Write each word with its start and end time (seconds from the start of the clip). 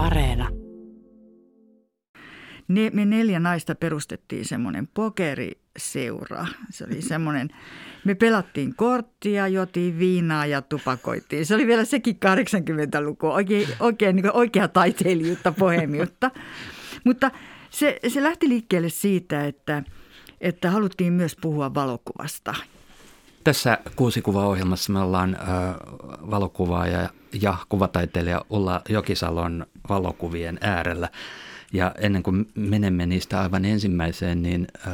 Areena. 0.00 0.48
Ne, 2.68 2.90
me 2.92 3.04
neljä 3.04 3.40
naista 3.40 3.74
perustettiin 3.74 4.44
semmoinen 4.44 4.88
pokeriseura. 4.94 6.46
Se 6.70 6.84
oli 6.84 7.02
semmoinen, 7.02 7.48
me 8.04 8.14
pelattiin 8.14 8.74
korttia, 8.76 9.48
jotiin 9.48 9.98
viinaa 9.98 10.46
ja 10.46 10.62
tupakoitiin. 10.62 11.46
Se 11.46 11.54
oli 11.54 11.66
vielä 11.66 11.84
sekin 11.84 12.16
80-luku, 12.16 13.26
oikein, 13.26 13.68
oikein 13.80 14.16
niin 14.16 14.32
oikea 14.32 14.68
taiteilijuutta, 14.68 15.52
pohemiutta. 15.52 16.30
Mutta 17.04 17.30
se, 17.70 17.98
se 18.08 18.22
lähti 18.22 18.48
liikkeelle 18.48 18.88
siitä, 18.88 19.46
että, 19.46 19.82
että 20.40 20.70
haluttiin 20.70 21.12
myös 21.12 21.36
puhua 21.40 21.74
valokuvasta. 21.74 22.54
Tässä 23.44 23.78
kuusikuva-ohjelmassa 23.96 24.92
me 24.92 25.00
ollaan 25.00 25.34
äh, 25.34 25.46
valokuvaaja 26.30 27.08
ja 27.42 27.56
kuvataiteilija 27.68 28.44
Ulla 28.50 28.82
Jokisalon 28.88 29.66
valokuvien 29.88 30.58
äärellä. 30.60 31.08
Ja 31.72 31.94
ennen 31.98 32.22
kuin 32.22 32.48
menemme 32.54 33.06
niistä 33.06 33.40
aivan 33.40 33.64
ensimmäiseen, 33.64 34.42
niin 34.42 34.66
äh, 34.86 34.92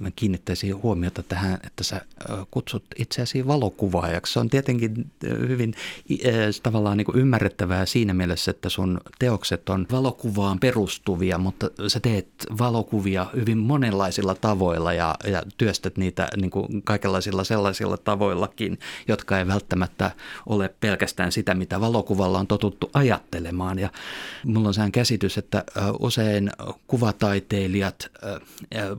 mä 0.00 0.10
kiinnittäisin 0.16 0.82
huomiota 0.82 1.22
tähän, 1.22 1.58
että 1.64 1.84
sä 1.84 1.96
äh, 1.96 2.38
kutsut 2.50 2.84
itseäsi 2.98 3.46
valokuvaajaksi. 3.46 4.32
Se 4.32 4.40
on 4.40 4.50
tietenkin 4.50 5.10
hyvin 5.22 5.74
äh, 6.10 6.34
tavallaan 6.62 6.96
niin 6.96 7.04
kuin 7.04 7.18
ymmärrettävää 7.18 7.86
siinä 7.86 8.14
mielessä, 8.14 8.50
että 8.50 8.68
sun 8.68 9.00
teokset 9.18 9.68
on 9.68 9.86
valokuvaan 9.92 10.58
perustuvia, 10.60 11.38
mutta 11.38 11.70
sä 11.88 12.00
teet 12.00 12.28
valokuvia 12.58 13.26
hyvin 13.36 13.58
monenlaisilla 13.58 14.34
tavoilla 14.34 14.92
ja, 14.92 15.14
ja 15.24 15.42
työstät 15.56 15.96
niitä 15.96 16.28
niin 16.36 16.50
kuin 16.50 16.82
kaikenlaisilla 16.82 17.44
sellaisilla 17.44 17.96
tavoillakin, 17.96 18.78
jotka 19.08 19.38
ei 19.38 19.46
välttämättä 19.46 20.10
ole 20.46 20.74
pelkästään 20.80 21.32
sitä, 21.32 21.54
mitä 21.54 21.80
valokuvalla 21.80 22.38
on 22.38 22.46
totuttu 22.46 22.90
ajattelemaan. 22.94 23.78
Ja 23.78 23.88
mulla 24.44 24.68
on 24.68 24.74
sehän 24.74 24.92
käsitys, 24.92 25.38
että 25.38 25.64
usein 26.00 26.50
kuvataiteilijat, 26.86 28.10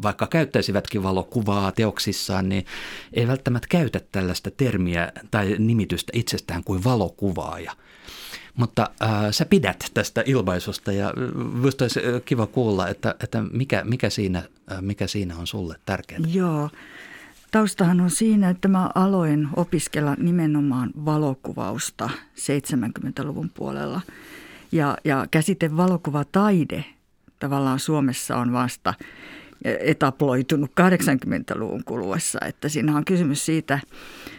vaikka 0.03 0.27
käyttäisivätkin 0.27 1.03
valokuvaa 1.03 1.71
teoksissaan, 1.71 2.49
niin 2.49 2.65
ei 3.13 3.27
välttämättä 3.27 3.67
käytä 3.67 4.01
tällaista 4.11 4.51
termiä 4.51 5.11
tai 5.31 5.55
nimitystä 5.59 6.11
itsestään 6.15 6.63
kuin 6.63 6.83
valokuvaaja. 6.83 7.71
Mutta 8.55 8.89
äh, 9.03 9.09
sä 9.31 9.45
pidät 9.45 9.91
tästä 9.93 10.23
ilmaisusta 10.25 10.91
ja 10.91 11.13
minusta 11.53 11.83
olisi 11.83 11.99
kiva 12.25 12.47
kuulla, 12.47 12.87
että, 12.87 13.15
että 13.23 13.41
mikä, 13.51 13.83
mikä, 13.83 14.09
siinä, 14.09 14.43
mikä 14.81 15.07
siinä 15.07 15.37
on 15.37 15.47
sulle 15.47 15.75
tärkeää. 15.85 16.21
Joo. 16.27 16.69
Taustahan 17.51 18.01
on 18.01 18.11
siinä, 18.11 18.49
että 18.49 18.67
mä 18.67 18.89
aloin 18.95 19.47
opiskella 19.55 20.15
nimenomaan 20.15 20.91
valokuvausta 21.05 22.09
70-luvun 22.35 23.49
puolella. 23.49 24.01
Ja, 24.71 24.97
ja 25.03 25.27
käsite 25.31 25.77
valokuvataide 25.77 26.85
tavallaan 27.39 27.79
Suomessa 27.79 28.37
on 28.37 28.53
vasta 28.53 28.93
etaploitunut 29.65 30.71
80-luvun 30.81 31.83
kuluessa. 31.83 32.39
Että 32.45 32.69
siinä 32.69 32.97
on 32.97 33.05
kysymys 33.05 33.45
siitä 33.45 33.79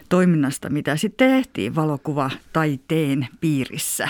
toiminnasta, 0.09 0.69
mitä 0.69 0.95
sitten 0.95 1.29
tehtiin 1.29 1.75
valokuvataiteen 1.75 3.27
piirissä 3.41 4.07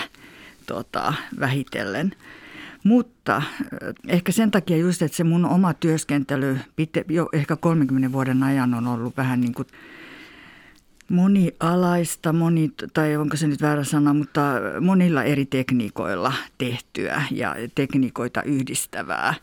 tota, 0.66 1.14
vähitellen. 1.40 2.12
Mutta 2.84 3.42
ehkä 4.08 4.32
sen 4.32 4.50
takia 4.50 4.76
just, 4.76 5.02
että 5.02 5.16
se 5.16 5.24
mun 5.24 5.46
oma 5.46 5.74
työskentely 5.74 6.58
jo 7.08 7.28
ehkä 7.32 7.56
30 7.56 8.12
vuoden 8.12 8.42
ajan 8.42 8.74
on 8.74 8.86
ollut 8.86 9.16
vähän 9.16 9.40
niin 9.40 9.54
kuin– 9.54 9.68
monialaista, 11.10 12.32
moni, 12.32 12.70
tai 12.94 13.16
onko 13.16 13.36
se 13.36 13.46
nyt 13.46 13.62
väärä 13.62 13.84
sana, 13.84 14.14
mutta 14.14 14.40
monilla 14.80 15.22
eri 15.22 15.46
tekniikoilla 15.46 16.32
tehtyä 16.58 17.22
ja 17.30 17.56
tekniikoita 17.74 18.42
yhdistävää. 18.42 19.34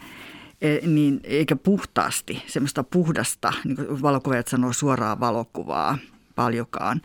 E, 0.62 0.88
niin, 0.88 1.20
eikä 1.24 1.56
puhtaasti, 1.56 2.44
semmoista 2.48 2.84
puhdasta, 2.84 3.54
niin 3.64 3.76
kuin 3.76 4.02
valokuvaajat 4.02 4.48
sanoo 4.48 4.74
suoraa 4.74 5.20
valokuvaa 5.20 5.98
paljonkaan. 6.36 7.02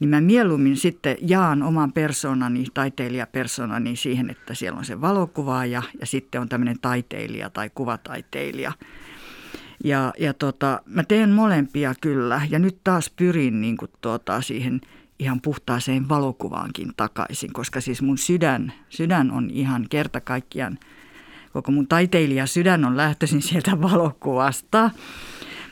Niin 0.00 0.08
mä 0.10 0.20
mieluummin 0.20 0.76
sitten 0.76 1.16
jaan 1.20 1.62
oman 1.62 1.92
persoonani, 1.92 2.64
taiteilijapersonani 2.74 3.96
siihen, 3.96 4.30
että 4.30 4.54
siellä 4.54 4.78
on 4.78 4.84
se 4.84 5.00
valokuvaaja 5.00 5.82
ja 6.00 6.06
sitten 6.06 6.40
on 6.40 6.48
tämmöinen 6.48 6.80
taiteilija 6.80 7.50
tai 7.50 7.70
kuvataiteilija– 7.74 8.72
ja, 9.84 10.12
ja 10.18 10.34
tota, 10.34 10.82
mä 10.86 11.04
teen 11.04 11.30
molempia 11.30 11.94
kyllä 12.00 12.42
ja 12.50 12.58
nyt 12.58 12.76
taas 12.84 13.10
pyrin 13.10 13.60
niin 13.60 13.76
kuin 13.76 13.90
tuota, 14.00 14.40
siihen 14.40 14.80
ihan 15.18 15.40
puhtaaseen 15.40 16.08
valokuvaankin 16.08 16.92
takaisin, 16.96 17.52
koska 17.52 17.80
siis 17.80 18.02
mun 18.02 18.18
sydän, 18.18 18.72
sydän 18.88 19.30
on 19.30 19.50
ihan 19.50 19.86
kerta 19.90 20.20
kaikkiaan, 20.20 20.78
koko 21.52 21.72
mun 21.72 21.88
taiteilija 21.88 22.46
sydän 22.46 22.84
on 22.84 22.96
lähtöisin 22.96 23.42
sieltä 23.42 23.80
valokuvasta. 23.80 24.90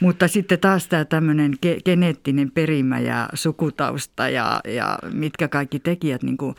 Mutta 0.00 0.28
sitten 0.28 0.58
taas 0.58 0.88
tämä 0.88 1.04
tämmöinen 1.04 1.54
ge- 1.66 1.82
geneettinen 1.84 2.50
perimä 2.50 2.98
ja 2.98 3.28
sukutausta 3.34 4.28
ja, 4.28 4.60
ja 4.68 4.98
mitkä 5.12 5.48
kaikki 5.48 5.78
tekijät 5.78 6.22
niin 6.22 6.36
kuin 6.36 6.54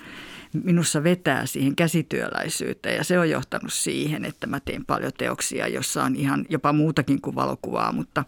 minussa 0.63 1.03
vetää 1.03 1.45
siihen 1.45 1.75
käsityöläisyyteen 1.75 2.95
ja 2.95 3.03
se 3.03 3.19
on 3.19 3.29
johtanut 3.29 3.73
siihen, 3.73 4.25
että 4.25 4.47
mä 4.47 4.59
teen 4.59 4.85
paljon 4.85 5.11
teoksia, 5.17 5.67
jossa 5.67 6.03
on 6.03 6.15
ihan 6.15 6.45
jopa 6.49 6.73
muutakin 6.73 7.21
kuin 7.21 7.35
valokuvaa, 7.35 7.91
mutta 7.91 8.23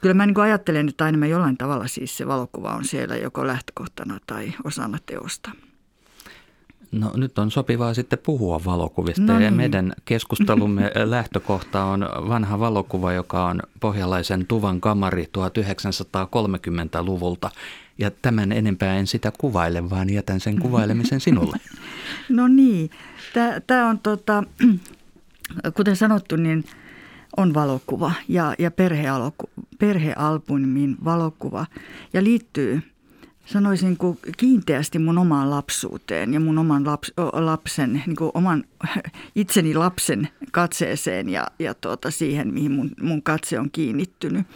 kyllä 0.00 0.14
mä 0.14 0.26
niin 0.26 0.34
kuin 0.34 0.44
ajattelen, 0.44 0.88
että 0.88 1.04
aina 1.04 1.18
mä 1.18 1.26
jollain 1.26 1.56
tavalla 1.56 1.86
siis 1.86 2.16
se 2.16 2.26
valokuva 2.26 2.70
on 2.70 2.84
siellä 2.84 3.16
joko 3.16 3.46
lähtökohtana 3.46 4.18
tai 4.26 4.52
osana 4.64 4.98
teosta. 5.06 5.50
No 6.92 7.12
nyt 7.16 7.38
on 7.38 7.50
sopivaa 7.50 7.94
sitten 7.94 8.18
puhua 8.18 8.60
valokuvista 8.64 9.22
no 9.22 9.32
niin. 9.32 9.44
ja 9.44 9.50
meidän 9.50 9.92
keskustelumme 10.04 10.90
lähtökohta 11.04 11.84
on 11.84 12.08
vanha 12.28 12.60
valokuva, 12.60 13.12
joka 13.12 13.46
on 13.46 13.62
pohjalaisen 13.80 14.46
Tuvan 14.46 14.80
kamari 14.80 15.28
1930-luvulta. 15.38 17.50
Ja 17.98 18.10
tämän 18.10 18.52
enempää 18.52 18.96
en 18.96 19.06
sitä 19.06 19.32
kuvaile, 19.38 19.90
vaan 19.90 20.10
jätän 20.10 20.40
sen 20.40 20.58
kuvailemisen 20.58 21.20
sinulle. 21.26 21.56
No 22.28 22.48
niin, 22.48 22.90
tämä 23.66 23.88
on 23.88 23.98
tota, 23.98 24.44
kuten 25.76 25.96
sanottu, 25.96 26.36
niin 26.36 26.64
on 27.36 27.54
valokuva 27.54 28.12
ja, 28.28 28.54
ja 28.58 28.70
perhealbumin 29.78 30.96
valokuva 31.04 31.66
ja 32.12 32.24
liittyy 32.24 32.82
sanoisin 33.46 33.96
kuin 33.96 34.18
kiinteästi 34.36 34.98
mun 34.98 35.18
omaan 35.18 35.50
lapsuuteen 35.50 36.34
ja 36.34 36.40
mun 36.40 36.58
oman 36.58 36.86
laps, 36.86 37.12
lapsen, 37.32 38.02
niin 38.06 38.16
kuin 38.16 38.30
oman 38.34 38.64
itseni 39.34 39.74
lapsen 39.74 40.28
katseeseen 40.52 41.28
ja, 41.28 41.46
ja 41.58 41.74
tuota, 41.74 42.10
siihen, 42.10 42.54
mihin 42.54 42.72
mun, 42.72 42.90
mun 43.00 43.22
katse 43.22 43.58
on 43.58 43.70
kiinnittynyt. 43.70 44.46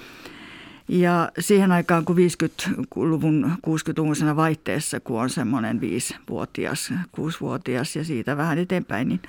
Ja 0.89 1.29
siihen 1.39 1.73
aikaan, 1.73 2.05
kun 2.05 2.17
50-luvun, 2.17 3.53
60-luvun 3.67 4.37
vaihteessa, 4.37 5.01
kun 5.01 5.21
on 5.21 5.31
semmoinen 5.31 5.81
viisivuotias, 5.81 6.93
kuusivuotias 7.13 7.97
ja 7.97 8.05
siitä 8.05 8.37
vähän 8.37 8.59
eteenpäin, 8.59 9.09
niin 9.09 9.21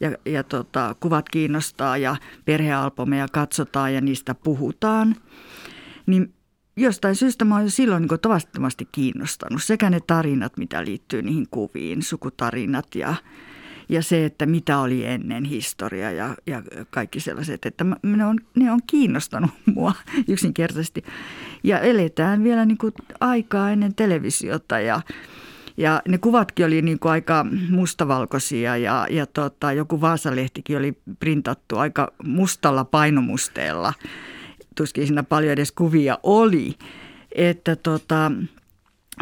ja, 0.00 0.12
ja 0.24 0.42
tota, 0.42 0.96
kuvat 1.00 1.28
kiinnostaa 1.28 1.96
ja 1.96 2.16
perhealpomeja 2.44 3.28
katsotaan 3.32 3.94
ja 3.94 4.00
niistä 4.00 4.34
puhutaan, 4.34 5.16
niin 6.06 6.34
jostain 6.76 7.16
syystä 7.16 7.44
mä 7.44 7.54
oon 7.54 7.64
jo 7.64 7.70
silloin 7.70 8.06
niin 8.10 8.20
tavattomasti 8.20 8.88
kiinnostanut. 8.92 9.62
Sekä 9.62 9.90
ne 9.90 10.00
tarinat, 10.06 10.56
mitä 10.56 10.84
liittyy 10.84 11.22
niihin 11.22 11.46
kuviin, 11.50 12.02
sukutarinat 12.02 12.94
ja, 12.94 13.14
ja 13.88 14.02
se, 14.02 14.24
että 14.24 14.46
mitä 14.46 14.78
oli 14.78 15.04
ennen 15.04 15.44
historia 15.44 16.10
ja, 16.10 16.36
ja 16.46 16.62
kaikki 16.90 17.20
sellaiset, 17.20 17.66
että 17.66 17.84
ne 18.02 18.24
on, 18.24 18.38
ne 18.54 18.72
on 18.72 18.80
kiinnostanut 18.86 19.50
mua 19.74 19.92
yksinkertaisesti. 20.28 21.04
Ja 21.62 21.80
eletään 21.80 22.44
vielä 22.44 22.64
niin 22.64 22.78
kuin 22.78 22.92
aikaa 23.20 23.70
ennen 23.70 23.94
televisiota 23.94 24.80
ja, 24.80 25.00
ja 25.76 26.02
ne 26.08 26.18
kuvatkin 26.18 26.66
oli 26.66 26.82
niin 26.82 26.98
kuin 26.98 27.12
aika 27.12 27.46
mustavalkoisia 27.70 28.76
ja, 28.76 29.06
ja 29.10 29.26
tota, 29.26 29.72
joku 29.72 30.00
Vaasalehtikin 30.00 30.78
oli 30.78 30.98
printattu 31.20 31.78
aika 31.78 32.12
mustalla 32.24 32.84
painomusteella. 32.84 33.92
Tuskin 34.74 35.06
siinä 35.06 35.22
paljon 35.22 35.52
edes 35.52 35.72
kuvia 35.72 36.18
oli. 36.22 36.74
Että 37.34 37.76
tota, 37.76 38.32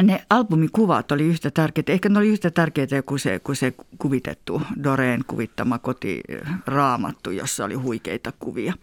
ne 0.03 0.25
albumikuvat 0.31 1.13
oli 1.13 1.23
yhtä 1.23 1.51
tärkeitä, 1.51 1.93
ehkä 1.93 2.09
ne 2.09 2.19
oli 2.19 2.29
yhtä 2.29 2.51
tärkeitä 2.51 3.03
kuin 3.03 3.19
se, 3.19 3.39
kuin 3.39 3.57
se 3.57 3.75
kuvitettu 3.99 4.63
Doreen 4.83 5.25
kuvittama 5.27 5.79
kotiraamattu, 5.79 7.31
jossa 7.31 7.65
oli 7.65 7.75
huikeita 7.75 8.33
kuvia. 8.39 8.75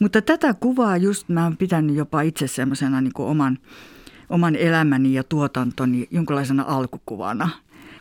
Mutta 0.00 0.22
tätä 0.22 0.54
kuvaa 0.54 0.96
just 0.96 1.28
mä 1.28 1.44
oon 1.44 1.56
pitänyt 1.56 1.96
jopa 1.96 2.20
itse 2.20 2.46
semmoisena 2.46 3.00
niin 3.00 3.12
oman, 3.18 3.58
oman 4.28 4.56
elämäni 4.56 5.14
ja 5.14 5.24
tuotantoni 5.24 6.08
jonkinlaisena 6.10 6.64
alkukuvana, 6.68 7.48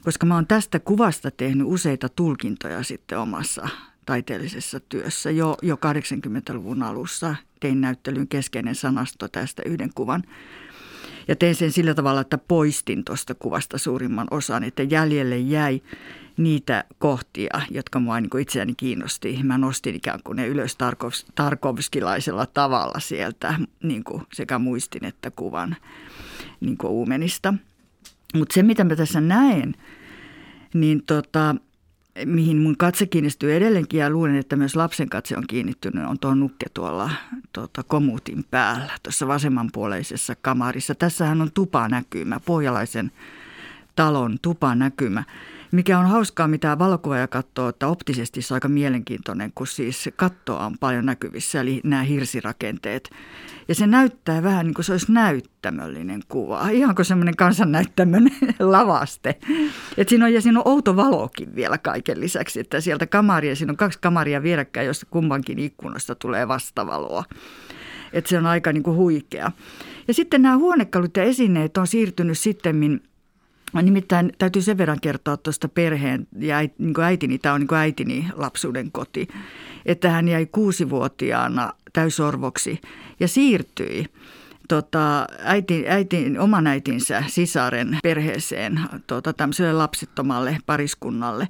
koska 0.04 0.26
mä 0.26 0.36
oon 0.36 0.48
tästä 0.48 0.80
kuvasta 0.80 1.32
tehnyt 1.32 1.68
useita 1.68 2.10
tulkintoja 2.10 2.84
sitten 2.84 3.20
omassa 3.20 3.70
taiteellisessa 4.06 4.80
työssä. 4.80 5.32
Jo, 5.32 5.58
jo 5.62 5.76
80-luvun 5.76 6.84
alussa 6.84 7.36
tein 7.60 7.82
näyttelyn 7.82 8.28
keskeinen 8.28 8.76
sanasto 8.76 9.28
tästä 9.28 9.62
yhden 9.66 9.90
kuvan 9.96 10.24
ja 11.28 11.36
tein 11.36 11.56
sen 11.56 11.72
sillä 11.72 11.94
tavalla, 11.94 12.22
että 12.22 12.38
poistin 12.38 13.06
tuosta 13.06 13.36
kuvasta 13.36 13.78
suurimman 13.78 14.28
osan, 14.32 14.64
että 14.64 14.84
jäljelle 14.84 15.38
jäi 15.38 15.82
niitä 16.38 16.84
kohtia, 17.00 17.62
jotka 17.72 18.00
mua 18.00 18.20
niin 18.22 18.40
itseäni 18.40 18.74
kiinnosti. 18.78 19.40
Mä 19.44 19.58
nostin 19.58 19.96
ikään 19.96 20.20
kuin 20.24 20.36
ne 20.36 20.48
ylös 20.48 20.78
tarkovskilaisella 21.36 22.46
tavalla 22.46 23.00
sieltä 23.00 23.60
niin 23.84 24.04
kuin 24.04 24.24
sekä 24.34 24.60
muistin 24.60 25.06
että 25.06 25.32
kuvan 25.32 25.76
niin 26.60 26.78
kuin 26.78 26.92
uumenista. 26.92 27.54
Mutta 28.36 28.54
se, 28.54 28.64
mitä 28.64 28.84
mä 28.84 28.96
tässä 28.96 29.22
näen, 29.22 29.76
niin 30.74 31.04
tota, 31.06 31.56
mihin 32.26 32.58
mun 32.58 32.78
katse 32.78 33.06
kiinnistyy 33.06 33.56
edelleenkin 33.56 34.00
ja 34.00 34.10
luulen, 34.10 34.36
että 34.36 34.56
myös 34.56 34.76
lapsen 34.76 35.10
katse 35.10 35.38
on 35.38 35.48
kiinnittynyt, 35.48 36.06
on 36.06 36.20
tuo 36.20 36.36
nukke 36.36 36.66
tuolla 36.74 37.12
tuota, 37.54 37.84
komuutin 37.84 38.44
päällä, 38.52 38.92
tuossa 39.04 39.28
vasemmanpuoleisessa 39.28 40.36
kamarissa. 40.42 40.96
Tässähän 40.96 41.42
on 41.42 41.52
tupanäkymä, 41.54 42.40
pohjalaisen 42.46 43.12
talon 43.96 44.38
tupanäkymä. 44.42 45.24
Mikä 45.72 46.00
on 46.00 46.06
hauskaa, 46.06 46.48
mitä 46.48 46.80
valokuvaaja 46.80 47.28
katsoo, 47.28 47.70
että 47.70 47.88
optisesti 47.88 48.42
se 48.42 48.54
on 48.54 48.56
aika 48.56 48.68
mielenkiintoinen, 48.68 49.52
kun 49.56 49.68
siis 49.68 50.10
kattoa 50.16 50.66
on 50.66 50.78
paljon 50.80 51.06
näkyvissä, 51.06 51.62
eli 51.62 51.82
nämä 51.84 52.04
hirsirakenteet. 52.04 53.10
Ja 53.68 53.76
se 53.76 53.88
näyttää 53.88 54.44
vähän 54.44 54.66
niin 54.66 54.74
kuin 54.74 54.86
se 54.86 54.92
olisi 54.92 55.12
näyttämöllinen 55.12 56.22
kuva, 56.28 56.70
ihan 56.70 56.96
kuin 56.96 57.06
semmoinen 57.06 57.36
kansannäyttämön 57.36 58.32
lavaste. 58.60 59.36
Et 59.98 60.10
siinä 60.10 60.26
on, 60.26 60.34
ja 60.34 60.42
siinä 60.42 60.60
on 60.60 60.68
outo 60.68 60.96
valokin 60.96 61.56
vielä 61.56 61.78
kaiken 61.78 62.20
lisäksi, 62.20 62.60
että 62.60 62.82
sieltä 62.82 63.08
kamaria, 63.08 63.56
siinä 63.56 63.72
on 63.72 63.78
kaksi 63.78 64.00
kamaria 64.02 64.44
vierekkäin, 64.44 64.88
josta 64.88 65.06
kummankin 65.10 65.60
ikkunasta 65.60 66.16
tulee 66.16 66.48
vastavaloa. 66.48 67.24
Että 68.14 68.30
se 68.30 68.38
on 68.38 68.46
aika 68.46 68.74
niin 68.74 68.84
kuin 68.84 68.98
huikea. 68.98 69.52
Ja 70.08 70.14
sitten 70.14 70.42
nämä 70.42 70.58
huonekalut 70.58 71.18
ja 71.18 71.24
esineet 71.24 71.78
on 71.78 71.88
siirtynyt 71.88 72.38
sitten 72.38 72.76
Nimittäin 73.82 74.34
täytyy 74.38 74.62
sen 74.62 74.78
verran 74.78 75.02
kertoa 75.02 75.38
tuosta 75.38 75.70
perheen 75.70 76.28
ja 76.40 76.58
niin 76.78 76.94
kuin 76.94 77.06
äitini, 77.06 77.38
tämä 77.38 77.56
on 77.56 77.62
niin 77.62 77.80
äitini 77.80 78.28
lapsuuden 78.34 78.92
koti, 78.92 79.28
että 79.86 80.10
hän 80.10 80.28
jäi 80.28 80.46
kuusivuotiaana 80.46 81.74
täysorvoksi 81.94 82.82
ja 83.20 83.28
siirtyi 83.28 84.06
tota, 84.68 85.26
äiti, 85.44 85.86
äiti, 85.88 86.38
oman 86.40 86.68
äitinsä 86.68 87.24
sisaren 87.28 87.98
perheeseen 88.04 88.80
tota, 89.08 89.34
tämmöiselle 89.34 89.74
lapsettomalle 89.74 90.58
pariskunnalle. 90.66 91.48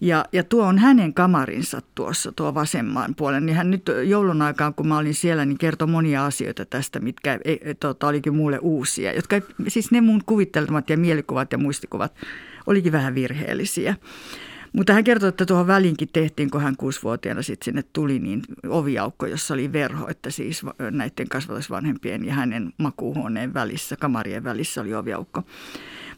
Ja, 0.00 0.24
ja 0.32 0.44
tuo 0.44 0.66
on 0.66 0.78
hänen 0.78 1.14
kamarinsa 1.14 1.82
tuossa, 1.94 2.32
tuo 2.32 2.54
vasemman 2.54 3.14
puolen. 3.14 3.46
Niin 3.46 3.56
hän 3.56 3.70
nyt 3.70 3.90
joulun 4.06 4.42
aikaan, 4.42 4.74
kun 4.74 4.88
mä 4.88 4.98
olin 4.98 5.14
siellä, 5.14 5.44
niin 5.44 5.58
kertoi 5.58 5.88
monia 5.88 6.26
asioita 6.26 6.64
tästä, 6.64 7.00
mitkä 7.00 7.38
e, 7.44 7.52
e, 7.52 7.74
tota, 7.74 8.08
olikin 8.08 8.34
mulle 8.34 8.58
uusia. 8.58 9.12
Jotka, 9.12 9.36
siis 9.68 9.90
ne 9.90 10.00
mun 10.00 10.22
kuvittelmat 10.26 10.90
ja 10.90 10.96
mielikuvat 10.96 11.52
ja 11.52 11.58
muistikuvat 11.58 12.12
olikin 12.66 12.92
vähän 12.92 13.14
virheellisiä. 13.14 13.96
Mutta 14.72 14.92
hän 14.92 15.04
kertoi, 15.04 15.28
että 15.28 15.46
tuohon 15.46 15.66
väliinkin 15.66 16.08
tehtiin, 16.12 16.50
kun 16.50 16.62
hän 16.62 16.76
kuusivuotiaana 16.76 17.42
sitten 17.42 17.64
sinne 17.64 17.84
tuli, 17.92 18.18
niin 18.18 18.42
oviaukko, 18.68 19.26
jossa 19.26 19.54
oli 19.54 19.72
verho, 19.72 20.08
että 20.08 20.30
siis 20.30 20.62
näiden 20.90 21.28
kasvatusvanhempien 21.28 22.24
ja 22.24 22.34
hänen 22.34 22.72
makuuhuoneen 22.78 23.54
välissä, 23.54 23.96
kamarien 23.96 24.44
välissä 24.44 24.80
oli 24.80 24.94
oviaukko. 24.94 25.42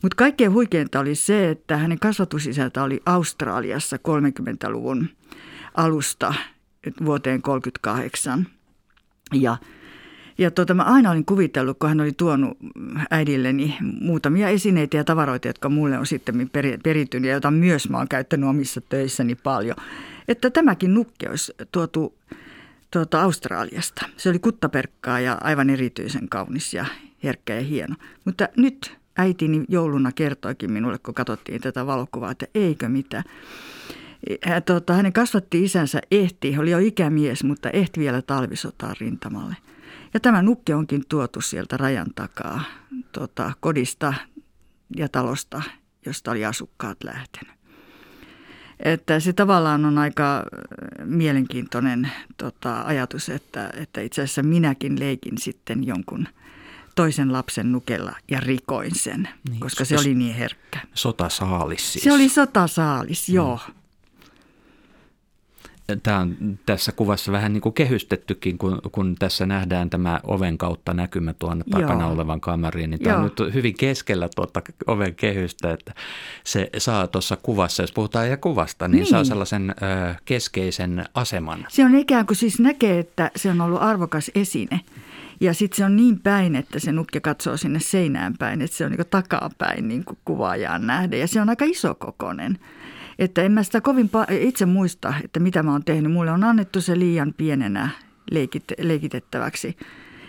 Mutta 0.02 0.16
kaikkein 0.16 0.52
huikeinta 0.52 1.00
oli 1.00 1.14
se, 1.14 1.50
että 1.50 1.76
hänen 1.76 1.99
kasvatusisältä 1.99 2.82
oli 2.82 3.00
Australiassa 3.06 3.96
30-luvun 3.96 5.08
alusta 5.75 6.34
vuoteen 7.04 7.43
38. 7.43 8.46
Ja 9.32 9.56
ja 10.38 10.50
tota, 10.50 10.75
mä 10.75 10.82
aina 10.82 11.10
olin 11.10 11.25
kuvitellut, 11.25 11.78
kun 11.78 11.88
hän 11.88 12.00
oli 12.00 12.12
tuonut 12.12 12.58
äidilleni 13.10 13.76
muutamia 13.81 14.49
esineitä 14.49 14.96
ja 14.96 15.04
tavaroita, 15.04 15.49
jotka 15.49 15.69
mulle 15.69 15.99
on 15.99 16.06
sitten 16.06 16.50
peritynyt 16.82 17.28
ja 17.28 17.32
joita 17.32 17.50
myös 17.50 17.88
mä 17.88 17.96
oon 17.96 18.08
käyttänyt 18.08 18.49
omissa 18.49 18.81
töissäni 18.81 19.34
paljon, 19.34 19.76
että 20.28 20.50
tämäkin 20.50 20.94
nukke 20.94 21.28
olisi 21.31 21.52
tuotu 21.72 22.19
tuota, 22.90 23.22
Australiasta. 23.22 24.06
Se 24.16 24.28
oli 24.28 24.38
kuttaperkkaa 24.38 25.20
ja 25.20 25.38
aivan 25.40 25.70
erityisen 25.70 26.28
kaunis 26.28 26.75
ja 26.75 26.87
herkkä 27.25 27.54
ja 27.54 27.60
hieno. 27.60 27.94
Mutta 28.25 28.49
nyt 28.56 28.96
äitini 29.17 29.64
jouluna 29.69 30.12
kertoikin 30.12 30.73
minulle, 30.73 30.99
kun 30.99 31.14
katsottiin 31.14 31.61
tätä 31.61 31.87
valokuvaa, 31.87 32.31
että 32.31 32.47
eikö 32.55 32.88
mitä. 32.88 33.23
Hän, 34.44 34.62
tuota, 34.62 34.94
hänen 34.94 35.12
kasvatti 35.12 35.64
isänsä 35.64 36.00
ehti, 36.11 36.59
oli 36.59 36.70
jo 36.70 36.79
ikämies, 36.79 37.44
mutta 37.44 37.70
ehti 37.70 38.00
vielä 38.00 38.23
talvisotaan 38.23 38.97
rintamalle– 39.00 39.56
ja 40.14 40.20
tämä 40.20 40.43
nukke 40.43 40.75
onkin 40.75 41.03
tuotu 41.09 41.41
sieltä 41.41 41.76
rajan 41.76 42.06
takaa 42.14 42.62
tuota, 43.12 43.53
kodista 43.61 44.14
ja 44.97 45.09
talosta, 45.09 45.62
josta 46.06 46.31
oli 46.31 46.44
asukkaat 46.44 47.05
lähtenyt. 47.05 47.55
Että 48.81 49.20
se 49.20 49.32
tavallaan 49.32 49.85
on 49.85 49.99
aika 49.99 50.44
mielenkiintoinen 51.05 52.12
tota, 52.37 52.82
ajatus, 52.82 53.29
että, 53.29 53.70
että 53.76 54.00
itse 54.00 54.23
asiassa 54.23 54.43
minäkin 54.43 55.00
leikin 55.00 55.38
sitten 55.38 55.87
jonkun 55.87 56.29
toisen 56.94 57.33
lapsen 57.33 57.73
nukella 57.73 58.17
ja 58.31 58.41
rikoin 58.41 58.94
sen, 58.94 59.29
niin, 59.49 59.61
koska 59.61 59.85
se 59.85 59.99
oli 59.99 60.15
niin 60.15 60.35
herkkä. 60.35 60.81
Sotasaalis 60.94 61.93
siis. 61.93 62.05
Se 62.05 62.12
oli 62.12 62.29
sotasaalis, 62.29 63.29
joo. 63.29 63.61
Mm 63.69 63.75
tämä 66.03 66.19
on 66.19 66.59
tässä 66.67 66.93
kuvassa 66.93 67.33
vähän 67.33 67.53
niin 67.53 67.61
kuin 67.61 67.73
kehystettykin, 67.73 68.59
kun, 68.59 68.81
kun 68.93 69.17
tässä 69.19 69.47
nähdään 69.47 69.91
tämä 69.91 70.21
oven 70.25 70.59
kautta 70.59 70.94
näkymä 70.94 71.33
tuon 71.33 71.65
takana 71.71 72.05
Joo. 72.05 72.12
olevan 72.12 72.41
kamariin, 72.41 72.91
niin 72.91 73.00
tämä 73.00 73.15
Joo. 73.15 73.25
on 73.25 73.31
nyt 73.38 73.55
hyvin 73.55 73.75
keskellä 73.77 74.29
tuota 74.37 74.62
oven 74.87 75.15
kehystä, 75.15 75.73
että 75.73 75.95
se 76.45 76.71
saa 76.79 77.06
tuossa 77.06 77.37
kuvassa, 77.37 77.83
jos 77.83 77.93
puhutaan 77.93 78.31
ja 78.31 78.37
kuvasta, 78.37 78.88
niin, 78.88 78.97
niin. 78.97 79.06
saa 79.06 79.25
sellaisen 79.25 79.71
ö, 79.71 80.15
keskeisen 80.25 81.05
aseman. 81.15 81.67
Se 81.69 81.85
on 81.85 81.95
ikään 81.95 82.27
kuin 82.27 82.37
siis 82.37 82.61
näkee, 82.61 82.99
että 82.99 83.31
se 83.37 83.50
on 83.50 83.61
ollut 83.61 83.83
arvokas 83.83 84.31
esine. 84.35 84.81
Ja 85.43 85.55
sitten 85.55 85.77
se 85.77 85.85
on 85.85 85.97
niin 85.97 86.21
päin, 86.21 86.56
että 86.56 86.79
se 86.79 86.93
nukke 86.93 87.21
katsoo 87.21 87.56
sinne 87.56 87.81
seinään 87.81 88.35
päin, 88.39 88.62
että 88.62 88.77
se 88.77 88.85
on 88.85 88.91
niin 88.93 89.06
takapäin 89.11 89.89
niin 89.89 90.05
kuvaajaan 90.25 90.87
nähden. 90.87 91.21
Ja 91.21 91.29
se 91.29 91.41
on 91.41 91.49
aika 91.49 91.65
isokokoinen. 91.65 92.59
Että 93.19 93.43
en 93.43 93.53
mä 93.53 93.62
sitä 93.62 93.81
kovin 93.81 94.11
itse 94.41 94.67
muista, 94.67 95.15
että 95.25 95.41
mitä 95.41 95.62
mä 95.62 95.73
oon 95.73 95.85
tehnyt. 95.85 96.12
Mulle 96.12 96.31
on 96.31 96.44
annettu 96.44 96.81
se 96.81 96.99
liian 96.99 97.35
pienenä 97.37 97.89
leikit, 98.31 98.65
leikitettäväksi 98.79 99.77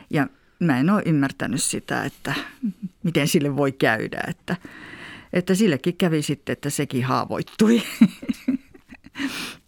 ja 0.10 0.28
mä 0.60 0.80
en 0.80 0.90
ole 0.90 1.02
ymmärtänyt 1.06 1.64
sitä, 1.64 2.04
että 2.04 2.34
miten 3.04 3.28
sille 3.28 3.56
voi 3.56 3.72
käydä. 3.72 4.24
Että, 4.28 4.56
että 5.34 5.56
sillekin 5.56 5.98
kävi 5.98 6.22
sitten, 6.22 6.54
että 6.54 6.70
sekin 6.70 7.04
haavoittui. 7.04 7.82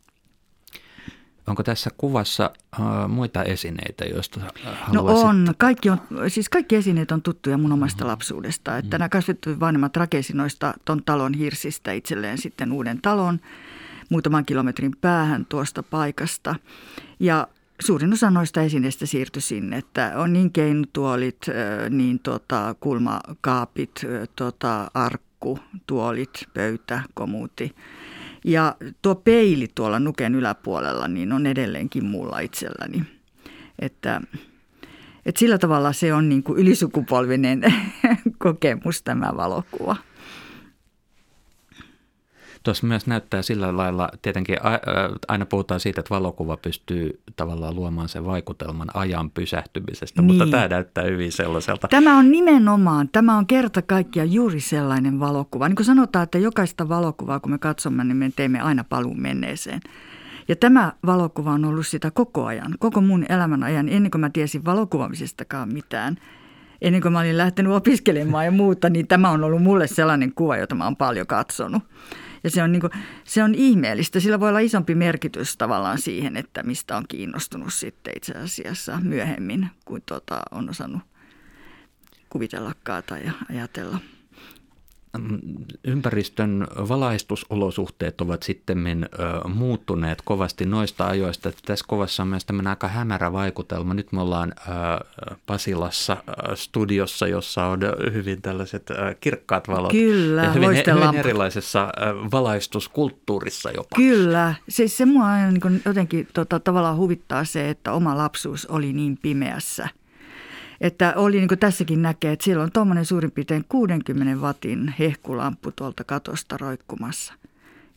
Onko 1.47 1.63
tässä 1.63 1.89
kuvassa 1.97 2.51
uh, 2.79 3.09
muita 3.09 3.43
esineitä, 3.43 4.05
joista 4.05 4.39
haluaisit? 4.63 4.93
No 4.93 5.29
on. 5.29 5.53
Kaikki, 5.57 5.89
on, 5.89 5.99
siis 6.27 6.49
kaikki 6.49 6.75
esineet 6.75 7.11
on 7.11 7.21
tuttuja 7.21 7.57
mun 7.57 7.71
omasta 7.71 8.03
mm-hmm. 8.03 8.11
lapsuudesta. 8.11 8.77
Että 8.77 8.87
mm-hmm. 8.87 8.99
nämä 8.99 9.09
kasvettu 9.09 9.59
vanhemmat 9.59 9.97
rakensi 9.97 10.33
noista 10.33 10.73
ton 10.85 11.01
talon 11.05 11.33
hirsistä 11.33 11.91
itselleen 11.91 12.37
sitten 12.37 12.71
uuden 12.71 13.01
talon 13.01 13.39
muutaman 14.09 14.45
kilometrin 14.45 14.91
päähän 15.01 15.45
tuosta 15.45 15.83
paikasta. 15.83 16.55
Ja 17.19 17.47
suurin 17.81 18.13
osa 18.13 18.31
noista 18.31 18.61
esineistä 18.61 19.05
siirtyi 19.05 19.41
sinne, 19.41 19.77
että 19.77 20.11
on 20.15 20.33
niin 20.33 20.51
keinutuolit, 20.51 21.45
niin 21.89 22.19
tota, 22.19 22.75
kulmakaapit, 22.79 24.01
tota, 24.35 24.91
arkku, 24.93 25.59
tuolit, 25.87 26.47
pöytä, 26.53 27.01
komuuti– 27.13 27.75
ja 28.45 28.75
tuo 29.01 29.15
peili 29.15 29.67
tuolla 29.75 29.99
nuken 29.99 30.35
yläpuolella 30.35 31.07
niin 31.07 31.33
on 31.33 31.45
edelleenkin 31.45 32.05
mulla 32.05 32.39
itselläni. 32.39 33.03
Että, 33.79 34.21
että 35.25 35.39
sillä 35.39 35.57
tavalla 35.57 35.93
se 35.93 36.13
on 36.13 36.29
niin 36.29 36.43
kuin 36.43 36.59
ylisukupolvinen 36.59 37.61
kokemus 38.37 39.01
tämä 39.01 39.31
valokuva. 39.37 39.95
Tuossa 42.65 42.88
myös 42.88 43.07
näyttää 43.07 43.41
sillä 43.41 43.77
lailla, 43.77 44.10
tietenkin 44.22 44.57
aina 45.27 45.45
puhutaan 45.45 45.79
siitä, 45.79 46.01
että 46.01 46.15
valokuva 46.15 46.57
pystyy 46.57 47.19
tavallaan 47.36 47.75
luomaan 47.75 48.10
sen 48.10 48.25
vaikutelman 48.25 48.88
ajan 48.93 49.31
pysähtymisestä, 49.31 50.22
niin. 50.22 50.38
mutta 50.38 50.51
tämä 50.51 50.67
näyttää 50.67 51.03
hyvin 51.03 51.31
sellaiselta. 51.31 51.88
Tämä 51.88 52.17
on 52.17 52.31
nimenomaan, 52.31 53.10
tämä 53.12 53.38
on 53.38 53.48
kerta 53.48 53.81
kaikkiaan 53.81 54.31
juuri 54.31 54.60
sellainen 54.60 55.19
valokuva. 55.19 55.67
Niin 55.69 55.75
kuin 55.75 55.86
sanotaan, 55.86 56.24
että 56.24 56.38
jokaista 56.38 56.89
valokuvaa, 56.89 57.39
kun 57.39 57.51
me 57.51 57.57
katsomme, 57.57 58.03
niin 58.03 58.17
me 58.17 58.31
teemme 58.36 58.60
aina 58.60 58.84
paluun 58.84 59.22
menneeseen. 59.22 59.79
Ja 60.48 60.55
tämä 60.55 60.93
valokuva 61.05 61.51
on 61.51 61.65
ollut 61.65 61.88
sitä 61.88 62.12
koko 62.12 62.45
ajan, 62.45 62.75
koko 62.79 63.01
mun 63.01 63.25
elämän 63.29 63.63
ajan, 63.63 63.89
ennen 63.89 64.12
kuin 64.12 64.22
mä 64.22 64.29
tiesin 64.29 64.65
valokuvaamisestakaan 64.65 65.74
mitään. 65.74 66.17
Ennen 66.81 67.01
kuin 67.01 67.13
mä 67.13 67.19
olin 67.19 67.38
lähtenyt 67.38 67.74
opiskelemaan 67.74 68.45
ja 68.45 68.51
muuta, 68.51 68.89
niin 68.89 69.07
tämä 69.07 69.29
on 69.29 69.43
ollut 69.43 69.63
mulle 69.63 69.88
sellainen 69.88 70.34
kuva, 70.34 70.57
jota 70.57 70.75
mä 70.75 70.84
oon 70.84 70.95
paljon 70.95 71.27
katsonut. 71.27 71.84
Ja 72.45 72.51
se 72.51 72.63
on, 72.63 72.71
niin 72.71 72.81
kuin, 72.81 72.91
se 73.23 73.43
on 73.43 73.55
ihmeellistä. 73.55 74.19
Sillä 74.19 74.39
voi 74.39 74.49
olla 74.49 74.59
isompi 74.59 74.95
merkitys 74.95 75.57
tavallaan 75.57 76.01
siihen, 76.01 76.37
että 76.37 76.63
mistä 76.63 76.97
on 76.97 77.05
kiinnostunut 77.07 77.73
sitten 77.73 78.13
itse 78.17 78.33
asiassa 78.33 78.99
myöhemmin, 79.03 79.67
kuin 79.85 80.03
tuota, 80.05 80.41
on 80.51 80.69
osannut 80.69 81.01
kuvitellakaan 82.29 83.03
tai 83.03 83.21
ajatella. 83.49 83.99
Mm, 85.17 85.39
ympäristön 85.84 86.67
valaistusolosuhteet 86.89 88.22
ovat 88.22 88.43
sitten 88.43 89.07
muuttuneet 89.53 90.22
kovasti 90.25 90.65
noista 90.65 91.07
ajoista. 91.07 91.50
Että 91.50 91.62
tässä 91.65 91.86
kovassa 91.88 92.24
on 92.24 92.29
myös 92.29 92.45
tämmöinen 92.45 92.69
aika 92.69 92.88
hämärä 92.88 93.34
vaikutelma. 93.34 93.93
Nyt 93.93 94.12
me 94.12 94.22
ollaan 94.22 94.53
Pasilassa 95.45 96.17
studiossa, 96.55 97.27
jossa 97.27 97.65
on 97.65 97.79
hyvin 98.13 98.41
tällaiset 98.41 98.88
kirkkaat 99.19 99.67
valot. 99.67 99.91
Kyllä, 99.91 100.43
ja 100.43 100.51
hyvin, 100.51 100.69
hyvin 100.69 101.15
erilaisessa 101.19 101.89
valaistuskulttuurissa 102.31 103.72
jopa. 103.72 103.95
Kyllä, 103.95 104.55
siis 104.69 104.98
se 104.98 105.05
mua 105.05 105.38
niin 105.38 105.81
jotenkin 105.86 106.27
tota, 106.34 106.60
tavallaan 106.60 106.98
huvittaa 106.98 107.45
se, 107.45 107.69
että 107.69 107.91
oma 107.91 108.17
lapsuus 108.17 108.65
oli 108.65 108.93
niin 108.93 109.17
pimeässä– 109.22 109.88
että 110.82 111.13
oli 111.15 111.38
niin 111.38 111.48
kuin 111.48 111.60
tässäkin 111.60 112.01
näkee, 112.01 112.32
että 112.32 112.46
siellä 112.46 112.63
on 112.63 112.72
tuommoinen 112.72 113.05
suurin 113.05 113.32
piirtein 113.32 113.65
60 113.70 114.41
watin 114.41 114.94
hehkulamppu 115.00 115.72
tuolta 115.72 116.03
katosta 116.03 116.58
roikkumassa. 116.58 117.34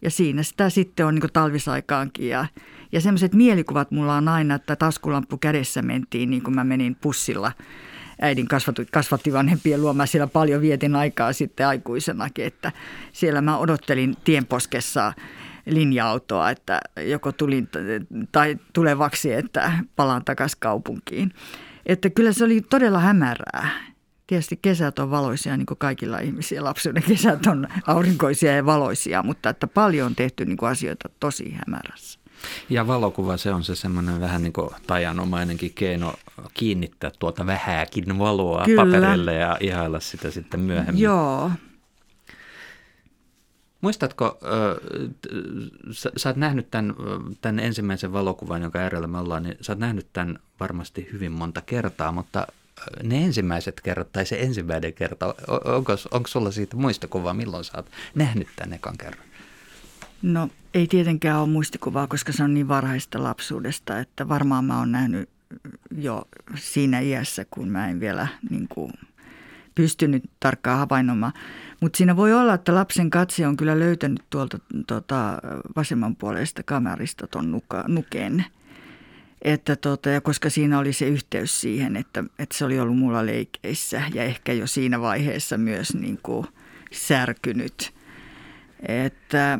Ja 0.03 0.11
siinä 0.11 0.43
sitä 0.43 0.71
sitten 0.71 1.07
on 1.07 1.15
niin 1.15 1.33
talvisaikaankin. 1.33 2.29
Ja, 2.29 2.47
ja 2.93 3.01
semmoiset 3.01 3.35
mielikuvat 3.35 3.91
mulla 3.91 4.17
on 4.17 4.29
aina, 4.29 4.55
että 4.55 4.77
taskulamppu 4.77 5.37
kädessä 5.37 5.83
mentiin 5.83 6.31
niin 6.31 6.43
kuin 6.43 6.55
mä 6.55 6.65
menin 6.65 6.95
pussilla 6.95 7.53
äidin 8.21 8.49
kasvatu, 8.49 8.83
kasvatti 8.93 9.33
vanhempien 9.33 9.83
luo. 9.83 9.95
Mä 9.95 10.07
siellä 10.07 10.27
paljon 10.27 10.63
vietin 10.63 10.97
aikaa 10.97 11.33
sitten 11.33 11.67
aikuisenakin, 11.67 12.45
että 12.45 12.73
siellä 13.13 13.41
mä 13.41 13.59
odottelin 13.59 14.17
tienposkessa 14.25 15.13
linja-autoa, 15.67 16.51
että 16.51 16.81
joko 17.07 17.33
tulin 17.33 17.69
tai 18.33 18.59
tulevaksi, 18.73 19.33
että 19.33 19.73
palaan 19.97 20.25
takaisin 20.25 20.59
kaupunkiin. 20.61 21.33
Että 21.89 22.11
kyllä 22.11 22.33
se 22.33 22.45
oli 22.45 22.61
todella 22.61 22.99
hämärää. 22.99 23.71
Tietysti 24.27 24.59
kesät 24.63 24.99
on 24.99 25.11
valoisia, 25.11 25.57
niin 25.57 25.67
kuin 25.67 25.79
kaikilla 25.79 26.19
ihmisillä. 26.19 26.69
Lapsuuden 26.69 27.03
kesät 27.03 27.47
on 27.47 27.69
aurinkoisia 27.87 28.57
ja 28.57 28.67
valoisia, 28.67 29.23
mutta 29.23 29.51
että 29.51 29.67
paljon 29.67 30.07
on 30.07 30.15
tehty 30.15 30.45
niin 30.45 30.57
kuin 30.57 30.71
asioita 30.71 31.09
tosi 31.21 31.57
hämärässä. 31.67 32.19
Ja 32.71 32.87
valokuva, 32.87 33.37
se 33.37 33.53
on 33.53 33.65
se 33.65 33.77
semmoinen 33.77 34.21
vähän 34.21 34.43
niin 34.43 34.53
kuin 34.53 34.71
tajanomainenkin 34.87 35.73
keino 35.75 36.15
kiinnittää 36.55 37.11
tuota 37.19 37.47
vähääkin 37.47 38.19
valoa 38.19 38.65
Kyllä. 38.65 38.85
paperille 38.85 39.35
ja 39.35 39.57
ihailla 39.61 40.01
sitä 40.01 40.31
sitten 40.31 40.61
myöhemmin. 40.61 41.03
Joo, 41.03 41.51
Muistatko, 43.81 44.39
sä, 45.91 46.11
sä 46.17 46.29
oot 46.29 46.37
nähnyt 46.37 46.71
tämän, 46.71 46.95
tämän 47.41 47.59
ensimmäisen 47.59 48.13
valokuvan, 48.13 48.63
jonka 48.63 48.79
äärellä 48.79 49.07
me 49.07 49.19
ollaan, 49.19 49.43
niin 49.43 49.57
sä 49.61 49.73
oot 49.73 49.79
nähnyt 49.79 50.07
tämän 50.13 50.39
varmasti 50.61 51.09
hyvin 51.13 51.33
monta 51.33 51.61
kertaa, 51.61 52.13
mutta 52.13 52.47
ne 53.03 53.25
ensimmäiset 53.25 53.81
kerrat 53.81 54.13
tai 54.13 54.27
se 54.27 54.41
ensimmäinen 54.41 54.93
kerta, 54.93 55.35
onko, 55.65 55.93
onko 56.11 56.29
sulla 56.29 56.51
siitä 56.51 56.77
muistikuvaa, 56.77 57.35
milloin 57.35 57.65
sä 57.65 57.73
oot 57.77 57.91
nähnyt 58.15 58.49
tämän 58.57 58.73
ekan 58.73 58.99
kerran? 58.99 59.25
No 60.23 60.49
ei 60.75 60.87
tietenkään 60.87 61.41
ole 61.41 61.49
muistikuvaa, 61.49 62.07
koska 62.07 62.33
se 62.33 62.45
on 62.45 62.55
niin 62.55 62.69
varhaista 62.69 63.23
lapsuudesta, 63.23 63.99
että 63.99 64.29
varmaan 64.29 64.65
mä 64.65 64.79
oon 64.79 64.93
nähnyt 64.93 65.29
jo 65.99 66.23
siinä 66.55 67.01
iässä, 67.01 67.47
kun 67.51 67.69
mä 67.69 67.89
en 67.89 68.01
vielä 68.01 68.29
niin 68.51 68.69
kuin, 68.69 68.93
pystynyt 69.75 70.31
tarkkaan 70.41 70.79
havainnomaan. 70.79 71.33
Mutta 71.81 71.97
siinä 71.97 72.17
voi 72.17 72.33
olla, 72.33 72.55
että 72.55 72.75
lapsen 72.75 73.11
katse 73.11 73.47
on 73.47 73.57
kyllä 73.57 73.79
löytänyt 73.79 74.23
tuolta 74.31 74.59
tota, 74.87 75.39
vasemman 75.77 76.17
puolesta 76.17 76.63
kamerista 76.63 77.27
tuon 77.27 77.63
nuken. 77.89 78.45
Että 79.43 79.77
tota, 79.77 80.09
ja 80.11 80.21
koska 80.21 80.51
siinä 80.51 80.79
oli 80.79 80.93
se 80.93 81.09
yhteys 81.09 81.61
siihen, 81.61 81.97
että, 81.97 82.25
että 82.39 82.59
se 82.59 82.65
oli 82.65 82.81
ollut 82.81 82.99
mulla 82.99 83.27
leikeissä 83.27 84.03
ja 84.15 84.23
ehkä 84.23 84.53
jo 84.53 84.67
siinä 84.67 85.01
vaiheessa 85.01 85.59
myös 85.59 85.95
niin 85.95 86.19
kuin 86.23 86.47
särkynyt. 86.93 87.95
Että 88.89 89.59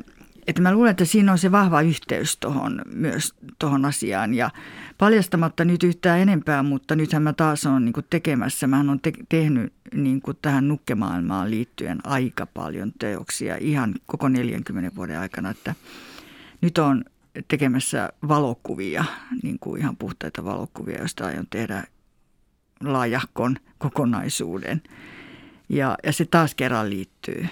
että 0.49 0.63
mä 0.63 0.73
luulen, 0.73 0.91
että 0.91 1.05
siinä 1.05 1.33
on 1.33 1.39
se 1.39 1.53
vahva 1.53 1.81
yhteys 1.81 2.37
tohon, 2.37 2.83
myös 2.95 3.35
tuohon 3.59 3.85
asiaan 3.85 4.35
ja 4.35 4.51
paljastamatta 4.99 5.65
nyt 5.65 5.83
yhtään 5.83 6.21
enempää, 6.21 6.63
mutta 6.63 6.97
nythän 6.97 7.23
mä 7.23 7.33
taas 7.33 7.67
olen 7.67 7.85
niin 7.85 7.95
tekemässä, 8.11 8.67
mä 8.67 8.81
olen 8.81 9.01
te- 9.01 9.13
tehnyt 9.29 9.73
niin 9.95 10.23
tähän 10.43 10.69
nukkemaailmaan 10.69 11.51
liittyen 11.51 11.99
aika 12.05 12.47
paljon 12.47 12.93
teoksia 12.99 13.57
ihan 13.61 13.95
koko 14.07 14.29
40 14.29 14.97
vuoden 14.97 15.19
aikana, 15.19 15.51
että 15.51 15.75
nyt 16.61 16.79
on 16.79 17.05
tekemässä 17.49 18.09
valokuvia, 18.29 19.05
niin 19.43 19.59
kuin 19.59 19.81
ihan 19.81 19.97
puhtaita 19.97 20.45
valokuvia, 20.45 20.99
joista 20.99 21.27
aion 21.27 21.47
tehdä 21.51 21.85
laajahkon 22.85 23.57
kokonaisuuden. 23.79 24.83
Ja, 25.69 25.97
ja 26.05 26.13
se 26.13 26.25
taas 26.25 26.55
kerran 26.55 26.91
liittyy 26.91 27.47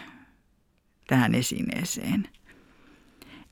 tähän 1.07 1.35
esineeseen– 1.35 2.29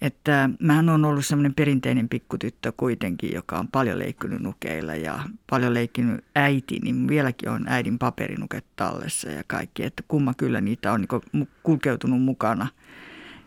että 0.04 0.50
mähän 0.60 0.88
on 0.88 1.04
ollut 1.04 1.26
semmoinen 1.26 1.54
perinteinen 1.54 2.08
pikkutyttö 2.08 2.72
kuitenkin, 2.76 3.32
joka 3.34 3.58
on 3.58 3.68
paljon 3.68 3.98
leikkynyt 3.98 4.40
nukeilla 4.40 4.94
ja 4.94 5.24
paljon 5.50 5.74
leikkinyt 5.74 6.24
äiti, 6.34 6.78
niin 6.82 7.08
vieläkin 7.08 7.48
on 7.48 7.68
äidin 7.68 7.98
paperinuket 7.98 8.64
tallessa 8.76 9.30
ja 9.30 9.42
kaikki. 9.46 9.84
Että 9.84 10.02
kumma 10.08 10.34
kyllä 10.34 10.60
niitä 10.60 10.92
on 10.92 11.00
niin 11.00 11.48
kulkeutunut 11.62 12.22
mukana, 12.22 12.66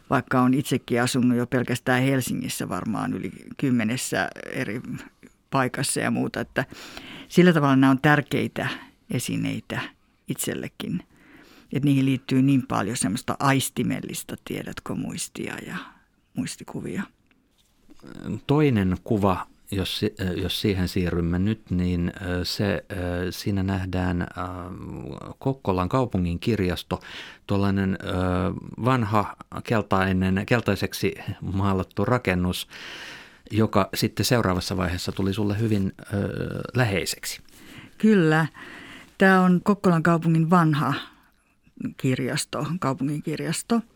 vaikka 0.09 0.41
on 0.41 0.53
itsekin 0.53 1.01
asunut 1.01 1.37
jo 1.37 1.47
pelkästään 1.47 2.03
Helsingissä 2.03 2.69
varmaan 2.69 3.13
yli 3.13 3.31
kymmenessä 3.57 4.29
eri 4.51 4.81
paikassa 5.51 5.99
ja 5.99 6.11
muuta. 6.11 6.41
Että 6.41 6.65
sillä 7.27 7.53
tavalla 7.53 7.75
nämä 7.75 7.91
on 7.91 8.01
tärkeitä 8.01 8.67
esineitä 9.11 9.81
itsellekin. 10.27 11.03
Että 11.73 11.85
niihin 11.85 12.05
liittyy 12.05 12.41
niin 12.41 12.67
paljon 12.67 12.97
semmoista 12.97 13.35
aistimellista, 13.39 14.35
tiedätkö, 14.45 14.95
muistia 14.95 15.55
ja 15.67 15.96
muistikuvia. 16.37 17.03
Toinen 18.47 18.97
kuva, 19.03 19.47
jos, 19.71 20.01
jos 20.35 20.61
siihen 20.61 20.87
siirrymme 20.87 21.39
nyt, 21.39 21.71
niin 21.71 22.13
se, 22.43 22.85
siinä 23.29 23.63
nähdään 23.63 24.27
Kokkolan 25.39 25.89
kaupungin 25.89 26.39
kirjasto, 26.39 27.01
tuollainen 27.47 27.97
vanha 28.85 29.35
keltainen, 29.63 30.43
keltaiseksi 30.45 31.15
maalattu 31.41 32.05
rakennus, 32.05 32.67
joka 33.51 33.89
sitten 33.93 34.25
seuraavassa 34.25 34.77
vaiheessa 34.77 35.11
tuli 35.11 35.33
sulle 35.33 35.59
hyvin 35.59 35.93
läheiseksi. 36.75 37.41
Kyllä. 37.97 38.47
Tämä 39.17 39.41
on 39.41 39.61
Kokkolan 39.63 40.03
kaupungin 40.03 40.49
vanha 40.49 40.93
kirjasto, 41.97 42.65
kaupungin 42.79 43.23
kirjasto– 43.23 43.81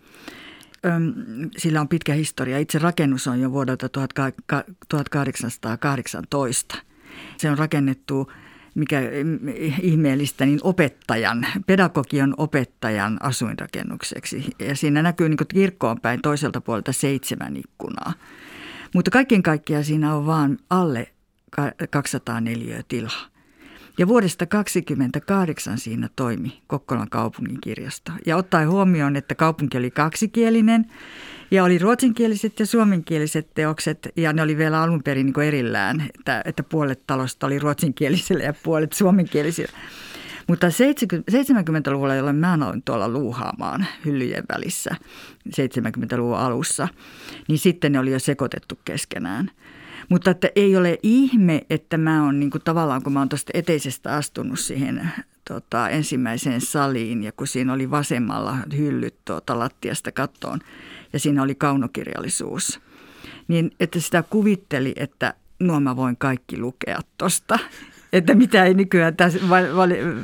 sillä 1.58 1.82
on 1.82 1.88
pitkä 1.88 2.14
historia. 2.14 2.60
Itse 2.60 2.80
rakennus 2.80 3.28
on 3.28 3.40
jo 3.40 3.52
vuodelta 3.52 3.90
1818. 3.90 6.78
Se 7.38 7.52
on 7.52 7.58
rakennettu, 7.58 8.32
mikä 8.76 9.02
ihmeellistä, 9.82 10.46
niin 10.46 10.60
opettajan, 10.64 11.48
pedagogian 11.68 12.34
opettajan 12.38 13.18
asuinrakennukseksi. 13.20 14.46
Ja 14.60 14.76
siinä 14.76 15.02
näkyy 15.02 15.30
niin 15.30 15.38
kirkkoon 15.48 16.02
päin 16.02 16.22
toiselta 16.22 16.62
puolelta 16.62 16.92
seitsemän 16.92 17.58
ikkunaa. 17.58 18.14
Mutta 18.94 19.12
kaiken 19.12 19.44
kaikkiaan 19.44 19.84
siinä 19.84 20.16
on 20.16 20.26
vaan 20.26 20.58
alle 20.70 21.12
204 21.90 22.84
tilaa. 22.88 23.32
Ja 23.98 24.07
vuodesta 24.07 24.45
1928 24.45 25.77
siinä 25.77 26.10
toimi 26.15 26.62
Kokkolan 26.67 27.10
kaupungin 27.10 27.62
kirjasto. 27.62 28.12
Ja 28.25 28.38
ottaen 28.38 28.69
huomioon, 28.69 29.15
että 29.15 29.36
kaupunki 29.36 29.77
oli 29.77 29.91
kaksikielinen 29.91 30.86
ja 31.51 31.63
oli 31.63 31.77
ruotsinkieliset 31.77 32.60
ja 32.60 32.65
suomenkieliset 32.65 33.48
teokset 33.53 34.10
ja 34.15 34.33
ne 34.33 34.41
oli 34.41 34.57
vielä 34.57 34.81
alun 34.81 35.03
perin 35.03 35.25
niin 35.25 35.48
erillään, 35.48 36.10
että, 36.15 36.41
että 36.45 36.63
puolet 36.63 37.07
talosta 37.07 37.48
oli 37.48 37.60
ruotsinkielisillä 37.60 38.43
ja 38.43 38.53
puolet 38.63 38.93
suomenkielisillä. 38.93 39.71
Mutta 40.48 40.67
70-luvulla, 40.67 42.15
jolloin 42.15 42.36
mä 42.36 42.53
aloin 42.53 42.81
tuolla 42.83 43.10
luuhaamaan 43.10 43.86
hyllyjen 44.05 44.43
välissä 44.53 44.95
70-luvun 45.50 46.38
alussa, 46.38 46.88
niin 47.48 47.60
sitten 47.60 47.91
ne 47.91 48.00
oli 48.00 48.12
jo 48.12 48.19
sekoitettu 48.19 48.79
keskenään– 48.86 49.51
mutta 50.10 50.31
että 50.31 50.50
ei 50.55 50.75
ole 50.75 50.98
ihme, 51.03 51.62
että 51.70 51.98
mä 51.98 52.24
oon 52.24 52.39
niin 52.39 52.50
kuin 52.50 52.62
tavallaan, 52.63 53.03
kun 53.03 53.13
mä 53.13 53.20
oon 53.20 53.29
tuosta 53.29 53.51
eteisestä 53.53 54.15
astunut 54.15 54.60
siihen 54.60 55.12
tota, 55.48 55.89
ensimmäiseen 55.89 56.62
saliin 56.62 57.24
ja 57.24 57.31
kun 57.31 57.48
siinä 57.48 57.74
oli 57.74 57.91
vasemmalla 57.91 58.58
hyllyt 58.77 59.15
tuota, 59.25 59.60
lattiasta 59.60 60.12
kattoon 60.12 60.60
ja 61.13 61.20
siinä 61.20 61.43
oli 61.43 61.55
kaunokirjallisuus, 61.55 62.79
niin 63.48 63.72
että 63.79 64.00
sitä 64.00 64.24
kuvitteli, 64.29 64.93
että 64.96 65.34
nuo 65.60 65.79
mä 65.79 65.96
voin 65.96 66.17
kaikki 66.17 66.58
lukea 66.58 67.00
tuosta. 67.17 67.60
Että 68.13 68.36
mitä 68.36 68.65
ei 68.65 68.74
nykyään, 68.74 69.15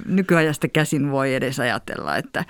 nykyajasta 0.06 0.68
käsin 0.68 1.12
voi 1.12 1.34
edes 1.34 1.60
ajatella, 1.60 2.18
että, 2.18 2.46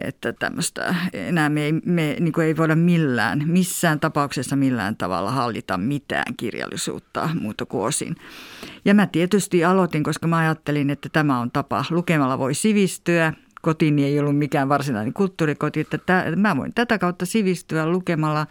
että 0.00 0.32
tämmöistä 0.32 0.94
enää 1.12 1.48
me 1.48 1.64
ei, 1.64 1.72
me 1.72 2.16
niin 2.20 2.32
kuin 2.32 2.46
ei 2.46 2.56
voida 2.56 2.76
millään, 2.76 3.42
missään 3.46 4.00
tapauksessa 4.00 4.56
millään 4.56 4.96
tavalla 4.96 5.30
hallita 5.30 5.78
mitään 5.78 6.36
kirjallisuutta 6.36 7.30
muuta 7.40 7.66
kuin 7.66 7.84
osin. 7.84 8.16
Ja 8.84 8.94
mä 8.94 9.06
tietysti 9.06 9.64
aloitin, 9.64 10.02
koska 10.02 10.26
mä 10.26 10.38
ajattelin, 10.38 10.90
että 10.90 11.08
tämä 11.08 11.40
on 11.40 11.50
tapa, 11.50 11.84
lukemalla 11.90 12.38
voi 12.38 12.54
sivistyä, 12.54 13.32
kotini 13.62 14.04
ei 14.04 14.20
ollut 14.20 14.38
mikään 14.38 14.68
varsinainen 14.68 15.12
kulttuurikoti, 15.12 15.80
että 15.80 15.98
tämä, 15.98 16.24
mä 16.36 16.56
voin 16.56 16.74
tätä 16.74 16.98
kautta 16.98 17.26
sivistyä 17.26 17.86
lukemalla 17.86 18.46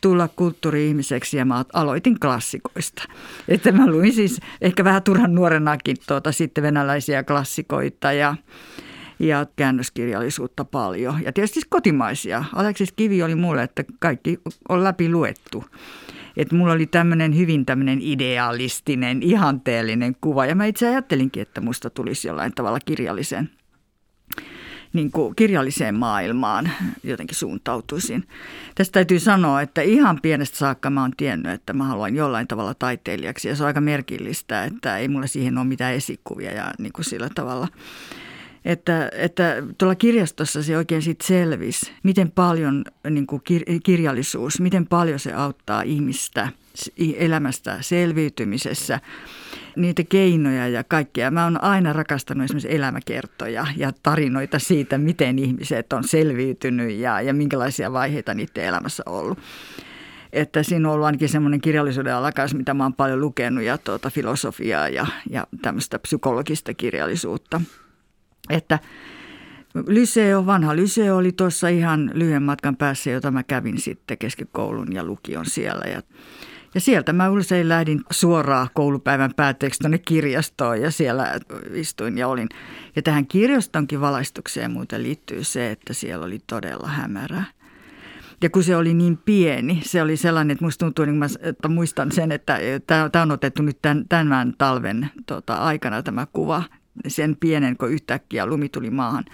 tulla 0.00 0.28
kulttuuri-ihmiseksi 0.28 1.36
ja 1.36 1.44
mä 1.44 1.64
aloitin 1.72 2.20
klassikoista. 2.20 3.02
Että 3.48 3.72
mä 3.72 3.86
luin 3.86 4.12
siis 4.12 4.40
ehkä 4.60 4.84
vähän 4.84 5.02
turhan 5.02 5.34
nuorenakin 5.34 5.96
tuota, 6.08 6.32
sitten 6.32 6.64
venäläisiä 6.64 7.22
klassikoita 7.22 8.12
ja, 8.12 8.34
ja 9.18 9.46
käännöskirjallisuutta 9.56 10.64
paljon. 10.64 11.22
Ja 11.24 11.32
tietysti 11.32 11.60
kotimaisia. 11.68 12.44
Aleksis 12.54 12.92
Kivi 12.92 13.22
oli 13.22 13.34
mulle, 13.34 13.62
että 13.62 13.84
kaikki 13.98 14.38
on 14.68 14.84
läpi 14.84 15.08
luettu. 15.08 15.64
Että 16.36 16.54
mulla 16.54 16.72
oli 16.72 16.86
tämmöinen 16.86 17.36
hyvin 17.36 17.66
tämmöinen 17.66 17.98
idealistinen, 18.02 19.22
ihanteellinen 19.22 20.16
kuva. 20.20 20.46
Ja 20.46 20.54
mä 20.54 20.66
itse 20.66 20.88
ajattelinkin, 20.88 21.42
että 21.42 21.60
musta 21.60 21.90
tulisi 21.90 22.28
jollain 22.28 22.52
tavalla 22.54 22.78
kirjallisen 22.84 23.50
niin 24.92 25.10
kuin 25.10 25.36
kirjalliseen 25.36 25.94
maailmaan 25.94 26.70
jotenkin 27.02 27.36
suuntautuisin. 27.36 28.28
Tästä 28.74 28.92
täytyy 28.92 29.20
sanoa, 29.20 29.62
että 29.62 29.82
ihan 29.82 30.18
pienestä 30.22 30.56
saakka 30.56 30.90
mä 30.90 31.00
oon 31.00 31.12
tiennyt, 31.16 31.52
että 31.52 31.72
mä 31.72 31.84
haluan 31.84 32.16
jollain 32.16 32.48
tavalla 32.48 32.74
taiteilijaksi. 32.74 33.48
Ja 33.48 33.56
se 33.56 33.62
on 33.62 33.66
aika 33.66 33.80
merkillistä, 33.80 34.64
että 34.64 34.98
ei 34.98 35.08
mulla 35.08 35.26
siihen 35.26 35.58
ole 35.58 35.66
mitään 35.66 35.94
esikuvia 35.94 36.52
ja 36.52 36.72
niin 36.78 36.92
kuin 36.92 37.04
sillä 37.04 37.28
tavalla. 37.34 37.68
Että, 38.66 39.10
että 39.12 39.62
tuolla 39.78 39.94
kirjastossa 39.94 40.62
se 40.62 40.76
oikein 40.76 41.02
sitten 41.02 41.26
selvisi, 41.26 41.92
miten 42.02 42.30
paljon 42.30 42.84
niin 43.10 43.26
kuin 43.26 43.42
kirjallisuus, 43.82 44.60
miten 44.60 44.86
paljon 44.86 45.18
se 45.18 45.32
auttaa 45.32 45.82
ihmistä 45.82 46.48
elämästä 47.18 47.78
selviytymisessä– 47.80 49.00
niitä 49.76 50.02
keinoja 50.08 50.68
ja 50.68 50.84
kaikkea. 50.84 51.30
Mä 51.30 51.44
oon 51.44 51.64
aina 51.64 51.92
rakastanut 51.92 52.44
esimerkiksi 52.44 52.74
elämäkertoja 52.74 53.66
ja 53.76 53.92
tarinoita 54.02 54.58
siitä, 54.58 54.98
miten 54.98 55.38
ihmiset 55.38 55.92
on 55.92 56.04
selviytynyt 56.04 56.92
ja, 56.92 57.20
ja 57.20 57.34
minkälaisia 57.34 57.92
vaiheita 57.92 58.34
niiden 58.34 58.64
elämässä 58.64 59.02
on 59.06 59.14
ollut. 59.14 59.38
Että 60.32 60.62
siinä 60.62 60.88
on 60.88 60.94
ollut 60.94 61.06
ainakin 61.06 61.28
semmoinen 61.28 61.60
kirjallisuuden 61.60 62.14
alakas, 62.14 62.54
mitä 62.54 62.74
mä 62.74 62.84
oon 62.84 62.94
paljon 62.94 63.20
lukenut 63.20 63.64
ja 63.64 63.78
tuota, 63.78 64.10
filosofiaa 64.10 64.88
ja, 64.88 65.06
ja 65.30 65.46
tämmöistä 65.62 65.98
psykologista 65.98 66.74
kirjallisuutta. 66.74 67.60
Että 68.50 68.78
Lyseo, 69.86 70.46
vanha 70.46 70.76
Lyseo 70.76 71.16
oli 71.16 71.32
tuossa 71.32 71.68
ihan 71.68 72.10
lyhyen 72.14 72.42
matkan 72.42 72.76
päässä, 72.76 73.10
jota 73.10 73.30
mä 73.30 73.42
kävin 73.42 73.80
sitten 73.80 74.18
keskikoulun 74.18 74.92
ja 74.92 75.04
lukion 75.04 75.46
siellä. 75.46 75.84
Ja 75.84 76.02
ja 76.76 76.80
sieltä 76.80 77.12
mä 77.12 77.30
usein 77.30 77.68
lähdin 77.68 78.00
suoraan 78.10 78.68
koulupäivän 78.74 79.34
päätteeksi 79.36 79.80
tuonne 79.80 79.98
kirjastoon 79.98 80.80
ja 80.80 80.90
siellä 80.90 81.40
istuin 81.72 82.18
ja 82.18 82.28
olin. 82.28 82.48
Ja 82.96 83.02
tähän 83.02 83.26
kirjastonkin 83.26 84.00
valaistukseen 84.00 84.70
muuten 84.70 85.02
liittyy 85.02 85.44
se, 85.44 85.70
että 85.70 85.94
siellä 85.94 86.26
oli 86.26 86.38
todella 86.46 86.88
hämärää. 86.88 87.44
Ja 88.42 88.50
kun 88.50 88.62
se 88.62 88.76
oli 88.76 88.94
niin 88.94 89.16
pieni, 89.16 89.80
se 89.84 90.02
oli 90.02 90.16
sellainen, 90.16 90.50
että 90.54 90.64
musta 90.64 90.84
tuntuu, 90.84 91.04
niin 91.04 91.16
mä, 91.16 91.26
että 91.40 91.68
muistan 91.68 92.12
sen, 92.12 92.32
että 92.32 92.58
tämä 92.86 93.22
on 93.22 93.30
otettu 93.30 93.62
nyt 93.62 93.78
tämän, 93.82 94.04
tämän 94.08 94.54
talven 94.58 95.10
tota, 95.26 95.54
aikana 95.54 96.02
tämä 96.02 96.26
kuva, 96.32 96.62
sen 97.08 97.36
pienen, 97.40 97.76
kun 97.76 97.90
yhtäkkiä 97.90 98.46
lumi 98.46 98.68
tuli 98.68 98.90
maahan. 98.90 99.24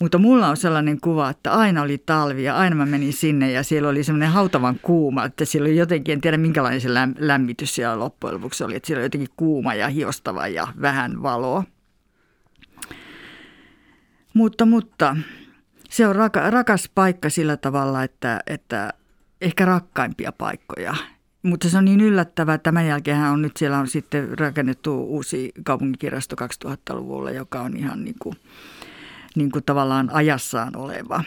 Mutta 0.00 0.18
mulla 0.18 0.48
on 0.48 0.56
sellainen 0.56 1.00
kuva, 1.00 1.30
että 1.30 1.52
aina 1.52 1.82
oli 1.82 1.98
talvi 1.98 2.44
ja 2.44 2.56
aina 2.56 2.76
mä 2.76 2.86
menin 2.86 3.12
sinne 3.12 3.52
ja 3.52 3.62
siellä 3.62 3.88
oli 3.88 4.04
semmoinen 4.04 4.30
hautavan 4.30 4.78
kuuma, 4.82 5.24
että 5.24 5.44
siellä 5.44 5.66
oli 5.66 5.76
jotenkin, 5.76 6.12
en 6.12 6.20
tiedä 6.20 6.36
minkälainen 6.36 6.80
se 6.80 6.88
lämmitys 7.18 7.74
siellä 7.74 7.98
loppujen 7.98 8.34
lopuksi 8.34 8.64
oli, 8.64 8.76
että 8.76 8.86
siellä 8.86 8.98
oli 8.98 9.04
jotenkin 9.04 9.34
kuuma 9.36 9.74
ja 9.74 9.88
hiostava 9.88 10.48
ja 10.48 10.68
vähän 10.80 11.22
valoa. 11.22 11.64
Mutta, 14.34 14.66
mutta 14.66 15.16
se 15.90 16.08
on 16.08 16.16
raka, 16.16 16.50
rakas 16.50 16.90
paikka 16.94 17.30
sillä 17.30 17.56
tavalla, 17.56 18.02
että, 18.02 18.40
että 18.46 18.92
ehkä 19.40 19.64
rakkaimpia 19.64 20.32
paikkoja. 20.32 20.94
Mutta 21.42 21.68
se 21.68 21.78
on 21.78 21.84
niin 21.84 22.00
yllättävää, 22.00 22.54
että 22.54 22.62
tämän 22.62 22.86
jälkeen 22.86 23.22
on 23.22 23.42
nyt 23.42 23.56
siellä 23.56 23.78
on 23.78 23.88
sitten 23.88 24.38
rakennettu 24.38 25.02
uusi 25.02 25.52
kaupunkikirjasto 25.64 26.36
2000-luvulla, 26.66 27.30
joka 27.30 27.60
on 27.60 27.76
ihan 27.76 28.04
niin 28.04 28.16
kuin– 28.18 28.36
niin 29.34 29.50
kuin 29.50 29.64
tavallaan 29.64 30.10
ajassaan 30.12 30.76
oleva. 30.76 31.24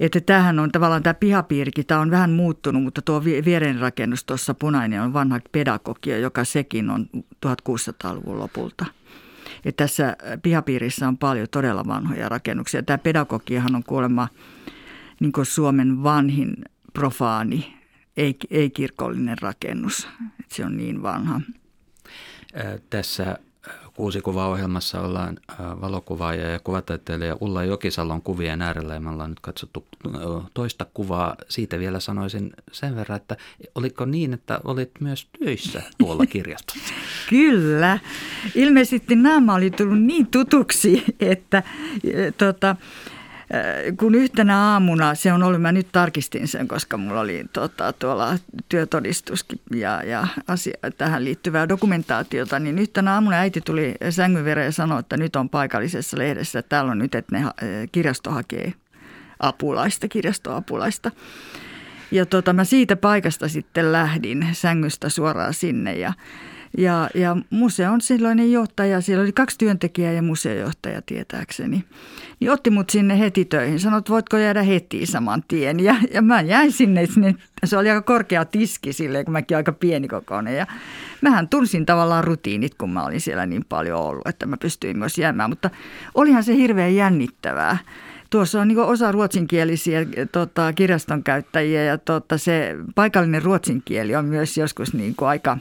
Että 0.00 0.20
tämähän 0.20 0.58
on 0.58 0.72
tavallaan 0.72 1.02
tämä 1.02 1.14
pihapiirikin, 1.14 1.86
tämä 1.86 2.00
on 2.00 2.10
vähän 2.10 2.30
muuttunut, 2.30 2.82
mutta 2.82 3.02
tuo 3.02 3.24
viereinen 3.24 3.80
rakennus 3.80 4.24
tuossa 4.24 4.54
punainen 4.54 5.02
on 5.02 5.12
vanha 5.12 5.40
pedagogia, 5.52 6.18
joka 6.18 6.44
sekin 6.44 6.90
on 6.90 7.06
1600-luvun 7.46 8.38
lopulta. 8.38 8.84
Ja 9.64 9.72
tässä 9.72 10.16
pihapiirissä 10.42 11.08
on 11.08 11.18
paljon 11.18 11.46
todella 11.50 11.86
vanhoja 11.86 12.28
rakennuksia. 12.28 12.82
Tämä 12.82 12.98
pedagogiahan 12.98 13.74
on 13.74 13.84
kuulemma 13.84 14.28
niin 15.20 15.32
Suomen 15.42 16.02
vanhin 16.02 16.56
profaani, 16.92 17.81
ei, 18.16 18.36
ei 18.50 18.70
kirkollinen 18.70 19.38
rakennus. 19.38 20.08
Että 20.40 20.54
se 20.54 20.64
on 20.64 20.76
niin 20.76 21.02
vanha. 21.02 21.40
Tässä 22.90 23.38
kuusi 23.94 24.22
ohjelmassa 24.50 25.00
ollaan 25.00 25.38
valokuvaaja 25.58 26.50
ja 26.50 26.60
kuvataiteilija 26.64 27.36
Ulla 27.40 27.64
Jokisalon 27.64 28.22
kuvien 28.22 28.62
äärellä 28.62 28.94
ja 28.94 29.00
me 29.00 29.10
ollaan 29.10 29.30
nyt 29.30 29.40
katsottu 29.40 29.86
toista 30.54 30.86
kuvaa. 30.94 31.36
Siitä 31.48 31.78
vielä 31.78 32.00
sanoisin 32.00 32.52
sen 32.72 32.96
verran, 32.96 33.16
että 33.16 33.36
oliko 33.74 34.04
niin, 34.04 34.32
että 34.32 34.60
olit 34.64 34.90
myös 35.00 35.28
töissä 35.44 35.82
tuolla 35.98 36.26
kirjastossa? 36.26 36.94
Kyllä. 37.30 37.98
Ilmeisesti 38.54 39.16
nämä 39.16 39.54
oli 39.54 39.70
tullut 39.70 40.02
niin 40.02 40.26
tutuksi, 40.26 41.04
että 41.20 41.62
tota, 42.38 42.76
kun 43.96 44.14
yhtenä 44.14 44.58
aamuna, 44.58 45.14
se 45.14 45.32
on 45.32 45.42
ollut, 45.42 45.62
mä 45.62 45.72
nyt 45.72 45.88
tarkistin 45.92 46.48
sen, 46.48 46.68
koska 46.68 46.96
mulla 46.96 47.20
oli 47.20 47.44
tota, 47.52 47.92
tuolla 47.92 48.38
työtodistuskin 48.68 49.60
ja, 49.74 50.02
ja 50.04 50.26
asia, 50.48 50.76
tähän 50.98 51.24
liittyvää 51.24 51.68
dokumentaatiota, 51.68 52.58
niin 52.58 52.78
yhtenä 52.78 53.14
aamuna 53.14 53.36
äiti 53.36 53.60
tuli 53.60 53.94
sängyn 54.10 54.64
ja 54.64 54.72
sanoi, 54.72 55.00
että 55.00 55.16
nyt 55.16 55.36
on 55.36 55.48
paikallisessa 55.48 56.18
lehdessä, 56.18 56.58
että 56.58 56.68
täällä 56.68 56.92
on 56.92 56.98
nyt, 56.98 57.14
että 57.14 57.38
ne 57.38 57.44
kirjasto 57.92 58.30
hakee 58.30 58.72
apulaista, 59.40 60.08
kirjastoapulaista. 60.08 61.10
Ja 62.10 62.26
tota, 62.26 62.52
mä 62.52 62.64
siitä 62.64 62.96
paikasta 62.96 63.48
sitten 63.48 63.92
lähdin 63.92 64.48
sängystä 64.52 65.08
suoraan 65.08 65.54
sinne 65.54 65.94
ja 65.94 66.12
ja, 66.78 67.10
ja 67.14 67.36
museon 67.50 68.00
silloinen 68.00 68.52
johtaja, 68.52 69.00
siellä 69.00 69.22
oli 69.22 69.32
kaksi 69.32 69.58
työntekijää 69.58 70.12
ja 70.12 70.22
museojohtaja 70.22 71.02
tietääkseni, 71.02 71.84
niin 72.40 72.50
otti 72.50 72.70
mut 72.70 72.90
sinne 72.90 73.18
heti 73.18 73.44
töihin. 73.44 73.80
Sanoi, 73.80 73.98
että 73.98 74.12
voitko 74.12 74.36
jäädä 74.36 74.62
heti 74.62 75.06
saman 75.06 75.42
tien. 75.48 75.80
Ja, 75.80 75.94
ja 76.14 76.22
mä 76.22 76.40
jäin 76.40 76.72
sinne, 76.72 77.06
sinne, 77.06 77.34
se 77.64 77.76
oli 77.76 77.90
aika 77.90 78.02
korkea 78.02 78.44
tiski 78.44 78.92
silleen, 78.92 79.24
kun 79.24 79.32
mäkin 79.32 79.56
aika 79.56 79.72
pieni 79.72 80.08
kokoinen. 80.08 80.56
Ja 80.56 80.66
mähän 81.20 81.48
tunsin 81.48 81.86
tavallaan 81.86 82.24
rutiinit, 82.24 82.74
kun 82.74 82.90
mä 82.90 83.04
olin 83.04 83.20
siellä 83.20 83.46
niin 83.46 83.64
paljon 83.68 84.00
ollut, 84.00 84.26
että 84.26 84.46
mä 84.46 84.56
pystyin 84.56 84.98
myös 84.98 85.18
jäämään. 85.18 85.50
Mutta 85.50 85.70
olihan 86.14 86.44
se 86.44 86.56
hirveän 86.56 86.94
jännittävää 86.94 87.78
tuossa 88.30 88.60
on 88.60 88.68
niin 88.68 88.78
osa 88.78 89.12
ruotsinkielisiä 89.12 90.06
tota, 90.32 90.72
kirjaston 90.72 91.22
käyttäjiä 91.22 91.84
ja 91.84 91.98
tota, 91.98 92.38
se 92.38 92.76
paikallinen 92.94 93.42
ruotsinkieli 93.42 94.16
on 94.16 94.24
myös 94.24 94.56
joskus 94.56 94.94
niin 94.94 95.14
kuin 95.16 95.28
aika 95.28 95.58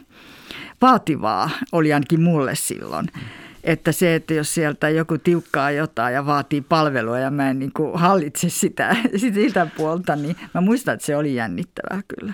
vaativaa 0.82 1.50
oli 1.72 1.94
ainakin 1.94 2.22
mulle 2.22 2.56
silloin. 2.56 3.08
Että 3.64 3.92
se, 3.92 4.16
että 4.16 4.34
jos 4.34 4.54
sieltä 4.54 4.90
joku 4.90 5.18
tiukkaa 5.18 5.72
jotain 5.72 6.14
ja 6.14 6.26
vaatii 6.26 6.62
palvelua 6.62 7.20
ja 7.20 7.32
mä 7.32 7.50
en 7.50 7.60
niin 7.60 7.72
kuin 7.74 8.00
hallitse 8.00 8.50
sitä, 8.50 8.96
sitä 9.18 9.68
puolta, 9.78 10.16
niin 10.16 10.36
mä 10.54 10.62
muistan, 10.62 10.94
että 10.94 11.06
se 11.06 11.18
oli 11.18 11.36
jännittävää 11.36 12.02
kyllä. 12.08 12.34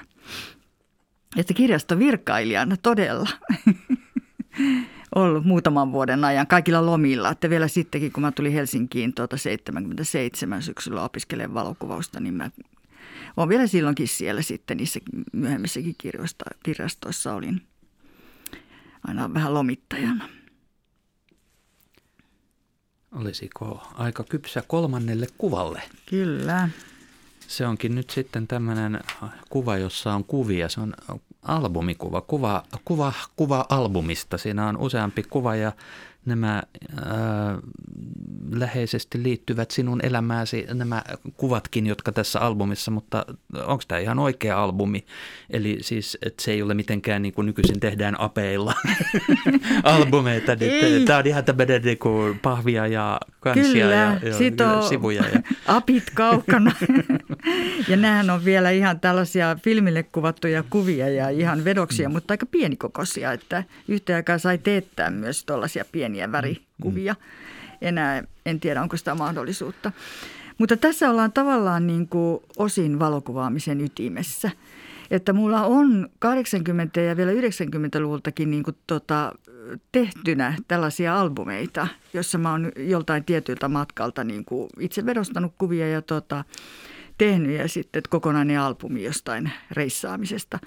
Että 1.37 1.99
virkailijana 1.99 2.77
todella 2.77 3.29
ollut 5.15 5.45
muutaman 5.45 5.91
vuoden 5.91 6.23
ajan 6.23 6.47
kaikilla 6.47 6.85
lomilla. 6.85 7.31
Että 7.31 7.49
vielä 7.49 7.67
sittenkin, 7.67 8.11
kun 8.11 8.23
mä 8.23 8.31
tulin 8.31 8.53
Helsinkiin 8.53 9.13
tuota 9.13 9.37
77 9.37 10.61
syksyllä 10.61 11.03
opiskelemaan 11.03 11.53
valokuvausta, 11.53 12.19
niin 12.19 12.33
mä 12.33 12.49
olen 13.37 13.49
vielä 13.49 13.67
silloinkin 13.67 14.07
siellä 14.07 14.41
sitten 14.41 14.77
niissä 14.77 14.99
myöhemmissäkin 15.33 15.95
kirjastoissa 16.63 17.33
olin 17.33 17.61
aina 19.07 19.33
vähän 19.33 19.53
lomittajana. 19.53 20.29
Olisiko 23.11 23.87
aika 23.93 24.23
kypsä 24.23 24.63
kolmannelle 24.67 25.27
kuvalle? 25.37 25.81
Kyllä. 26.05 26.69
Se 27.47 27.67
onkin 27.67 27.95
nyt 27.95 28.09
sitten 28.09 28.47
tämmöinen 28.47 28.99
kuva, 29.49 29.77
jossa 29.77 30.13
on 30.13 30.23
kuvia. 30.23 30.69
Se 30.69 30.81
on 30.81 30.93
albumikuva, 31.41 32.21
kuva, 32.21 32.63
kuva, 32.85 33.13
kuva 33.35 33.65
albumista. 33.69 34.37
Siinä 34.37 34.67
on 34.67 34.77
useampi 34.77 35.23
kuva 35.23 35.55
ja 35.55 35.71
nämä 36.27 36.63
äh, 36.97 37.03
läheisesti 38.51 39.23
liittyvät 39.23 39.71
sinun 39.71 40.05
elämääsi, 40.05 40.65
nämä 40.73 41.03
kuvatkin, 41.37 41.87
jotka 41.87 42.11
tässä 42.11 42.39
albumissa, 42.39 42.91
mutta 42.91 43.25
onko 43.65 43.83
tämä 43.87 43.99
ihan 43.99 44.19
oikea 44.19 44.63
albumi? 44.63 45.05
Eli 45.49 45.77
siis, 45.81 46.17
että 46.25 46.43
se 46.43 46.51
ei 46.51 46.61
ole 46.61 46.73
mitenkään 46.73 47.21
niin 47.21 47.33
kuin 47.33 47.45
nykyisin 47.45 47.79
tehdään 47.79 48.19
apeilla 48.19 48.73
albumeita. 49.83 50.55
Niin 50.55 51.05
tämä 51.05 51.19
on 51.19 51.27
ihan 51.27 51.45
tämmöinen 51.45 51.81
niin 51.81 51.97
kuin 51.97 52.39
pahvia 52.39 52.87
ja 52.87 53.19
kansia 53.39 53.71
Kyllä, 53.71 53.95
ja, 53.95 54.19
ja 54.23 54.81
sivuja. 54.89 55.23
Ja. 55.33 55.41
apit 55.77 56.09
kaukana. 56.13 56.71
ja 57.87 57.97
nämähän 57.97 58.29
on 58.29 58.45
vielä 58.45 58.69
ihan 58.69 58.99
tällaisia 58.99 59.57
filmille 59.63 60.03
kuvattuja 60.03 60.63
kuvia 60.69 61.09
ja 61.09 61.29
ihan 61.29 61.65
vedoksia, 61.65 62.09
mm. 62.09 62.13
mutta 62.13 62.33
aika 62.33 62.45
pienikokoisia, 62.45 63.31
että 63.31 63.63
yhtä 63.87 64.15
aikaa 64.15 64.37
sai 64.37 64.57
teettää 64.57 65.09
myös 65.09 65.45
tuollaisia 65.45 65.85
pieniä 65.91 66.16
värikuvia. 66.31 67.13
Mm. 67.13 67.77
Enää 67.81 68.23
en 68.45 68.59
tiedä, 68.59 68.81
onko 68.81 68.97
sitä 68.97 69.15
mahdollisuutta. 69.15 69.91
Mutta 70.57 70.77
tässä 70.77 71.09
ollaan 71.09 71.31
tavallaan 71.31 71.87
niin 71.87 72.07
kuin 72.07 72.39
osin 72.57 72.99
valokuvaamisen 72.99 73.81
ytimessä. 73.81 74.51
Että 75.11 75.33
mulla 75.33 75.65
on 75.65 76.09
80- 76.25 77.01
ja 77.01 77.17
vielä 77.17 77.31
90-luvultakin 77.31 78.51
niin 78.51 78.63
kuin 78.63 78.75
tota, 78.87 79.33
tehtynä 79.91 80.55
tällaisia 80.67 81.19
albumeita, 81.19 81.87
jossa 82.13 82.37
mä 82.37 82.51
oon 82.51 82.71
joltain 82.77 83.23
tietyltä 83.23 83.67
matkalta 83.67 84.23
niin 84.23 84.45
kuin 84.45 84.69
itse 84.79 85.05
vedostanut 85.05 85.53
kuvia 85.57 85.89
ja 85.89 86.01
tota, 86.01 86.43
tehnyt 87.17 87.51
ja 87.51 87.67
sitten 87.67 88.01
kokonainen 88.09 88.59
albumi 88.59 89.03
jostain 89.03 89.51
reissaamisesta. 89.71 90.59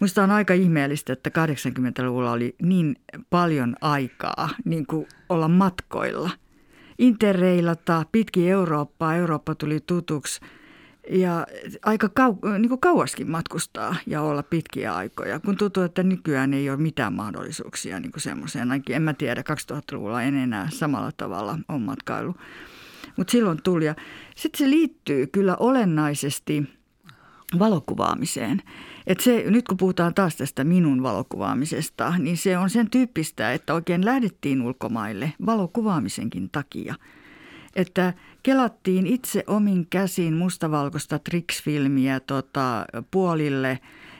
Minusta 0.00 0.22
on 0.22 0.30
aika 0.30 0.54
ihmeellistä, 0.54 1.12
että 1.12 1.30
80-luvulla 1.30 2.32
oli 2.32 2.56
niin 2.62 2.96
paljon 3.30 3.76
aikaa 3.80 4.48
niin 4.64 4.86
kuin 4.86 5.06
olla 5.28 5.48
matkoilla. 5.48 6.30
Interreilata 6.98 8.04
pitkin 8.12 8.48
Eurooppaa, 8.48 9.14
Eurooppa 9.14 9.54
tuli 9.54 9.80
tutuksi 9.86 10.40
ja 11.10 11.46
aika 11.84 12.06
kau- 12.06 12.58
niin 12.58 12.68
kuin 12.68 12.80
kauaskin 12.80 13.30
matkustaa 13.30 13.96
ja 14.06 14.22
olla 14.22 14.42
pitkiä 14.42 14.94
aikoja, 14.94 15.40
kun 15.40 15.56
tuntuu, 15.56 15.82
että 15.82 16.02
nykyään 16.02 16.54
ei 16.54 16.70
ole 16.70 16.78
mitään 16.78 17.12
mahdollisuuksia 17.12 18.00
niin 18.00 18.12
kuin 18.12 18.22
semmoiseen. 18.22 18.70
Ainakin 18.70 18.96
en 18.96 19.02
mä 19.02 19.14
tiedä, 19.14 19.42
2000-luvulla 19.72 20.22
en 20.22 20.34
enää 20.34 20.68
samalla 20.70 21.10
tavalla 21.16 21.58
ole 21.68 21.78
matkailu. 21.78 22.34
Mutta 23.16 23.30
silloin 23.30 23.62
tuli. 23.62 23.84
Ja 23.84 23.94
sitten 24.36 24.58
se 24.58 24.70
liittyy 24.70 25.26
kyllä 25.26 25.56
olennaisesti 25.56 26.78
valokuvaamiseen. 27.58 28.62
Et 29.08 29.20
se, 29.20 29.44
nyt 29.46 29.68
kun 29.68 29.76
puhutaan 29.76 30.14
taas 30.14 30.36
tästä 30.36 30.64
minun 30.64 31.02
valokuvaamisesta, 31.02 32.14
niin 32.18 32.36
se 32.36 32.58
on 32.58 32.70
sen 32.70 32.90
tyyppistä, 32.90 33.52
että 33.52 33.74
oikein 33.74 34.04
lähdettiin 34.04 34.62
ulkomaille 34.62 35.32
valokuvaamisenkin 35.46 36.50
takia. 36.50 36.94
Että 37.76 38.14
kelattiin 38.42 39.06
itse 39.06 39.44
omin 39.46 39.86
käsin 39.90 40.34
mustavalkoista 40.34 41.18
triksfilmiä 41.18 42.20
tota, 42.20 42.84
puolille 43.10 43.78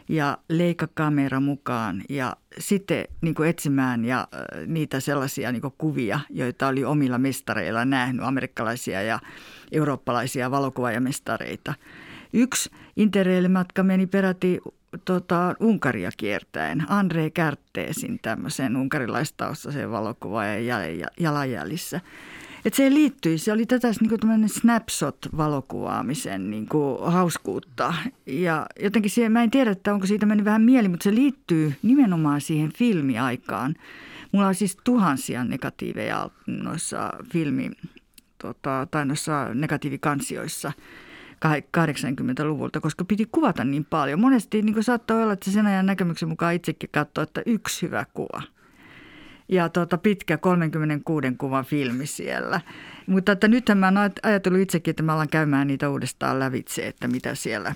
ja 0.08 0.38
leikakamera 0.48 1.40
mukaan 1.40 2.02
ja 2.08 2.36
sitten 2.58 3.04
niin 3.20 3.34
kuin 3.34 3.48
etsimään 3.48 4.04
ja 4.04 4.28
niitä 4.66 5.00
sellaisia 5.00 5.52
niin 5.52 5.62
kuin 5.62 5.74
kuvia, 5.78 6.20
joita 6.30 6.68
oli 6.68 6.84
omilla 6.84 7.18
mestareilla 7.18 7.84
nähnyt, 7.84 8.24
amerikkalaisia 8.24 9.02
ja 9.02 9.18
eurooppalaisia 9.72 10.50
valokuvaajamestareita. 10.50 11.74
Yksi 12.32 12.70
interrail-matka 12.96 13.82
meni 13.82 14.06
peräti 14.06 14.60
tota, 15.04 15.54
Unkaria 15.60 16.10
kiertäen. 16.16 16.84
Andre 16.88 17.30
Kärtteesin 17.30 18.18
tämmöisen 18.22 18.76
unkarilaistaustaisen 18.76 19.90
valokuvaajan 19.90 20.82
jalanjäljissä. 21.20 22.00
Et 22.64 22.74
se 22.74 22.90
liittyi, 22.90 23.38
se 23.38 23.52
oli 23.52 23.66
tätä 23.66 23.88
niin 24.00 24.20
kuin 24.20 24.48
snapshot-valokuvaamisen 24.48 26.50
niin 26.50 26.68
kuin 26.68 27.12
hauskuutta. 27.12 27.94
Ja 28.26 28.66
jotenkin 28.80 29.10
siihen, 29.10 29.32
mä 29.32 29.42
en 29.42 29.50
tiedä, 29.50 29.70
että 29.70 29.94
onko 29.94 30.06
siitä 30.06 30.26
mennyt 30.26 30.44
vähän 30.44 30.62
mieli, 30.62 30.88
mutta 30.88 31.04
se 31.04 31.14
liittyy 31.14 31.74
nimenomaan 31.82 32.40
siihen 32.40 32.72
filmiaikaan. 32.72 33.74
Mulla 34.32 34.46
on 34.46 34.54
siis 34.54 34.78
tuhansia 34.84 35.44
negatiiveja 35.44 36.30
noissa 36.46 37.12
filmi, 37.32 37.70
tota, 38.38 38.86
tai 38.90 39.06
noissa 39.06 39.54
negatiivikansioissa– 39.54 40.72
80-luvulta, 41.46 42.80
koska 42.80 43.04
piti 43.04 43.26
kuvata 43.32 43.64
niin 43.64 43.84
paljon. 43.84 44.20
Monesti 44.20 44.62
niin 44.62 44.84
saattoi 44.84 45.22
olla, 45.22 45.32
että 45.32 45.50
sen 45.50 45.66
ajan 45.66 45.86
näkemyksen 45.86 46.28
mukaan 46.28 46.54
itsekin 46.54 46.90
katsoi, 46.92 47.22
että 47.22 47.42
yksi 47.46 47.86
hyvä 47.86 48.06
kuva. 48.14 48.42
Ja 49.48 49.68
tuota, 49.68 49.98
pitkä 49.98 50.38
36 50.38 51.26
kuvan 51.38 51.64
filmi 51.64 52.06
siellä. 52.06 52.60
Mutta 53.06 53.32
että 53.32 53.48
nythän 53.48 53.78
mä 53.78 53.86
oon 53.86 54.10
ajatellut 54.22 54.60
itsekin, 54.60 54.90
että 54.90 55.02
mä 55.02 55.14
alan 55.14 55.28
käymään 55.28 55.66
niitä 55.66 55.90
uudestaan 55.90 56.38
lävitse, 56.38 56.86
että 56.86 57.08
mitä 57.08 57.34
siellä, 57.34 57.74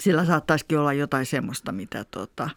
siellä 0.00 0.24
saattaisikin 0.24 0.78
olla 0.78 0.92
jotain 0.92 1.26
semmoista, 1.26 1.72
mitä 1.72 2.04
tota, 2.04 2.50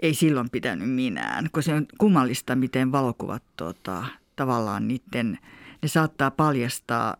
ei 0.00 0.14
silloin 0.14 0.50
pitänyt 0.50 0.90
minään. 0.90 1.48
Kun 1.52 1.62
se 1.62 1.74
on 1.74 1.86
kummallista, 1.98 2.56
miten 2.56 2.92
valokuvat 2.92 3.42
tota, 3.56 4.04
tavallaan 4.36 4.88
niiden, 4.88 5.38
ne 5.82 5.88
saattaa 5.88 6.30
paljastaa 6.30 7.16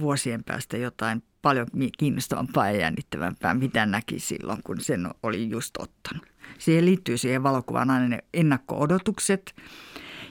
vuosien 0.00 0.44
päästä 0.44 0.76
jotain 0.76 1.22
paljon 1.42 1.66
kiinnostavampaa 1.98 2.70
ja 2.70 2.80
jännittävämpää, 2.80 3.54
mitä 3.54 3.86
näki 3.86 4.18
silloin, 4.18 4.62
kun 4.64 4.80
sen 4.80 5.08
oli 5.22 5.50
just 5.50 5.76
ottanut. 5.78 6.26
Siihen 6.58 6.84
liittyy 6.84 7.18
siihen 7.18 7.42
valokuvaan 7.42 7.90
aina 7.90 8.08
ne 8.08 8.18
ennakko-odotukset. 8.34 9.54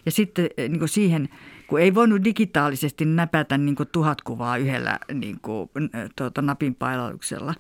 Ja 0.05 0.11
sitten 0.11 0.49
eh, 0.57 0.69
niin 0.69 0.79
kuin 0.79 0.89
siihen, 0.89 1.29
kun 1.67 1.81
ei 1.81 1.95
voinut 1.95 2.23
digitaalisesti 2.23 3.05
näpätä 3.05 3.57
niin 3.57 3.75
kuin 3.75 3.89
tuhat 3.91 4.21
kuvaa 4.21 4.57
yhdellä 4.57 4.99
niin 5.13 5.39
kuin, 5.41 5.69
tuota, 6.15 6.41
napin 6.41 6.75
pailauksella, 6.75 7.53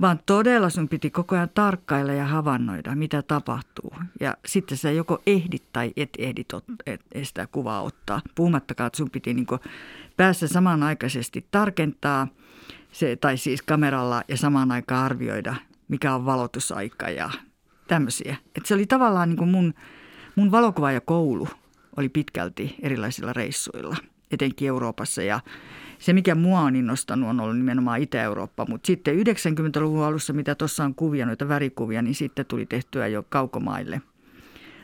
vaan 0.00 0.20
todella 0.26 0.70
sun 0.70 0.88
piti 0.88 1.10
koko 1.10 1.34
ajan 1.34 1.50
tarkkailla 1.54 2.12
ja 2.12 2.26
havainnoida, 2.26 2.94
mitä 2.94 3.22
tapahtuu. 3.22 3.92
Ja 4.20 4.36
sitten 4.46 4.78
sä 4.78 4.90
joko 4.90 5.22
ehdit 5.26 5.72
tai 5.72 5.92
et 5.96 6.10
ehdi 6.18 6.44
et, 6.86 7.00
et 7.12 7.26
sitä 7.26 7.48
kuvaa 7.52 7.82
ottaa. 7.82 8.20
Puhumattakaan, 8.34 8.86
että 8.86 8.96
sun 8.96 9.10
piti 9.10 9.34
niin 9.34 9.46
päässä 10.16 10.48
samanaikaisesti 10.48 11.46
tarkentaa– 11.50 12.28
se, 12.92 13.16
tai 13.16 13.36
siis 13.36 13.62
kameralla 13.62 14.22
ja 14.28 14.36
samaan 14.36 14.72
aikaan 14.72 15.04
arvioida, 15.04 15.54
mikä 15.88 16.14
on 16.14 16.26
valotusaika 16.26 17.10
ja 17.10 17.30
tämmöisiä. 17.86 18.36
Et 18.56 18.66
se 18.66 18.74
oli 18.74 18.86
tavallaan 18.86 19.28
niin 19.28 19.48
mun, 19.48 19.74
mun 20.36 20.50
koulu 21.04 21.48
oli 21.96 22.08
pitkälti 22.08 22.76
erilaisilla 22.82 23.32
reissuilla, 23.32 23.96
etenkin 24.30 24.68
Euroopassa. 24.68 25.22
Ja 25.22 25.40
se, 25.98 26.12
mikä 26.12 26.34
mua 26.34 26.60
on 26.60 26.76
innostanut, 26.76 27.30
on 27.30 27.40
ollut 27.40 27.56
nimenomaan 27.56 28.02
Itä-Eurooppa. 28.02 28.66
Mutta 28.68 28.86
sitten 28.86 29.16
90-luvun 29.18 30.04
alussa, 30.04 30.32
mitä 30.32 30.54
tuossa 30.54 30.84
on 30.84 30.94
kuvia, 30.94 31.26
noita 31.26 31.48
värikuvia, 31.48 32.02
niin 32.02 32.14
sitten 32.14 32.46
tuli 32.46 32.66
tehtyä 32.66 33.06
jo 33.06 33.24
kaukomaille 33.28 34.02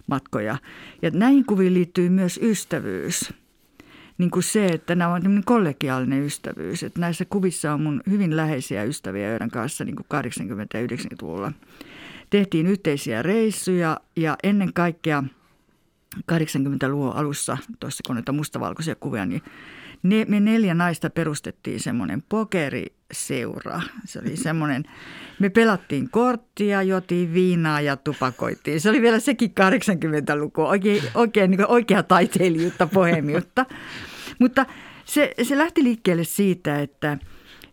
matkoja. 0.07 0.57
Ja 1.03 1.11
näihin 1.11 1.47
kuviin 1.47 1.75
liittyy 1.75 2.09
myös 2.09 2.41
ystävyys– 2.43 3.31
niin 4.19 4.31
kuin 4.31 4.43
se, 4.43 4.67
että 4.67 4.95
nämä 4.95 5.15
on 5.15 5.43
kollegiaalinen 5.45 6.23
ystävyys. 6.23 6.83
Että 6.83 7.01
näissä 7.01 7.25
kuvissa 7.25 7.73
on 7.73 7.83
mun 7.83 8.03
hyvin 8.11 8.37
läheisiä 8.37 8.85
ystäviä, 8.85 9.31
joiden 9.31 9.51
kanssa 9.51 9.85
niin 9.85 9.97
kuin 9.97 10.07
80- 10.15 10.67
ja 10.75 10.87
90-luvulla 10.87 11.53
tehtiin 12.31 12.67
yhteisiä 12.67 13.23
reissuja 13.23 14.01
ja 14.17 14.37
ennen 14.43 14.73
kaikkea 14.73 15.25
80-luvun 16.33 17.17
alussa, 17.17 17.59
tuossa 17.81 18.03
kun 18.07 18.17
noita 18.17 18.33
mustavalkoisia 18.33 18.95
kuvia, 18.95 19.27
niin 19.27 19.43
ne, 20.05 20.25
me 20.29 20.41
neljä 20.41 20.75
naista 20.75 21.11
perustettiin 21.11 21.81
semmoinen 21.81 22.23
pokeriseura. 22.29 23.81
Se 24.05 24.19
oli 24.19 24.37
semmoinen, 24.37 24.85
me 25.39 25.49
pelattiin 25.49 26.11
korttia, 26.11 26.83
jotiin 26.83 27.35
viinaa 27.35 27.81
ja 27.81 27.97
tupakoitiin. 27.97 28.81
Se 28.81 28.91
oli 28.91 29.03
vielä 29.03 29.21
sekin 29.21 29.51
80-luku, 29.51 30.63
oikein, 30.63 31.03
oikein 31.15 31.51
niin 31.51 31.67
oikea 31.67 32.03
taiteilijuutta, 32.03 32.87
pohemiutta. 32.87 33.67
Mutta 34.39 34.67
se, 35.05 35.35
se 35.43 35.59
lähti 35.59 35.85
liikkeelle 35.85 36.25
siitä, 36.25 36.81
että– 36.81 37.19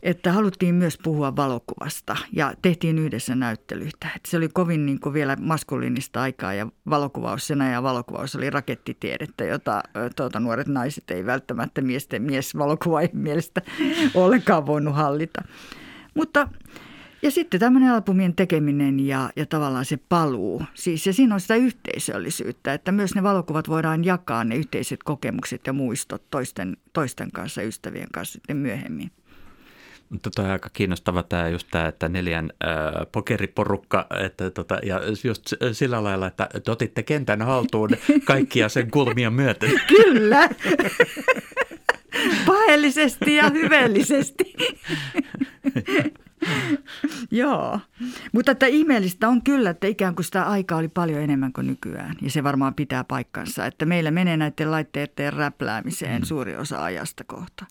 että 0.03 0.31
haluttiin 0.31 0.75
myös 0.75 0.97
puhua 1.03 1.35
valokuvasta 1.35 2.15
ja 2.33 2.53
tehtiin 2.61 2.97
yhdessä 2.97 3.35
näyttelyitä. 3.35 4.07
Että 4.15 4.29
se 4.29 4.37
oli 4.37 4.49
kovin 4.49 4.85
niin 4.85 4.99
kuin 4.99 5.13
vielä 5.13 5.35
maskuliinista 5.39 6.21
aikaa 6.21 6.53
ja 6.53 6.67
valokuvaus, 6.89 7.47
sen 7.47 7.61
ajan 7.61 7.83
valokuvaus 7.83 8.35
oli 8.35 8.49
rakettitiedettä, 8.49 9.45
jota 9.45 9.83
tuota, 10.15 10.39
nuoret 10.39 10.67
naiset 10.67 11.11
ei 11.11 11.25
välttämättä 11.25 11.81
miesten 11.81 12.21
miesvalokuvaajien 12.21 13.17
mielestä 13.17 13.61
ollenkaan 14.13 14.65
voinut 14.65 14.95
hallita. 14.95 15.41
Mutta 16.13 16.47
ja 17.23 17.31
sitten 17.31 17.59
tämmöinen 17.59 17.91
albumien 17.91 18.35
tekeminen 18.35 18.99
ja, 18.99 19.29
ja 19.35 19.45
tavallaan 19.45 19.85
se 19.85 19.97
paluu. 20.09 20.63
Siis, 20.73 21.07
ja 21.07 21.13
siinä 21.13 21.35
on 21.35 21.41
sitä 21.41 21.55
yhteisöllisyyttä, 21.55 22.73
että 22.73 22.91
myös 22.91 23.15
ne 23.15 23.23
valokuvat 23.23 23.69
voidaan 23.69 24.03
jakaa, 24.03 24.43
ne 24.43 24.55
yhteiset 24.55 25.03
kokemukset 25.03 25.67
ja 25.67 25.73
muistot 25.73 26.23
toisten, 26.31 26.77
toisten 26.93 27.31
kanssa, 27.31 27.61
ystävien 27.61 28.07
kanssa 28.13 28.33
sitten 28.33 28.57
myöhemmin. 28.57 29.11
Mutta 30.11 30.29
toi 30.35 30.45
on 30.45 30.51
aika 30.51 30.69
kiinnostava 30.73 31.23
tämä 31.23 31.49
just 31.49 31.67
tämä, 31.71 31.87
että 31.87 32.09
neljän 32.09 32.51
äh, 32.63 32.71
pokeriporukka, 33.11 34.07
että 34.25 34.51
tota, 34.51 34.79
ja 34.83 35.01
just 35.23 35.53
sillä 35.71 36.03
lailla, 36.03 36.27
että 36.27 36.49
te 36.63 36.71
otitte 36.71 37.03
kentän 37.03 37.41
haltuun 37.41 37.89
kaikkia 38.23 38.69
sen 38.69 38.91
kulmia 38.91 39.31
myöten. 39.31 39.71
Kyllä. 39.87 40.49
Paheellisesti 42.47 43.35
ja 43.35 43.49
hyveellisesti. 43.49 44.53
Joo, 47.31 47.79
mutta 48.31 48.51
että 48.51 48.65
ihmeellistä 48.65 49.29
on 49.29 49.43
kyllä, 49.43 49.69
että 49.69 49.87
ikään 49.87 50.15
kuin 50.15 50.25
sitä 50.25 50.43
aikaa 50.43 50.77
oli 50.77 50.87
paljon 50.87 51.21
enemmän 51.21 51.53
kuin 51.53 51.67
nykyään. 51.67 52.15
Ja 52.21 52.29
se 52.29 52.43
varmaan 52.43 52.73
pitää 52.73 53.03
paikkansa, 53.03 53.65
että 53.65 53.85
meillä 53.85 54.11
menee 54.11 54.37
näiden 54.37 54.71
laitteiden 54.71 55.33
räpläämiseen 55.33 56.21
mm. 56.21 56.25
suuri 56.25 56.55
osa 56.55 56.83
ajasta 56.83 57.23
kohta. 57.23 57.65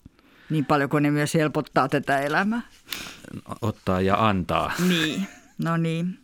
Niin 0.51 0.65
paljon 0.65 0.89
kuin 0.89 1.03
ne 1.03 1.11
myös 1.11 1.33
helpottaa 1.33 1.89
tätä 1.89 2.19
elämää. 2.19 2.61
Ottaa 3.61 4.01
ja 4.01 4.27
antaa. 4.27 4.71
Niin, 4.87 5.27
no 5.63 5.77
niin. 5.77 6.19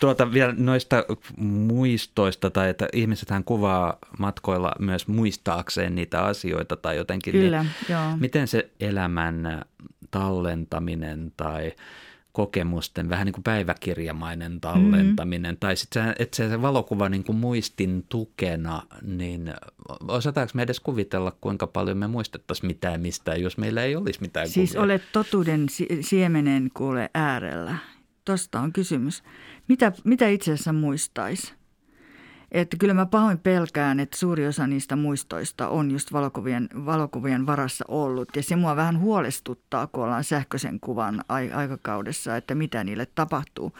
Tuota 0.00 0.32
vielä 0.32 0.54
noista 0.56 1.04
muistoista, 1.36 2.50
tai 2.50 2.68
että 2.68 2.88
ihmisethän 2.92 3.44
kuvaa 3.44 3.98
matkoilla 4.18 4.72
myös 4.78 5.08
muistaakseen 5.08 5.94
niitä 5.94 6.24
asioita 6.24 6.76
tai 6.76 6.96
jotenkin. 6.96 7.32
Kyllä, 7.32 7.62
niin, 7.62 7.72
joo. 7.88 8.16
Miten 8.16 8.48
se 8.48 8.70
elämän 8.80 9.62
tallentaminen 10.10 11.32
tai 11.36 11.72
kokemusten 12.38 13.08
vähän 13.08 13.26
niin 13.26 13.32
kuin 13.32 13.44
päiväkirjamainen 13.44 14.60
tallentaminen, 14.60 15.50
mm-hmm. 15.50 15.60
tai 15.60 15.76
sitten 15.76 16.14
että 16.18 16.36
se 16.36 16.62
valokuva 16.62 17.08
niin 17.08 17.24
kuin 17.24 17.36
muistin 17.36 18.04
tukena, 18.08 18.82
niin 19.02 19.54
osataanko 20.08 20.50
me 20.54 20.62
edes 20.62 20.80
kuvitella, 20.80 21.32
kuinka 21.40 21.66
paljon 21.66 21.96
me 21.96 22.06
muistettaisiin 22.06 22.66
mitään 22.66 23.00
mistään, 23.00 23.42
jos 23.42 23.58
meillä 23.58 23.82
ei 23.82 23.96
olisi 23.96 24.20
mitään 24.20 24.48
Siis 24.48 24.70
kuvia? 24.70 24.82
olet 24.82 25.02
totuuden 25.12 25.66
siemenen 26.00 26.70
kuule 26.74 27.10
äärellä. 27.14 27.76
Tosta 28.24 28.60
on 28.60 28.72
kysymys. 28.72 29.22
Mitä, 29.68 29.92
mitä 30.04 30.28
itse 30.28 30.52
asiassa 30.52 30.72
muistaisi? 30.72 31.54
Että 32.52 32.76
kyllä 32.76 32.94
mä 32.94 33.06
pahoin 33.06 33.38
pelkään, 33.38 34.00
että 34.00 34.18
suuri 34.18 34.46
osa 34.46 34.66
niistä 34.66 34.96
muistoista 34.96 35.68
on 35.68 35.90
just 35.90 36.12
valokuvien, 36.12 36.68
valokuvien 36.86 37.46
varassa 37.46 37.84
ollut. 37.88 38.28
Ja 38.36 38.42
se 38.42 38.56
mua 38.56 38.76
vähän 38.76 39.00
huolestuttaa, 39.00 39.86
kun 39.86 40.04
ollaan 40.04 40.24
sähköisen 40.24 40.80
kuvan 40.80 41.24
aikakaudessa, 41.28 42.36
että 42.36 42.54
mitä 42.54 42.84
niille 42.84 43.06
tapahtuu. 43.14 43.72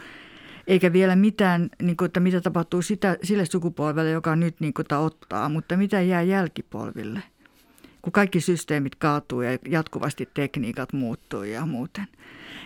Eikä 0.67 0.93
vielä 0.93 1.15
mitään, 1.15 1.69
niin 1.81 1.97
kuin, 1.97 2.05
että 2.05 2.19
mitä 2.19 2.41
tapahtuu 2.41 2.81
sitä, 2.81 3.17
sille 3.23 3.45
sukupolvelle, 3.45 4.11
joka 4.11 4.35
nyt 4.35 4.59
niin 4.59 4.73
kuin, 4.73 4.85
ottaa, 4.97 5.49
mutta 5.49 5.77
mitä 5.77 6.01
jää 6.01 6.21
jälkipolville. 6.21 7.23
Kun 8.01 8.13
kaikki 8.13 8.41
systeemit 8.41 8.95
kaatuu 8.95 9.41
ja 9.41 9.57
jatkuvasti 9.67 10.29
tekniikat 10.33 10.93
muuttuu 10.93 11.43
ja 11.43 11.65
muuten. 11.65 12.07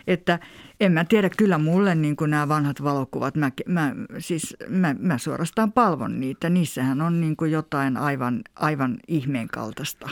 Että 0.07 0.39
en 0.79 0.91
mä 0.91 1.05
tiedä, 1.05 1.29
kyllä 1.29 1.57
mulle 1.57 1.95
niin 1.95 2.15
kuin 2.15 2.31
nämä 2.31 2.47
vanhat 2.47 2.83
valokuvat, 2.83 3.35
mä, 3.35 3.51
mä, 3.67 3.95
siis 4.19 4.57
mä, 4.69 4.95
mä 4.99 5.17
suorastaan 5.17 5.71
palvon 5.71 6.19
niitä. 6.19 6.49
Niissähän 6.49 7.01
on 7.01 7.21
niin 7.21 7.35
kuin 7.35 7.51
jotain 7.51 7.97
aivan, 7.97 8.41
aivan 8.55 8.97
ihmeen 9.07 9.47
kaltaista, 9.47 10.09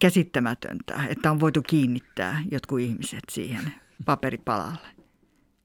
käsittämätöntä, 0.00 1.00
että 1.08 1.30
on 1.30 1.40
voitu 1.40 1.62
kiinnittää 1.62 2.42
jotkut 2.50 2.80
ihmiset 2.80 3.22
siihen 3.30 3.72
paperipalalle 4.04 4.88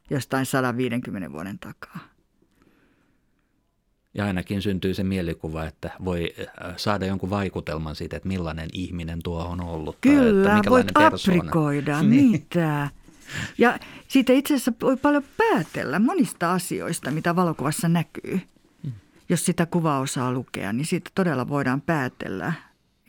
jostain 0.09 0.45
150 0.45 1.31
vuoden 1.31 1.59
takaa. 1.59 2.12
Ja 4.13 4.25
ainakin 4.25 4.61
syntyy 4.61 4.93
se 4.93 5.03
mielikuva, 5.03 5.65
että 5.65 5.91
voi 6.05 6.33
äh, 6.39 6.73
saada 6.77 7.05
jonkun 7.05 7.29
vaikutelman 7.29 7.95
siitä, 7.95 8.17
että 8.17 8.27
millainen 8.27 8.69
ihminen 8.73 9.19
tuo 9.23 9.43
on 9.43 9.61
ollut. 9.61 9.97
Kyllä, 10.01 10.49
tai 10.49 10.57
että 10.57 10.69
voit 10.69 10.91
aprikoida 10.93 12.01
niin. 12.03 12.31
niitä. 12.31 12.89
Ja 13.57 13.79
siitä 14.07 14.33
itse 14.33 14.53
asiassa 14.53 14.73
voi 14.81 14.97
paljon 14.97 15.23
päätellä 15.37 15.99
monista 15.99 16.53
asioista, 16.53 17.11
mitä 17.11 17.35
valokuvassa 17.35 17.89
näkyy. 17.89 18.41
Mm. 18.83 18.91
Jos 19.29 19.45
sitä 19.45 19.65
kuvaa 19.65 19.99
osaa 19.99 20.31
lukea, 20.31 20.73
niin 20.73 20.85
siitä 20.85 21.11
todella 21.15 21.49
voidaan 21.49 21.81
päätellä. 21.81 22.53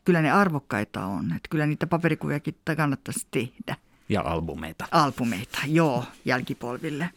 Kyllä 0.04 0.22
ne 0.22 0.30
arvokkaita 0.30 1.06
on. 1.06 1.24
Että 1.36 1.48
kyllä 1.50 1.66
niitä 1.66 1.86
paperikuviakin 1.86 2.54
kannattaisi 2.76 3.26
tehdä. 3.30 3.76
Ja 4.08 4.22
albumeita. 4.22 4.86
Albumeita, 4.90 5.58
joo, 5.66 6.04
jälkipolville. 6.24 7.10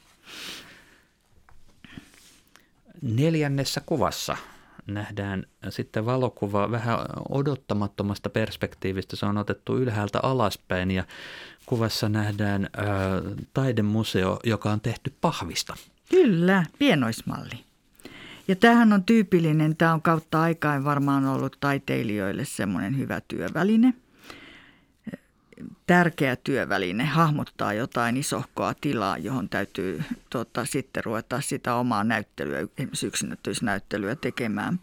Neljännessä 3.01 3.81
kuvassa 3.85 4.37
nähdään 4.87 5.45
sitten 5.69 6.05
valokuva 6.05 6.71
vähän 6.71 6.99
odottamattomasta 7.29 8.29
perspektiivistä. 8.29 9.15
Se 9.15 9.25
on 9.25 9.37
otettu 9.37 9.77
ylhäältä 9.77 10.19
alaspäin 10.23 10.91
ja 10.91 11.03
kuvassa 11.65 12.09
nähdään 12.09 12.65
ä, 12.65 12.69
taidemuseo, 13.53 14.39
joka 14.43 14.71
on 14.71 14.81
tehty 14.81 15.13
pahvista. 15.21 15.75
Kyllä, 16.09 16.63
pienoismalli. 16.79 17.65
Ja 18.47 18.55
tämähän 18.55 18.93
on 18.93 19.03
tyypillinen, 19.03 19.75
tämä 19.75 19.93
on 19.93 20.01
kautta 20.01 20.41
aikaan 20.41 20.83
varmaan 20.83 21.25
ollut 21.25 21.57
taiteilijoille 21.59 22.45
semmoinen 22.45 22.97
hyvä 22.97 23.21
työväline– 23.27 23.93
tärkeä 25.87 26.35
työväline 26.35 27.05
hahmottaa 27.05 27.73
jotain 27.73 28.17
isohkoa 28.17 28.73
tilaa, 28.81 29.17
johon 29.17 29.49
täytyy 29.49 30.03
tota, 30.29 30.65
sitten 30.65 31.03
ruveta 31.03 31.41
sitä 31.41 31.75
omaa 31.75 32.03
näyttelyä, 32.03 32.59
esimerkiksi 32.59 33.65
tekemään. 34.15 34.79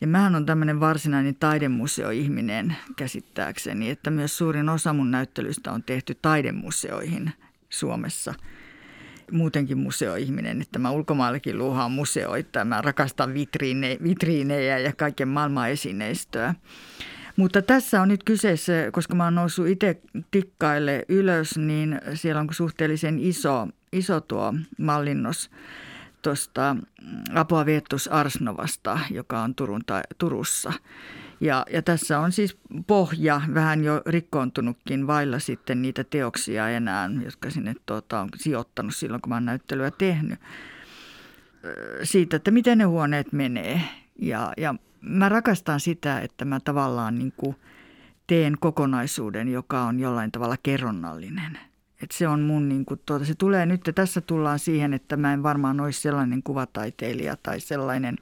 Ja 0.00 0.06
mähän 0.06 0.34
on 0.34 0.46
tämmöinen 0.46 0.80
varsinainen 0.80 1.34
taidemuseoihminen 1.34 2.76
käsittääkseni, 2.96 3.90
että 3.90 4.10
myös 4.10 4.38
suurin 4.38 4.68
osa 4.68 4.92
mun 4.92 5.10
näyttelystä 5.10 5.72
on 5.72 5.82
tehty 5.82 6.16
taidemuseoihin 6.22 7.32
Suomessa. 7.70 8.34
Muutenkin 9.32 9.78
museoihminen, 9.78 10.62
että 10.62 10.78
mä 10.78 10.90
ulkomaillakin 10.90 11.58
luuhaan 11.58 11.92
museoita, 11.92 12.64
mä 12.64 12.82
rakastan 12.82 13.34
vitriine, 13.34 13.98
vitriinejä 14.02 14.78
ja 14.78 14.92
kaiken 14.92 15.28
maailman 15.28 15.70
esineistöä. 15.70 16.54
Mutta 17.36 17.62
tässä 17.62 18.02
on 18.02 18.08
nyt 18.08 18.24
kyseessä, 18.24 18.72
koska 18.92 19.14
mä 19.14 19.24
oon 19.24 19.34
noussut 19.34 19.66
itse 19.66 20.00
tikkaille 20.30 21.04
ylös, 21.08 21.58
niin 21.58 22.00
siellä 22.14 22.40
on 22.40 22.48
suhteellisen 22.50 23.18
iso, 23.18 23.68
iso 23.92 24.20
tuo 24.20 24.54
mallinnos 24.78 25.50
tuosta 26.22 26.76
Apua 27.34 27.66
Viettus 27.66 28.08
Arsnovasta, 28.08 28.98
joka 29.10 29.42
on 29.42 29.54
Turun 29.54 29.82
ta- 29.86 30.02
Turussa. 30.18 30.72
Ja, 31.40 31.66
ja 31.70 31.82
tässä 31.82 32.20
on 32.20 32.32
siis 32.32 32.58
pohja 32.86 33.40
vähän 33.54 33.84
jo 33.84 34.02
rikkoontunutkin 34.06 35.06
vailla 35.06 35.38
sitten 35.38 35.82
niitä 35.82 36.04
teoksia 36.04 36.68
enää, 36.68 37.10
jotka 37.24 37.50
sinne 37.50 37.74
tuota, 37.86 38.20
on 38.20 38.28
sijoittanut 38.36 38.94
silloin, 38.94 39.22
kun 39.22 39.28
mä 39.28 39.36
oon 39.36 39.44
näyttelyä 39.44 39.90
tehnyt. 39.90 40.38
Siitä, 42.02 42.36
että 42.36 42.50
miten 42.50 42.78
ne 42.78 42.84
huoneet 42.84 43.32
menee. 43.32 43.80
Ja, 44.18 44.52
ja 44.56 44.74
mä 45.06 45.28
rakastan 45.28 45.80
sitä, 45.80 46.20
että 46.20 46.44
mä 46.44 46.60
tavallaan 46.60 47.18
niin 47.18 47.32
kuin 47.36 47.56
teen 48.26 48.56
kokonaisuuden, 48.60 49.48
joka 49.48 49.82
on 49.82 50.00
jollain 50.00 50.32
tavalla 50.32 50.56
kerronnallinen. 50.62 51.58
Et 52.02 52.10
se 52.10 52.28
on 52.28 52.40
mun, 52.40 52.68
niin 52.68 52.84
kuin, 52.84 53.00
tuota, 53.06 53.24
se 53.24 53.34
tulee 53.34 53.66
nyt, 53.66 53.90
tässä 53.94 54.20
tullaan 54.20 54.58
siihen, 54.58 54.94
että 54.94 55.16
mä 55.16 55.32
en 55.32 55.42
varmaan 55.42 55.80
olisi 55.80 56.00
sellainen 56.00 56.42
kuvataiteilija 56.42 57.36
tai 57.42 57.60
sellainen 57.60 58.16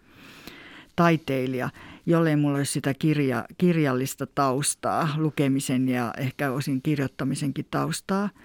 taiteilija, 0.97 1.71
jollei 2.07 2.37
mulla 2.37 2.59
olisi 2.59 2.73
sitä 2.73 2.95
kirja, 2.95 3.45
kirjallista 3.59 4.27
taustaa, 4.27 5.09
lukemisen 5.17 5.89
ja 5.89 6.15
ehkä 6.19 6.51
osin 6.51 6.83
kirjoittamisenkin 6.83 7.67
taustaa– 7.71 8.29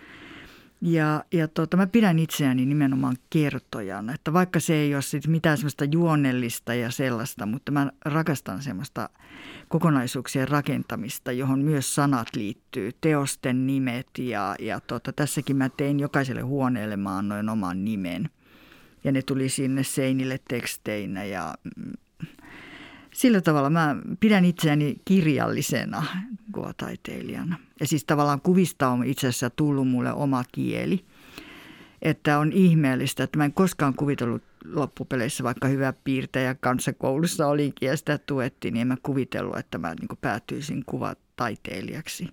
ja, 0.82 1.24
ja 1.32 1.48
tota, 1.48 1.78
mä 1.78 1.88
pidän 1.88 2.20
itseäni 2.20 2.66
nimenomaan 2.66 3.18
kertojana, 3.30 4.14
että 4.14 4.34
vaikka 4.34 4.60
se 4.60 4.74
ei 4.74 4.94
ole 4.96 5.02
sit 5.02 5.28
mitään 5.28 5.58
semmoista 5.58 5.86
juonellista 5.86 6.74
ja 6.74 6.92
sellaista, 6.92 7.46
mutta 7.46 7.72
mä 7.72 7.92
rakastan 8.06 8.62
semmoista 8.62 9.10
kokonaisuuksien 9.68 10.48
rakentamista, 10.48 11.32
johon 11.32 11.60
myös 11.60 11.96
sanat 11.96 12.28
liittyy, 12.36 12.92
teosten 13.02 13.68
nimet 13.68 14.08
ja, 14.18 14.56
ja 14.60 14.80
tota, 14.80 15.14
tässäkin 15.14 15.56
mä 15.56 15.70
tein 15.70 16.00
jokaiselle 16.00 16.42
huoneelle, 16.42 16.98
mä 16.98 17.18
annoin 17.18 17.50
oman 17.50 17.86
nimen. 17.86 18.30
Ja 19.04 19.12
ne 19.12 19.22
tuli 19.22 19.50
sinne 19.50 19.84
seinille 19.84 20.40
teksteinä 20.50 21.24
ja 21.24 21.54
mm, 21.78 21.94
sillä 23.14 23.42
tavalla 23.42 23.70
mä 23.70 23.96
pidän 24.20 24.46
itseäni 24.46 25.02
kirjallisena 25.06 26.04
kuvataiteilijana. 26.52 27.60
Ja 27.80 27.88
siis 27.88 28.06
tavallaan 28.06 28.42
kuvista 28.42 28.88
on 28.88 29.04
itse 29.04 29.28
asiassa 29.28 29.50
tullut 29.50 29.88
mulle 29.88 30.14
oma 30.14 30.44
kieli. 30.52 31.06
Että 32.02 32.40
on 32.40 32.52
ihmeellistä, 32.52 33.24
että 33.24 33.38
mä 33.38 33.46
en 33.46 33.54
koskaan 33.54 33.94
kuvitellut 33.94 34.44
loppupeleissä, 34.66 35.44
vaikka 35.44 35.68
hyvä 35.68 35.94
piirtäjä 36.04 36.56
kanssa 36.56 36.94
koulussa 36.94 37.48
olinkin 37.48 37.88
ja 37.88 37.98
sitä 37.98 38.18
tuettiin, 38.18 38.74
niin 38.74 38.82
en 38.82 38.88
mä 38.88 38.98
kuvitellut, 39.04 39.58
että 39.58 39.78
mä 39.78 39.96
niin 40.00 40.18
päätyisin 40.22 40.84
kuvataiteilijaksi. 40.86 42.30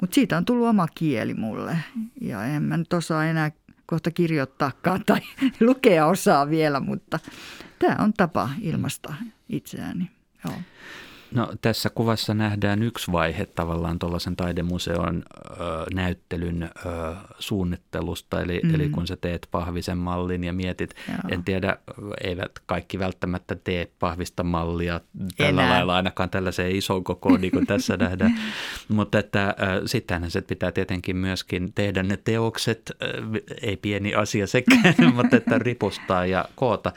Mutta 0.00 0.14
siitä 0.14 0.36
on 0.36 0.44
tullut 0.44 0.68
oma 0.68 0.86
kieli 0.94 1.34
mulle 1.34 1.78
ja 2.20 2.44
en 2.44 2.62
mä 2.62 2.76
nyt 2.76 2.92
osaa 2.92 3.24
enää 3.24 3.50
kohta 3.86 4.10
kirjoittaakaan 4.10 5.02
tai 5.06 5.20
lukea 5.60 6.06
osaa 6.06 6.50
vielä, 6.50 6.80
mutta 6.80 7.18
tämä 7.78 7.96
on 7.98 8.12
tapa 8.12 8.50
ilmasta 8.60 9.14
itseäni. 9.48 10.10
Joo. 10.44 10.54
No 11.34 11.52
tässä 11.60 11.90
kuvassa 11.90 12.34
nähdään 12.34 12.82
yksi 12.82 13.12
vaihe 13.12 13.46
tavallaan 13.46 13.98
tuollaisen 13.98 14.36
taidemuseon 14.36 15.22
ö, 15.50 15.54
näyttelyn 15.94 16.62
ö, 16.62 16.68
suunnittelusta, 17.38 18.40
eli, 18.40 18.60
mm. 18.64 18.74
eli 18.74 18.88
kun 18.88 19.06
sä 19.06 19.16
teet 19.16 19.48
pahvisen 19.50 19.98
mallin 19.98 20.44
ja 20.44 20.52
mietit, 20.52 20.94
Joo. 21.08 21.18
en 21.30 21.44
tiedä, 21.44 21.76
eivät 22.24 22.52
kaikki 22.66 22.98
välttämättä 22.98 23.54
tee 23.54 23.90
pahvista 23.98 24.42
mallia 24.42 25.00
tällä 25.36 25.62
Enää. 25.62 25.74
lailla 25.74 25.96
ainakaan 25.96 26.30
tällaiseen 26.30 26.76
isoon 26.76 27.04
kokoon, 27.04 27.40
niin 27.40 27.50
kuin 27.50 27.66
tässä 27.66 27.96
nähdään, 27.96 28.38
mutta 28.88 29.18
että 29.18 29.48
ö, 29.48 29.88
sittenhän 29.88 30.30
se 30.30 30.40
pitää 30.40 30.72
tietenkin 30.72 31.16
myöskin 31.16 31.72
tehdä 31.74 32.02
ne 32.02 32.16
teokset, 32.16 32.92
ö, 33.02 33.22
ei 33.62 33.76
pieni 33.76 34.14
asia 34.14 34.46
sekään, 34.46 34.94
mutta 35.14 35.36
että 35.36 35.58
ripustaa 35.58 36.26
ja 36.26 36.44
koota. 36.54 36.92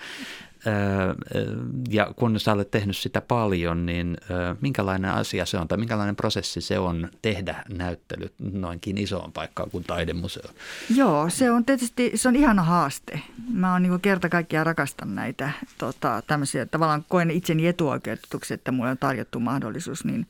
Ja 1.89 2.13
kun 2.15 2.39
sä 2.39 2.51
olet 2.51 2.71
tehnyt 2.71 2.97
sitä 2.97 3.21
paljon, 3.21 3.85
niin 3.85 4.17
minkälainen 4.61 5.11
asia 5.11 5.45
se 5.45 5.57
on 5.57 5.67
tai 5.67 5.77
minkälainen 5.77 6.15
prosessi 6.15 6.61
se 6.61 6.79
on 6.79 7.09
tehdä 7.21 7.63
näyttely 7.69 8.31
noinkin 8.53 8.97
isoon 8.97 9.31
paikkaan 9.31 9.71
kuin 9.71 9.83
taidemuseo? 9.83 10.49
Joo, 10.95 11.29
se 11.29 11.51
on 11.51 11.65
tietysti 11.65 12.11
se 12.15 12.27
on 12.27 12.35
ihana 12.35 12.63
haaste. 12.63 13.21
Mä 13.53 13.73
oon 13.73 13.83
niin 13.83 14.01
kerta 14.01 14.29
kaikkiaan 14.29 14.65
rakastan 14.65 15.15
näitä 15.15 15.51
tota, 15.77 16.21
tämmöisiä, 16.27 16.65
tavallaan 16.65 17.05
koen 17.09 17.31
itseni 17.31 17.67
etuoikeutetuksi, 17.67 18.53
että 18.53 18.71
mulle 18.71 18.91
on 18.91 18.97
tarjottu 18.97 19.39
mahdollisuus 19.39 20.05
niin 20.05 20.27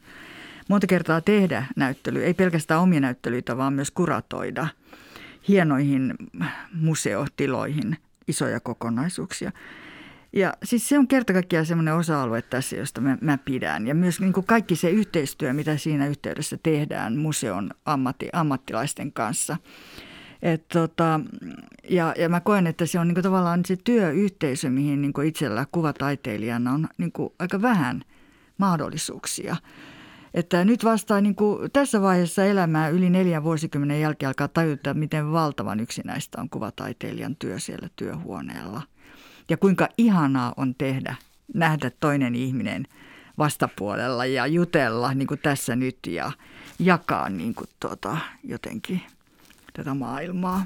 monta 0.70 0.88
kertaa 0.88 1.22
tehdä 1.22 1.66
näyttely, 1.76 2.24
ei 2.24 2.34
pelkästään 2.34 2.82
omia 2.82 3.00
näyttelyitä, 3.00 3.58
vaan 3.58 3.74
myös 3.74 3.92
kuratoida 3.92 4.68
hienoihin 5.48 6.14
museotiloihin 6.74 7.98
isoja 8.28 8.60
kokonaisuuksia. 8.60 9.52
Ja 10.34 10.54
siis 10.64 10.90
se 10.90 10.98
on 10.98 11.08
kerta 11.08 11.34
kaikkiaan 11.34 11.66
semmoinen 11.66 11.96
osa-alue 11.96 12.42
tässä, 12.42 12.76
josta 12.76 13.02
mä, 13.02 13.18
mä 13.22 13.38
pidän. 13.38 13.88
Ja 13.88 13.96
myös 13.96 14.20
niin 14.20 14.34
kuin 14.34 14.46
kaikki 14.46 14.76
se 14.76 14.90
yhteistyö, 14.90 15.54
mitä 15.54 15.78
siinä 15.78 16.08
yhteydessä 16.08 16.58
tehdään 16.64 17.18
museon 17.18 17.70
ammatti, 17.86 18.30
ammattilaisten 18.34 19.12
kanssa. 19.12 19.58
Et 20.42 20.68
tota, 20.68 21.20
ja, 21.90 22.14
ja 22.18 22.30
mä 22.30 22.40
koen, 22.40 22.68
että 22.68 22.86
se 22.86 23.00
on 23.00 23.08
niin 23.08 23.24
tavallaan 23.24 23.66
se 23.66 23.78
työyhteisö, 23.84 24.70
mihin 24.70 25.02
niin 25.02 25.14
itsellä 25.26 25.66
kuvataiteilijana 25.72 26.72
on 26.72 26.88
niin 26.98 27.12
aika 27.40 27.62
vähän 27.62 28.02
mahdollisuuksia. 28.58 29.56
Että 30.34 30.66
nyt 30.66 30.84
vasta 30.84 31.22
niin 31.22 31.36
kuin 31.36 31.72
tässä 31.72 32.02
vaiheessa 32.02 32.46
elämää 32.46 32.90
yli 32.90 33.10
neljän 33.10 33.44
vuosikymmenen 33.44 34.02
jälkeen 34.02 34.28
alkaa 34.28 34.48
tajuta, 34.48 34.94
miten 34.94 35.32
valtavan 35.32 35.80
yksinäistä 35.80 36.42
on 36.42 36.50
kuvataiteilijan 36.50 37.36
työ 37.36 37.60
siellä 37.60 37.90
työhuoneella– 37.96 38.82
ja 39.50 39.58
kuinka 39.58 39.90
ihanaa 39.98 40.54
on 40.58 40.76
tehdä, 40.76 41.16
nähdä 41.54 41.92
toinen 42.00 42.36
ihminen 42.36 42.88
vastapuolella 43.38 44.26
ja 44.26 44.48
jutella 44.48 45.14
niin 45.14 45.28
kuin 45.28 45.40
tässä 45.44 45.76
nyt 45.76 45.98
ja 46.08 46.32
jakaa 46.80 47.30
niin 47.30 47.56
kuin 47.56 47.70
tuota, 47.80 48.18
jotenkin 48.44 49.02
tätä 49.74 49.94
maailmaa. 49.94 50.66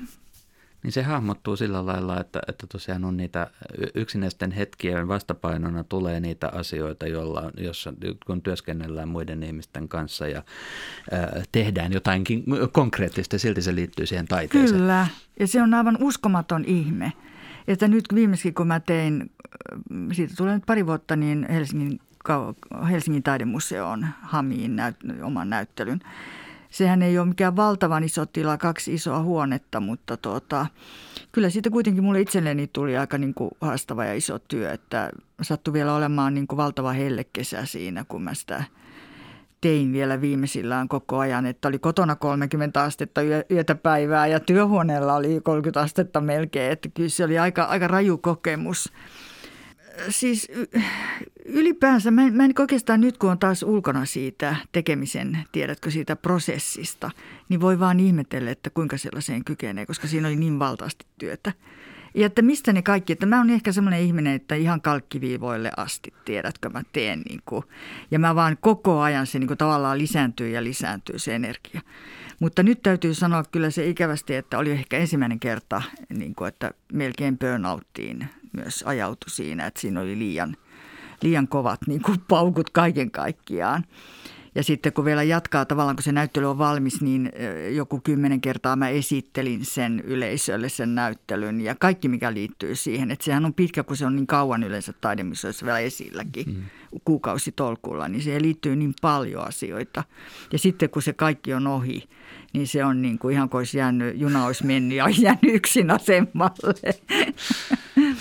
Niin 0.84 0.92
se 0.92 1.04
hahmottuu 1.04 1.56
sillä 1.56 1.86
lailla, 1.86 2.20
että, 2.20 2.40
että 2.48 2.68
tosiaan 2.68 3.06
on 3.06 3.18
niitä 3.18 3.48
yksinäisten 3.96 4.52
hetkien 4.52 5.08
vastapainona 5.08 5.84
tulee 5.84 6.20
niitä 6.20 6.50
asioita, 6.50 7.08
joilla, 7.08 7.52
jossa, 7.58 7.94
kun 8.26 8.42
työskennellään 8.42 9.10
muiden 9.10 9.44
ihmisten 9.44 9.88
kanssa 9.88 10.28
ja 10.28 10.44
ää, 11.12 11.44
tehdään 11.52 11.94
jotainkin 11.94 12.44
konkreettista, 12.72 13.38
silti 13.38 13.62
se 13.62 13.76
liittyy 13.76 14.06
siihen 14.06 14.28
taiteeseen. 14.28 14.80
Kyllä, 14.80 15.08
ja 15.40 15.48
se 15.48 15.62
on 15.62 15.74
aivan 15.74 15.98
uskomaton 16.02 16.66
ihme. 16.66 17.14
Että 17.68 17.88
nyt 17.88 18.06
viimeiskin 18.16 18.54
kun 18.54 18.68
mä 18.68 18.80
tein, 18.80 19.32
siitä 20.12 20.34
tulee 20.38 20.54
nyt 20.54 20.66
pari 20.66 20.86
vuotta, 20.86 21.16
niin 21.16 21.48
Helsingin, 21.50 22.00
Helsingin 22.90 23.24
taidemuseoon 23.24 24.08
Hamiin 24.22 24.76
näyt, 24.76 24.96
oman 25.24 25.50
näyttelyn. 25.50 26.00
Sehän 26.70 27.02
ei 27.02 27.20
ole 27.20 27.28
mikään 27.28 27.56
valtavan 27.56 28.04
iso 28.04 28.26
tila, 28.26 28.58
kaksi 28.58 28.94
isoa 28.94 29.22
huonetta, 29.22 29.80
mutta 29.80 30.18
tuota, 30.18 30.66
kyllä 31.32 31.50
siitä 31.50 31.70
kuitenkin 31.70 32.04
mulle 32.04 32.22
itselleni 32.22 32.68
tuli 32.68 32.98
aika 32.98 33.18
niin 33.18 33.34
kuin 33.34 33.52
haastava 33.62 34.06
ja 34.06 34.14
iso 34.14 34.40
työ, 34.40 34.72
että 34.72 35.10
sattui 35.42 35.74
vielä 35.74 35.96
olemaan 35.96 36.34
niin 36.34 36.48
kuin 36.48 36.58
valtava 36.58 36.92
hellekesä 36.92 37.66
siinä, 37.66 38.06
kun 38.08 38.22
mä 38.22 38.34
sitä– 38.34 38.64
tein 39.64 39.94
vielä 39.94 40.22
viimeisillään 40.22 40.88
koko 40.88 41.20
ajan, 41.20 41.46
että 41.46 41.68
oli 41.68 41.80
kotona 41.80 42.16
30 42.16 42.84
astetta 42.84 43.22
yötä 43.52 43.76
päivää 43.76 44.28
ja 44.28 44.40
työhuoneella 44.40 45.16
oli 45.16 45.40
30 45.44 45.82
astetta 45.82 46.22
melkein, 46.22 46.72
että 46.72 46.90
kyllä 46.90 47.10
se 47.10 47.24
oli 47.24 47.40
aika, 47.40 47.64
aika 47.64 47.88
raju 47.88 48.18
kokemus. 48.18 48.94
Siis 50.10 50.52
ylipäänsä, 51.46 52.12
mä 52.12 52.24
en, 52.24 52.34
mä 52.34 52.46
en 52.46 52.54
oikeastaan 52.60 53.02
nyt 53.02 53.18
kun 53.18 53.32
on 53.32 53.40
taas 53.40 53.64
ulkona 53.64 54.06
siitä 54.06 54.56
tekemisen, 54.72 55.38
tiedätkö 55.52 55.92
siitä 55.92 56.16
prosessista, 56.16 57.12
niin 57.50 57.62
voi 57.62 57.80
vaan 57.80 58.00
ihmetellä, 58.00 58.52
että 58.52 58.70
kuinka 58.70 58.98
sellaiseen 58.98 59.44
kykenee, 59.44 59.86
koska 59.86 60.08
siinä 60.08 60.28
oli 60.28 60.36
niin 60.36 60.60
valtavasti 60.60 61.06
työtä. 61.18 61.54
Ja 62.16 62.26
että 62.26 62.42
mistä 62.42 62.74
ne 62.74 62.82
kaikki, 62.82 63.14
että 63.14 63.26
mä 63.26 63.38
oon 63.38 63.50
ehkä 63.50 63.72
semmoinen 63.72 64.02
ihminen, 64.02 64.34
että 64.34 64.56
ihan 64.56 64.82
kalkkiviivoille 64.82 65.72
asti, 65.78 66.14
tiedätkö, 66.26 66.70
mä 66.70 66.82
teen 66.94 67.22
niin 67.30 67.42
kuin, 67.46 67.64
ja 68.12 68.20
mä 68.20 68.36
vaan 68.36 68.58
koko 68.62 69.00
ajan 69.00 69.28
se 69.28 69.40
niin 69.40 69.48
kuin 69.48 69.58
tavallaan 69.58 69.98
lisääntyy 69.98 70.50
ja 70.50 70.64
lisääntyy 70.64 71.20
se 71.20 71.36
energia. 71.36 71.82
Mutta 72.40 72.64
nyt 72.64 72.82
täytyy 72.82 73.14
sanoa 73.14 73.44
kyllä 73.52 73.70
se 73.70 73.88
ikävästi, 73.88 74.36
että 74.36 74.58
oli 74.58 74.72
ehkä 74.72 74.98
ensimmäinen 74.98 75.40
kerta, 75.40 75.82
niin 76.10 76.36
kuin, 76.36 76.48
että 76.48 76.72
melkein 76.94 77.38
burnouttiin 77.38 78.28
myös 78.54 78.84
ajautui 78.88 79.30
siinä, 79.30 79.66
että 79.66 79.80
siinä 79.80 80.02
oli 80.02 80.20
liian, 80.20 80.58
liian 81.22 81.48
kovat 81.48 81.80
niin 81.88 82.02
kuin 82.02 82.20
paukut 82.28 82.70
kaiken 82.70 83.12
kaikkiaan. 83.12 83.86
Ja 84.56 84.64
sitten 84.64 84.94
kun 84.94 85.06
vielä 85.06 85.24
jatkaa 85.24 85.66
tavallaan, 85.66 85.96
kun 85.96 86.04
se 86.04 86.12
näyttely 86.12 86.50
on 86.50 86.58
valmis, 86.58 87.02
niin 87.02 87.32
joku 87.72 88.02
kymmenen 88.04 88.42
kertaa 88.42 88.76
mä 88.76 88.90
esittelin 88.90 89.66
sen 89.66 90.00
yleisölle 90.00 90.70
sen 90.70 90.96
näyttelyn 90.96 91.62
ja 91.62 91.76
kaikki 91.76 92.08
mikä 92.08 92.34
liittyy 92.34 92.76
siihen. 92.76 93.12
Että 93.12 93.26
sehän 93.26 93.46
on 93.46 93.54
pitkä, 93.54 93.84
kun 93.84 93.98
se 93.98 94.06
on 94.06 94.16
niin 94.16 94.28
kauan 94.28 94.64
yleensä 94.64 94.94
taidemisoissa 95.02 95.66
vielä 95.66 95.80
esilläkin 95.80 96.46
mm. 96.48 96.64
kuukausitolkulla, 97.06 98.08
niin 98.08 98.22
siihen 98.22 98.42
liittyy 98.42 98.76
niin 98.76 98.94
paljon 99.02 99.48
asioita. 99.48 100.04
Ja 100.52 100.60
sitten 100.60 100.90
kun 100.90 101.02
se 101.02 101.14
kaikki 101.14 101.54
on 101.54 101.68
ohi, 101.68 102.04
niin 102.54 102.68
se 102.68 102.86
on 102.86 103.02
niin 103.02 103.20
kuin 103.20 103.34
ihan 103.34 103.50
kuin 103.50 103.60
olisi 103.60 103.78
jäänyt, 103.78 104.22
juna 104.22 104.46
olisi 104.46 104.66
mennyt 104.66 104.98
ja 104.98 105.06
jäänyt 105.22 105.54
yksin 105.56 105.92
asemalle. 105.92 107.00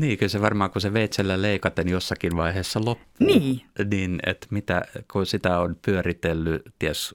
Niin, 0.00 0.18
kyllä 0.18 0.30
se 0.30 0.40
varmaan, 0.40 0.70
kun 0.70 0.80
se 0.80 0.92
veitsellä 0.92 1.42
leikaten 1.42 1.88
jossakin 1.88 2.36
vaiheessa 2.36 2.80
loppuu, 2.84 3.26
niin, 3.26 3.62
niin 3.90 4.20
että 4.26 4.46
mitä, 4.50 4.82
kun 5.12 5.26
sitä 5.26 5.58
on 5.58 5.76
pyöritellyt, 5.84 6.62
ties 6.78 7.14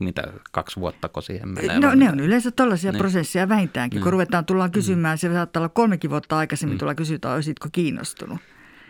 mitä, 0.00 0.22
kaksi 0.52 0.80
vuotta, 0.80 1.08
kun 1.08 1.22
siihen 1.22 1.48
menee. 1.48 1.80
No 1.80 1.94
ne 1.94 2.10
on 2.10 2.20
yleensä 2.20 2.50
tällaisia 2.50 2.92
niin. 2.92 2.98
prosesseja 2.98 3.48
vähintäänkin, 3.48 4.00
kun 4.00 4.08
mm. 4.08 4.12
ruvetaan 4.12 4.44
tullaan 4.44 4.70
kysymään, 4.70 5.16
mm. 5.16 5.18
se 5.18 5.32
saattaa 5.32 5.60
olla 5.60 5.68
kolmekin 5.68 6.10
vuotta 6.10 6.38
aikaisemmin 6.38 6.76
mm. 6.76 6.78
tulla 6.78 6.94
kysytään, 6.94 7.34
olisitko 7.34 7.68
kiinnostunut 7.72 8.38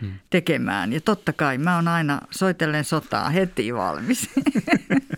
mm. 0.01 0.11
tekemään. 0.29 0.93
Ja 0.93 1.01
totta 1.01 1.33
kai 1.33 1.57
mä 1.57 1.75
oon 1.75 1.87
aina 1.87 2.21
soitellen 2.31 2.83
sotaa 2.83 3.29
heti 3.29 3.73
valmis. 3.73 4.29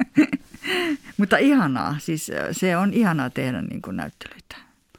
Mutta 1.17 1.37
ihanaa, 1.37 1.95
siis 1.99 2.31
se 2.51 2.77
on 2.77 2.93
ihanaa 2.93 3.29
tehdä 3.29 3.61
niin 3.61 3.81
kuin 3.81 3.95
näyttelyitä. 3.95 4.55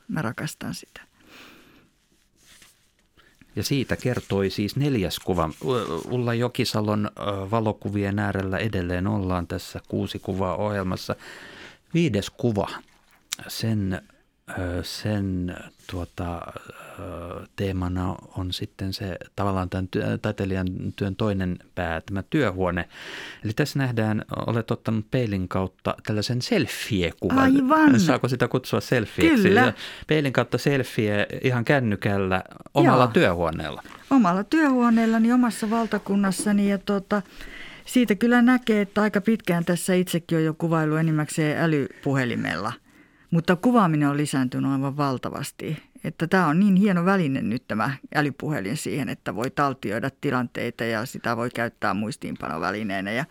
Mä 0.08 0.22
rakastan 0.22 0.74
sitä. 0.74 1.07
Ja 3.58 3.64
siitä 3.64 3.96
kertoi 3.96 4.50
siis 4.50 4.76
neljäs 4.76 5.18
kuva. 5.18 5.50
Ulla 6.10 6.34
Jokisalon 6.34 7.10
valokuvien 7.50 8.18
äärellä 8.18 8.58
edelleen 8.58 9.06
ollaan 9.06 9.46
tässä 9.46 9.80
kuusi 9.88 10.18
kuvaa 10.18 10.56
ohjelmassa. 10.56 11.16
Viides 11.94 12.30
kuva, 12.30 12.68
sen 13.48 14.02
sen 14.82 15.56
tuota, 15.90 16.40
teemana 17.56 18.14
on 18.36 18.52
sitten 18.52 18.92
se 18.92 19.16
tavallaan 19.36 19.70
tämän 19.70 19.88
taiteilijan 20.22 20.66
työn 20.96 21.16
toinen 21.16 21.58
pää, 21.74 22.00
tämä 22.00 22.22
työhuone. 22.22 22.88
Eli 23.44 23.52
tässä 23.52 23.78
nähdään, 23.78 24.24
olet 24.46 24.70
ottanut 24.70 25.10
peilin 25.10 25.48
kautta 25.48 25.94
tällaisen 26.06 26.42
selfie-kuvan. 26.42 27.38
Aivan. 27.38 28.00
Saako 28.00 28.28
sitä 28.28 28.48
kutsua 28.48 28.80
selfieksi? 28.80 29.42
Kyllä. 29.42 29.72
Peilin 30.06 30.32
kautta 30.32 30.58
selfie 30.58 31.26
ihan 31.42 31.64
kännykällä 31.64 32.44
omalla 32.74 33.04
Joo. 33.04 33.12
työhuoneella. 33.12 33.82
Omalla 34.10 34.44
työhuoneellani, 34.44 35.32
omassa 35.32 35.70
valtakunnassani 35.70 36.70
ja 36.70 36.78
tuota, 36.78 37.22
siitä 37.84 38.14
kyllä 38.14 38.42
näkee, 38.42 38.80
että 38.80 39.02
aika 39.02 39.20
pitkään 39.20 39.64
tässä 39.64 39.94
itsekin 39.94 40.38
on 40.38 40.44
jo 40.44 40.54
kuvailu 40.54 40.96
enimmäkseen 40.96 41.58
älypuhelimella– 41.58 42.72
mutta 43.30 43.56
kuvaaminen 43.56 44.08
on 44.08 44.16
lisääntynyt 44.16 44.72
aivan 44.72 44.96
valtavasti. 44.96 45.82
Että 46.04 46.26
tämä 46.26 46.46
on 46.46 46.60
niin 46.60 46.76
hieno 46.76 47.04
väline 47.04 47.42
nyt 47.42 47.64
tämä 47.68 47.90
älypuhelin 48.14 48.76
siihen, 48.76 49.08
että 49.08 49.34
voi 49.34 49.50
taltioida 49.50 50.10
tilanteita 50.20 50.84
ja 50.84 51.06
sitä 51.06 51.36
voi 51.36 51.50
käyttää 51.50 51.94
muistiinpanovälineenä. 51.94 53.10
Ja 53.10 53.24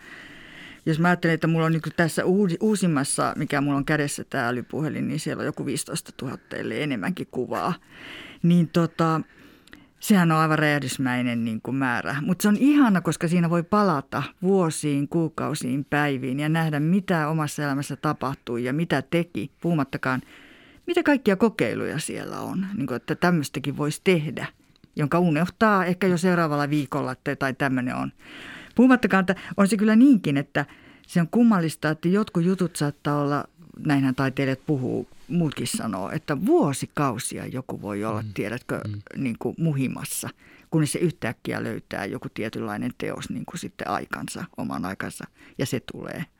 jos 0.86 1.00
mä 1.00 1.08
ajattelen, 1.08 1.34
että 1.34 1.48
mulla 1.48 1.66
on 1.66 1.72
niin 1.72 1.82
tässä 1.98 2.24
uusimmassa, 2.60 3.34
mikä 3.36 3.62
mulla 3.62 3.78
on 3.78 3.86
kädessä 3.86 4.24
tämä 4.24 4.48
älypuhelin, 4.48 5.08
niin 5.08 5.20
siellä 5.20 5.42
on 5.42 5.46
joku 5.46 5.66
15 5.66 6.12
000 6.22 6.38
eli 6.54 6.82
enemmänkin 6.82 7.28
kuvaa. 7.32 7.74
Niin 8.44 8.68
tota, 8.68 9.22
Sehän 10.00 10.32
on 10.32 10.38
aivan 10.38 10.60
räjähdysmäinen 10.60 11.46
niin 11.46 11.62
kuin 11.62 11.76
määrä, 11.76 12.16
mutta 12.22 12.42
se 12.42 12.48
on 12.48 12.58
ihana, 12.58 13.02
koska 13.02 13.28
siinä 13.28 13.50
voi 13.50 13.64
palata 13.64 14.24
vuosiin, 14.42 15.08
kuukausiin, 15.08 15.86
päiviin 15.86 16.40
ja 16.40 16.50
nähdä, 16.50 16.80
mitä 16.80 17.28
omassa 17.28 17.64
elämässä 17.64 17.96
tapahtui 17.96 18.64
ja 18.64 18.74
mitä 18.74 19.02
teki, 19.02 19.52
puhumattakaan, 19.62 20.22
mitä 20.88 21.04
kaikkia 21.04 21.36
kokeiluja 21.36 22.00
siellä 22.00 22.40
on, 22.40 22.68
niin 22.74 22.88
kuin, 22.88 22.96
että 22.96 23.16
tämmöistäkin 23.16 23.78
voisi 23.78 24.02
tehdä, 24.04 24.48
jonka 24.96 25.20
unohtaa 25.20 25.86
ehkä 25.86 26.08
jo 26.08 26.18
seuraavalla 26.18 26.70
viikolla 26.70 27.16
tai 27.40 27.54
tämmöinen 27.54 27.96
on. 27.96 28.12
Puhumattakaan, 28.76 29.22
että 29.22 29.36
on 29.58 29.68
se 29.68 29.78
kyllä 29.78 29.96
niinkin, 29.96 30.38
että 30.38 30.66
se 31.08 31.22
on 31.22 31.28
kummallista, 31.28 31.90
että 31.90 32.08
jotkut 32.08 32.44
jutut 32.44 32.76
saattaa 32.76 33.22
olla, 33.22 33.46
näinhän 33.86 34.16
taiteilijat 34.16 34.66
puhuu, 34.66 35.08
muutkin 35.28 35.68
sanoo, 35.68 36.12
että 36.12 36.46
vuosikausia 36.46 37.46
joku 37.46 37.82
voi 37.82 38.06
olla, 38.06 38.22
mm. 38.22 38.34
tiedätkö, 38.34 38.82
mm. 38.88 39.24
Niin 39.24 39.36
kuin 39.40 39.56
muhimassa, 39.60 40.30
kun 40.72 40.88
se 40.88 41.00
yhtäkkiä 41.00 41.64
löytää 41.64 42.06
joku 42.06 42.28
tietynlainen 42.34 42.92
teos 42.98 43.30
niin 43.30 43.46
kuin 43.46 43.60
sitten 43.60 43.90
aikansa, 43.90 44.44
oman 44.58 44.86
aikansa, 44.86 45.26
ja 45.58 45.66
se 45.66 45.82
tulee– 45.92 46.26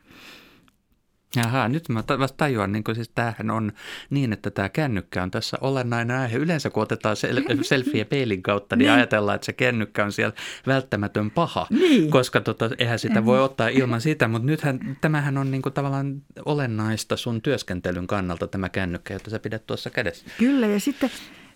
Jaha, 1.38 1.68
nyt 1.68 1.90
mä 1.90 2.04
vasta 2.20 2.38
tajuan, 2.38 2.72
niin 2.72 2.84
siis 2.94 3.10
tämähän 3.10 3.52
on 3.52 3.72
niin, 4.10 4.34
että 4.34 4.52
tämä 4.52 4.70
kännykkä 4.70 5.24
on 5.24 5.32
tässä 5.32 5.58
olennainen 5.62 6.18
aihe. 6.18 6.38
Yleensä 6.38 6.70
kun 6.70 6.84
otetaan 6.84 7.16
sel- 7.16 7.64
selfie 7.64 8.06
peilin 8.06 8.44
kautta, 8.44 8.76
niin, 8.76 8.84
niin 8.84 8.92
ajatellaan, 8.92 9.36
että 9.36 9.46
se 9.46 9.54
kännykkä 9.54 10.06
on 10.06 10.12
siellä 10.12 10.36
välttämätön 10.68 11.32
paha, 11.32 11.68
niin. 11.70 12.12
koska 12.12 12.42
tota, 12.42 12.70
eihän 12.78 13.00
sitä 13.00 13.26
voi 13.26 13.40
ottaa 13.40 13.68
ilman 13.68 14.02
sitä. 14.02 14.28
Mutta 14.28 14.46
nythän 14.46 14.98
tämähän 15.02 15.38
on 15.38 15.52
niin 15.52 15.62
kuin 15.62 15.74
tavallaan 15.74 16.22
olennaista 16.46 17.18
sun 17.18 17.42
työskentelyn 17.42 18.08
kannalta 18.08 18.48
tämä 18.48 18.70
kännykkä, 18.70 19.14
jota 19.14 19.30
sä 19.30 19.40
pidät 19.40 19.68
tuossa 19.68 19.90
kädessä. 19.90 20.26
Kyllä, 20.38 20.68
ja 20.68 20.80
sitten 20.80 21.10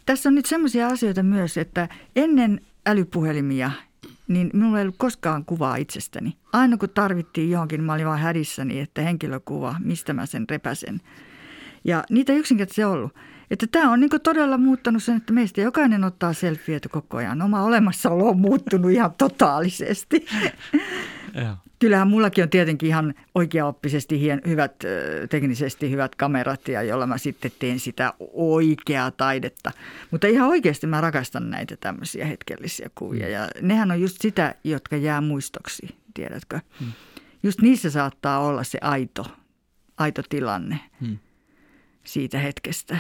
tässä 0.05 0.29
on 0.29 0.35
nyt 0.35 0.45
sellaisia 0.45 0.87
asioita 0.87 1.23
myös, 1.23 1.57
että 1.57 1.89
ennen 2.15 2.61
älypuhelimia 2.85 3.71
niin 4.33 4.49
minulla 4.53 4.77
ei 4.77 4.81
ollut 4.81 4.95
koskaan 4.97 5.45
kuvaa 5.45 5.75
itsestäni. 5.75 6.37
Aina 6.53 6.77
kun 6.77 6.89
tarvittiin 6.89 7.51
johonkin, 7.51 7.83
mä 7.83 7.93
olin 7.93 8.05
vaan 8.05 8.19
hädissäni, 8.19 8.79
että 8.79 9.01
henkilökuva, 9.01 9.75
mistä 9.79 10.13
mä 10.13 10.25
sen 10.25 10.45
repäsen. 10.49 11.01
Ja 11.83 12.03
niitä 12.09 12.33
yksinkertaisesti 12.33 12.83
ollut. 12.83 13.15
Että 13.51 13.67
tämä 13.71 13.91
on 13.91 13.99
niin 13.99 14.09
todella 14.23 14.57
muuttanut 14.57 15.03
sen, 15.03 15.17
että 15.17 15.33
meistä 15.33 15.61
jokainen 15.61 16.03
ottaa 16.03 16.33
selfieitä 16.33 16.89
koko 16.89 17.17
ajan. 17.17 17.41
Oma 17.41 17.63
olemassaolo 17.63 18.29
on 18.29 18.39
muuttunut 18.39 18.91
ihan 18.91 19.11
totaalisesti. 19.17 20.25
Kyllähän 21.79 22.07
mullakin 22.07 22.43
on 22.43 22.49
tietenkin 22.49 22.89
ihan 22.89 23.13
oikeaoppisesti 23.35 24.19
hien, 24.19 24.41
hyvät, 24.47 24.75
teknisesti 25.29 25.91
hyvät 25.91 26.15
kamerat, 26.15 26.67
ja 26.67 26.83
jolla 26.83 27.07
mä 27.07 27.17
sitten 27.17 27.51
teen 27.59 27.79
sitä 27.79 28.13
oikeaa 28.33 29.11
taidetta. 29.11 29.71
Mutta 30.11 30.27
ihan 30.27 30.49
oikeasti 30.49 30.87
mä 30.87 31.01
rakastan 31.01 31.49
näitä 31.49 31.77
tämmöisiä 31.77 32.25
hetkellisiä 32.25 32.89
kuvia. 32.95 33.29
Ja 33.29 33.47
nehän 33.61 33.91
on 33.91 34.01
just 34.01 34.21
sitä, 34.21 34.55
jotka 34.63 34.95
jää 34.95 35.21
muistoksi, 35.21 35.95
tiedätkö? 36.13 36.59
Hmm. 36.79 36.91
Just 37.43 37.61
niissä 37.61 37.89
saattaa 37.89 38.39
olla 38.39 38.63
se 38.63 38.77
aito, 38.81 39.25
aito 39.97 40.21
tilanne 40.29 40.79
hmm. 41.01 41.17
siitä 42.03 42.39
hetkestä. 42.39 42.97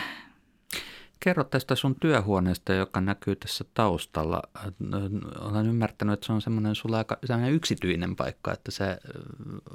Kerro 1.23 1.43
tästä 1.43 1.75
sun 1.75 1.95
työhuoneesta, 1.95 2.73
joka 2.73 3.01
näkyy 3.01 3.35
tässä 3.35 3.65
taustalla. 3.73 4.41
Olen 5.39 5.67
ymmärtänyt, 5.67 6.13
että 6.13 6.25
se 6.25 6.33
on 6.33 6.41
semmoinen 6.41 6.75
sulla 6.75 6.97
aika 6.97 7.17
semmoinen 7.25 7.53
yksityinen 7.53 8.15
paikka, 8.15 8.53
että 8.53 8.71
se, 8.71 8.97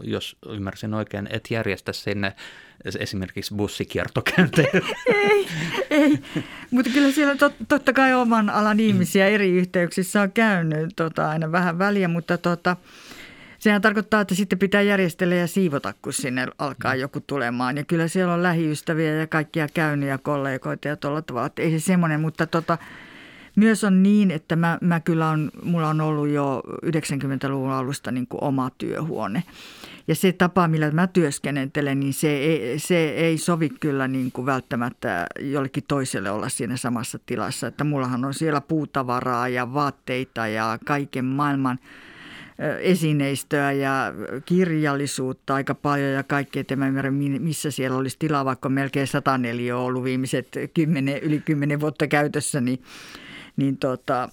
jos 0.03 0.37
ymmärsin 0.49 0.95
oikein, 0.95 1.29
et 1.31 1.45
järjestä 1.51 1.93
sinne 1.93 2.35
esimerkiksi 2.99 3.55
bussikiertokäyntejä. 3.55 4.71
Ei, 5.07 5.47
ei. 5.91 6.19
Mutta 6.71 6.91
kyllä 6.91 7.13
siellä 7.13 7.37
tot, 7.37 7.55
totta 7.69 7.93
kai 7.93 8.15
oman 8.15 8.51
alan 8.51 8.81
ihmisiä 8.81 9.27
eri 9.27 9.51
yhteyksissä 9.51 10.23
on 10.23 10.33
käynyt 10.33 10.91
tota, 10.97 11.29
aina 11.29 11.53
vähän 11.53 11.79
väliä, 11.79 12.09
mutta 12.09 12.39
tota, 12.39 12.77
Sehän 13.67 13.83
tarkoittaa, 13.83 14.21
että 14.21 14.35
sitten 14.35 14.59
pitää 14.59 14.83
järjestellä 14.83 15.35
ja 15.35 15.47
siivota, 15.47 15.95
kun 16.03 16.13
sinne 16.13 16.47
alkaa 16.59 16.95
mm. 16.95 17.01
joku 17.01 17.21
tulemaan. 17.21 17.77
Ja 17.77 17.85
kyllä 17.85 18.09
siellä 18.09 18.35
on 18.35 18.43
lähiystäviä 18.43 19.15
ja 19.15 19.27
kaikkia 19.27 19.69
käynyt 19.75 20.09
ja 20.09 20.19
kollegoita 20.19 20.89
ja 20.89 20.97
tuolla 20.97 21.23
tavalla. 21.23 21.47
Että 21.47 21.63
ei 21.63 21.71
se 21.71 21.81
semmoinen, 21.81 22.21
mutta 22.21 22.47
tota, 22.47 22.79
myös 23.57 23.85
on 23.85 24.03
niin, 24.03 24.31
että 24.31 24.57
mä, 24.57 24.79
mä 24.81 25.01
kyllä 25.01 25.29
on, 25.29 25.51
mulla 25.63 25.89
on 25.89 26.01
ollut 26.01 26.29
jo 26.29 26.63
90-luvun 26.87 27.71
alusta 27.71 28.13
niin 28.13 28.27
kuin 28.27 28.45
oma 28.45 28.71
työhuone. 28.79 29.43
Ja 30.09 30.15
se 30.15 30.33
tapa, 30.33 30.69
millä 30.69 30.91
mä 30.91 31.07
työskentelen, 31.07 32.01
niin 32.01 32.15
se 32.15 32.31
ei, 32.31 32.79
se 32.79 33.09
ei 33.09 33.39
sovi 33.39 33.69
kyllä 33.69 34.09
niin 34.09 34.33
kuin 34.33 34.47
välttämättä 34.47 35.27
jollekin 35.41 35.85
toiselle 35.89 36.31
olla 36.31 36.49
siinä 36.49 36.77
samassa 36.77 37.19
tilassa. 37.27 37.67
Että 37.67 37.85
mullahan 37.85 38.25
on 38.25 38.35
siellä 38.35 38.61
puutavaraa 38.61 39.49
ja 39.49 39.75
vaatteita 39.75 40.47
ja 40.47 40.79
kaiken 40.85 41.25
maailman– 41.25 41.79
esineistöä 42.81 43.73
ja 43.73 44.15
kirjallisuutta 44.45 45.55
aika 45.55 45.75
paljon 45.75 46.13
ja 46.13 46.23
kaikkea. 46.23 46.61
että 46.61 46.77
mä 46.77 46.89
ymmärrän, 46.89 47.15
missä 47.15 47.71
siellä 47.71 47.97
olisi 47.97 48.17
tilaa, 48.19 48.45
vaikka 48.45 48.69
melkein 48.69 49.07
104 49.07 49.77
on 49.77 49.83
ollut 49.83 50.05
viimeiset 50.05 50.49
10, 50.75 51.19
yli 51.19 51.41
10 51.41 51.81
vuotta 51.81 52.07
käytössä, 52.07 52.61
niin, 52.61 52.83
niin 53.57 53.77
tota, 53.77 54.29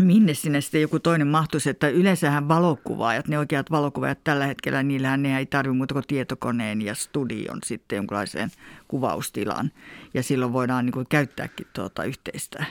minne 0.00 0.34
sinne 0.34 0.60
sitten 0.60 0.80
joku 0.80 0.98
toinen 0.98 1.26
mahtuisi. 1.26 1.70
Että 1.70 1.88
yleensähän 1.88 2.48
valokuvaajat, 2.48 3.28
ne 3.28 3.38
oikeat 3.38 3.70
valokuvaajat 3.70 4.24
tällä 4.24 4.46
hetkellä, 4.46 4.82
niillähän 4.82 5.22
ne 5.22 5.38
ei 5.38 5.46
tarvitse 5.46 5.76
muuta 5.76 5.94
kuin 5.94 6.04
tietokoneen 6.08 6.82
ja 6.82 6.94
studion 6.94 7.58
sitten 7.66 7.96
jonkinlaiseen 7.96 8.50
kuvaustilaan. 8.88 9.70
Ja 10.14 10.22
silloin 10.22 10.52
voidaan 10.52 10.86
niin 10.86 10.92
kuin 10.92 11.06
käyttääkin 11.08 11.66
tuota 11.72 12.04
yhteistä 12.04 12.64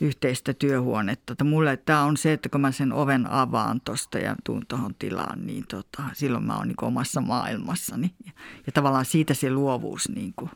yhteistä 0.00 0.54
työhuonetta. 0.54 1.32
Että 1.32 1.44
mulle 1.44 1.76
tämä 1.76 2.04
on 2.04 2.16
se, 2.16 2.32
että 2.32 2.48
kun 2.48 2.60
mä 2.60 2.72
sen 2.72 2.92
oven 2.92 3.30
avaan 3.30 3.80
tuosta 3.80 4.18
ja 4.18 4.36
tuun 4.44 4.66
tuohon 4.68 4.94
tilaan, 4.94 5.46
niin 5.46 5.64
tota, 5.66 6.02
silloin 6.12 6.44
mä 6.44 6.56
oon 6.56 6.68
niin 6.68 6.84
omassa 6.84 7.20
maailmassani. 7.20 8.14
Ja, 8.26 8.32
ja 8.66 8.72
tavallaan 8.72 9.04
siitä 9.04 9.34
se 9.34 9.50
luovuus 9.50 10.08
niin 10.08 10.32
kuin 10.36 10.50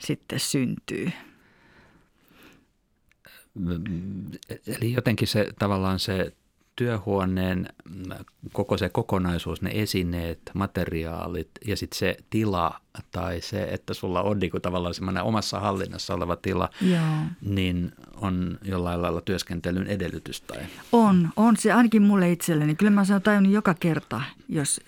sitten 0.00 0.40
syntyy. 0.40 1.12
Eli 4.66 4.92
jotenkin 4.92 5.28
se 5.28 5.52
tavallaan 5.58 5.98
se 5.98 6.32
työhuoneen 6.78 7.68
koko 8.52 8.76
se 8.76 8.88
kokonaisuus, 8.88 9.62
ne 9.62 9.70
esineet, 9.74 10.40
materiaalit 10.54 11.50
ja 11.66 11.76
sitten 11.76 11.98
se 11.98 12.16
tila 12.30 12.80
tai 13.10 13.40
se, 13.40 13.62
että 13.62 13.94
sulla 13.94 14.22
on 14.22 14.38
niin 14.38 14.50
kuin 14.50 14.62
tavallaan 14.62 14.94
semmoinen 14.94 15.22
omassa 15.22 15.60
hallinnassa 15.60 16.14
oleva 16.14 16.36
tila, 16.36 16.68
Joo. 16.80 17.00
niin 17.40 17.92
on 18.16 18.58
jollain 18.62 19.02
lailla 19.02 19.20
työskentelyn 19.20 19.86
edellytys 19.86 20.40
tai? 20.40 20.58
On, 20.92 21.28
on 21.36 21.56
se 21.56 21.72
ainakin 21.72 22.02
mulle 22.02 22.32
itselleni. 22.32 22.74
Kyllä 22.74 22.90
mä 22.90 23.04
sanon 23.04 23.22
tajunnut 23.22 23.52
joka 23.52 23.74
kerta, 23.74 24.20
jos 24.48 24.80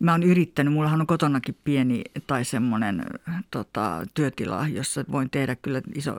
mä 0.00 0.12
oon 0.12 0.22
yrittänyt, 0.22 0.72
mullahan 0.72 1.00
on 1.00 1.06
kotonakin 1.06 1.56
pieni 1.64 2.04
tai 2.26 2.44
semmoinen 2.44 3.06
tota, 3.50 4.06
työtila, 4.14 4.68
jossa 4.68 5.04
voin 5.12 5.30
tehdä 5.30 5.56
kyllä 5.56 5.82
iso 5.94 6.16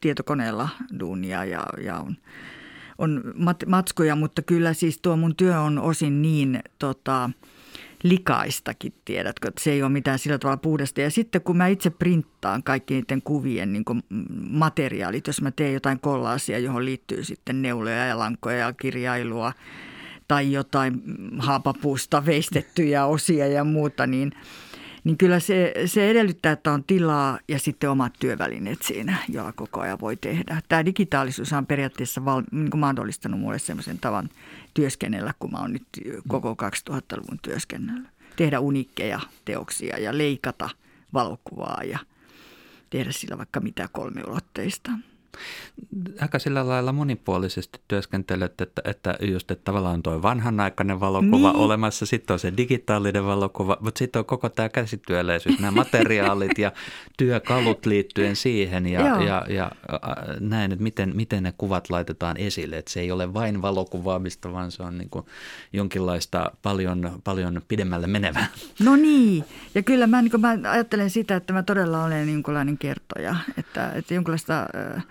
tietokoneella 0.00 0.68
duunia 1.00 1.44
ja, 1.44 1.66
ja 1.84 1.98
on 1.98 2.16
on 2.98 3.22
mat- 3.36 3.68
matskuja, 3.68 4.16
mutta 4.16 4.42
kyllä 4.42 4.72
siis 4.72 4.98
tuo 4.98 5.16
mun 5.16 5.36
työ 5.36 5.60
on 5.60 5.78
osin 5.78 6.22
niin 6.22 6.62
tota, 6.78 7.30
likaistakin, 8.02 8.92
tiedätkö, 9.04 9.48
että 9.48 9.62
se 9.62 9.72
ei 9.72 9.82
ole 9.82 9.92
mitään 9.92 10.18
sillä 10.18 10.38
tavalla 10.38 10.56
puhdasta. 10.56 11.00
Ja 11.00 11.10
sitten 11.10 11.42
kun 11.42 11.56
mä 11.56 11.66
itse 11.66 11.90
printtaan 11.90 12.62
kaikki 12.62 12.94
niiden 12.94 13.22
kuvien 13.22 13.72
niin 13.72 13.84
materiaalit, 14.50 15.26
jos 15.26 15.42
mä 15.42 15.50
teen 15.50 15.74
jotain 15.74 16.00
kollaasia, 16.00 16.58
johon 16.58 16.84
liittyy 16.84 17.24
sitten 17.24 17.62
neuloja 17.62 18.06
ja 18.06 18.18
lankoja 18.18 18.58
ja 18.58 18.72
kirjailua 18.72 19.52
tai 20.28 20.52
jotain 20.52 21.02
haapapuusta 21.38 22.26
veistettyjä 22.26 23.06
osia 23.06 23.46
ja 23.46 23.64
muuta, 23.64 24.06
niin– 24.06 24.32
niin 25.04 25.18
kyllä 25.18 25.40
se, 25.40 25.74
se 25.86 26.10
edellyttää, 26.10 26.52
että 26.52 26.72
on 26.72 26.84
tilaa 26.84 27.38
ja 27.48 27.58
sitten 27.58 27.90
omat 27.90 28.12
työvälineet 28.18 28.82
siinä, 28.82 29.16
joilla 29.28 29.52
koko 29.52 29.80
ajan 29.80 30.00
voi 30.00 30.16
tehdä. 30.16 30.62
Tämä 30.68 30.84
digitaalisuus 30.84 31.52
on 31.52 31.66
periaatteessa 31.66 32.24
val, 32.24 32.42
niin 32.50 32.70
kuin 32.70 32.80
mahdollistanut 32.80 33.40
mulle 33.40 33.58
sellaisen 33.58 33.98
tavan 33.98 34.28
työskennellä, 34.74 35.34
kun 35.38 35.52
mä 35.52 35.58
oon 35.58 35.72
nyt 35.72 35.86
koko 36.28 36.56
2000-luvun 36.90 37.38
työskennellä. 37.42 38.08
Tehdä 38.36 38.60
unikkeja 38.60 39.20
teoksia 39.44 39.98
ja 39.98 40.18
leikata 40.18 40.70
valokuvaa 41.14 41.82
ja 41.84 41.98
tehdä 42.90 43.12
sillä 43.12 43.38
vaikka 43.38 43.60
mitä 43.60 43.88
kolmiulotteista 43.92 44.90
aika 46.20 46.38
sillä 46.38 46.68
lailla 46.68 46.92
monipuolisesti 46.92 47.80
työskentelet, 47.88 48.60
että, 48.60 48.82
että 48.84 49.16
just 49.20 49.50
että 49.50 49.64
tavallaan 49.64 50.02
tuo 50.02 50.22
vanhanaikainen 50.22 51.00
valokuva 51.00 51.52
niin. 51.52 51.60
olemassa, 51.60 52.06
sitten 52.06 52.34
on 52.34 52.38
se 52.38 52.52
digitaalinen 52.56 53.24
valokuva, 53.24 53.76
mutta 53.80 53.98
sitten 53.98 54.20
on 54.20 54.26
koko 54.26 54.48
tämä 54.48 54.68
käsityöläisyys, 54.68 55.60
nämä 55.60 55.70
materiaalit 55.70 56.58
ja 56.58 56.72
työkalut 57.18 57.86
liittyen 57.86 58.36
siihen 58.36 58.86
ja, 58.86 59.22
ja, 59.22 59.46
ja 59.48 59.70
näin, 60.40 60.72
että 60.72 60.82
miten, 60.82 61.16
miten 61.16 61.42
ne 61.42 61.54
kuvat 61.58 61.90
laitetaan 61.90 62.36
esille, 62.36 62.78
että 62.78 62.90
se 62.90 63.00
ei 63.00 63.10
ole 63.10 63.34
vain 63.34 63.62
valokuvaamista, 63.62 64.52
vaan 64.52 64.70
se 64.70 64.82
on 64.82 64.98
niin 64.98 65.10
kuin 65.10 65.26
jonkinlaista 65.72 66.50
paljon, 66.62 67.20
paljon 67.24 67.62
pidemmälle 67.68 68.06
menevää. 68.06 68.46
No 68.80 68.96
niin, 68.96 69.44
ja 69.74 69.82
kyllä 69.82 70.06
mä, 70.06 70.22
niin 70.22 70.40
mä 70.40 70.58
ajattelen 70.70 71.10
sitä, 71.10 71.36
että 71.36 71.52
mä 71.52 71.62
todella 71.62 72.04
olen 72.04 72.28
jonkinlainen 72.32 72.78
kertoja, 72.78 73.36
että, 73.58 73.92
että 73.94 74.14
jonkinlaista... 74.14 74.66
Äh, 74.96 75.06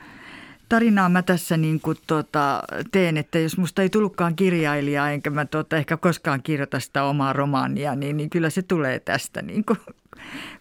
tarinaa 0.74 1.10
mä 1.10 1.22
tässä 1.22 1.58
niin 1.58 1.80
kuin 1.80 1.98
tuota, 2.08 2.64
teen, 2.92 3.18
että 3.18 3.40
jos 3.40 3.58
musta 3.58 3.82
ei 3.82 3.90
tullutkaan 3.90 4.36
kirjailijaa, 4.36 5.12
enkä 5.12 5.30
mä 5.30 5.46
tuota, 5.46 5.78
ehkä 5.78 5.98
koskaan 5.98 6.44
kirjoita 6.44 6.80
sitä 6.80 7.04
omaa 7.04 7.34
romaania, 7.34 7.96
niin, 7.96 8.18
niin 8.18 8.30
kyllä 8.30 8.50
se 8.50 8.62
tulee 8.62 9.00
tästä 9.00 9.42
niin 9.42 9.66
kuin, 9.66 9.80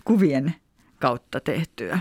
kuvien 0.05 0.55
kautta 0.99 1.41
tehtyä. 1.41 2.01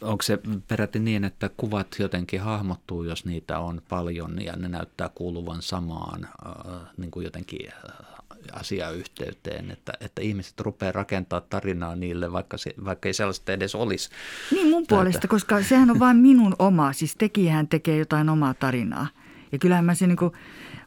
Onko 0.00 0.22
se 0.22 0.38
peräti 0.68 0.98
niin, 0.98 1.24
että 1.24 1.50
kuvat 1.56 1.96
jotenkin 1.98 2.40
hahmottuu, 2.40 3.04
jos 3.04 3.24
niitä 3.24 3.58
on 3.58 3.82
paljon 3.88 4.42
ja 4.44 4.56
ne 4.56 4.68
näyttää 4.68 5.10
kuuluvan 5.14 5.62
samaan 5.62 6.24
äh, 6.24 6.80
niin 6.96 7.10
kuin 7.10 7.24
jotenkin 7.24 7.68
äh, 7.68 8.09
asiayhteyteen, 8.52 9.70
että, 9.70 9.92
että 10.00 10.22
ihmiset 10.22 10.60
rupeaa 10.60 10.92
rakentamaan 10.92 11.50
tarinaa 11.50 11.96
niille, 11.96 12.32
vaikka, 12.32 12.56
se, 12.56 12.74
vaikka 12.84 13.08
ei 13.08 13.12
sellaista 13.12 13.52
edes 13.52 13.74
olisi. 13.74 14.10
Niin 14.50 14.68
mun 14.68 14.86
täältä. 14.86 15.02
puolesta, 15.02 15.28
koska 15.28 15.62
sehän 15.62 15.90
on 15.90 15.98
vain 15.98 16.16
minun 16.16 16.56
oma, 16.58 16.92
siis 16.92 17.16
tekijähän 17.16 17.68
tekee 17.68 17.96
jotain 17.96 18.28
omaa 18.28 18.54
tarinaa. 18.54 19.06
Ja 19.52 19.58
kyllähän 19.58 19.84
mä 19.84 19.94
se 19.94 20.06
niin 20.06 20.16
kuin 20.16 20.32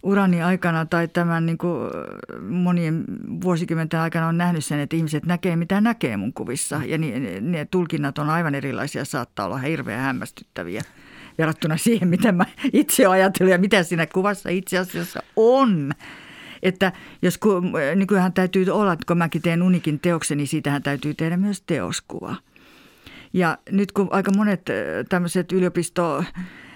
urani 0.03 0.43
aikana 0.43 0.85
tai 0.85 1.07
tämän 1.07 1.45
niin 1.45 1.57
kuin 1.57 1.89
monien 2.49 3.03
vuosikymmenten 3.43 3.99
aikana 3.99 4.27
on 4.27 4.37
nähnyt 4.37 4.65
sen, 4.65 4.79
että 4.79 4.95
ihmiset 4.95 5.25
näkee 5.25 5.55
mitä 5.55 5.81
näkee 5.81 6.17
mun 6.17 6.33
kuvissa. 6.33 6.81
Ja 6.85 6.97
ne, 6.97 7.39
ne 7.41 7.65
tulkinnat 7.65 8.17
on 8.17 8.29
aivan 8.29 8.55
erilaisia, 8.55 9.05
saattaa 9.05 9.45
olla 9.45 9.57
hirveän 9.57 10.01
hämmästyttäviä 10.01 10.81
verrattuna 11.37 11.77
siihen, 11.77 12.07
mitä 12.07 12.31
mä 12.31 12.45
itse 12.73 13.05
ajattelen 13.05 13.51
ja 13.51 13.57
mitä 13.57 13.83
siinä 13.83 14.05
kuvassa 14.05 14.49
itse 14.49 14.77
asiassa 14.77 15.23
on. 15.35 15.91
Että 16.63 16.91
jos 17.21 17.39
nykyään 17.95 18.33
täytyy 18.33 18.69
olla, 18.69 18.97
kun 19.07 19.17
mäkin 19.17 19.41
teen 19.41 19.61
unikin 19.61 19.99
teoksen, 19.99 20.37
niin 20.37 20.47
siitähän 20.47 20.83
täytyy 20.83 21.13
tehdä 21.13 21.37
myös 21.37 21.61
teoskuva. 21.61 22.35
Ja 23.33 23.57
nyt 23.71 23.91
kun 23.91 24.07
aika 24.11 24.31
monet 24.31 24.61
tämmöiset 25.09 25.51
yliopisto 25.51 26.23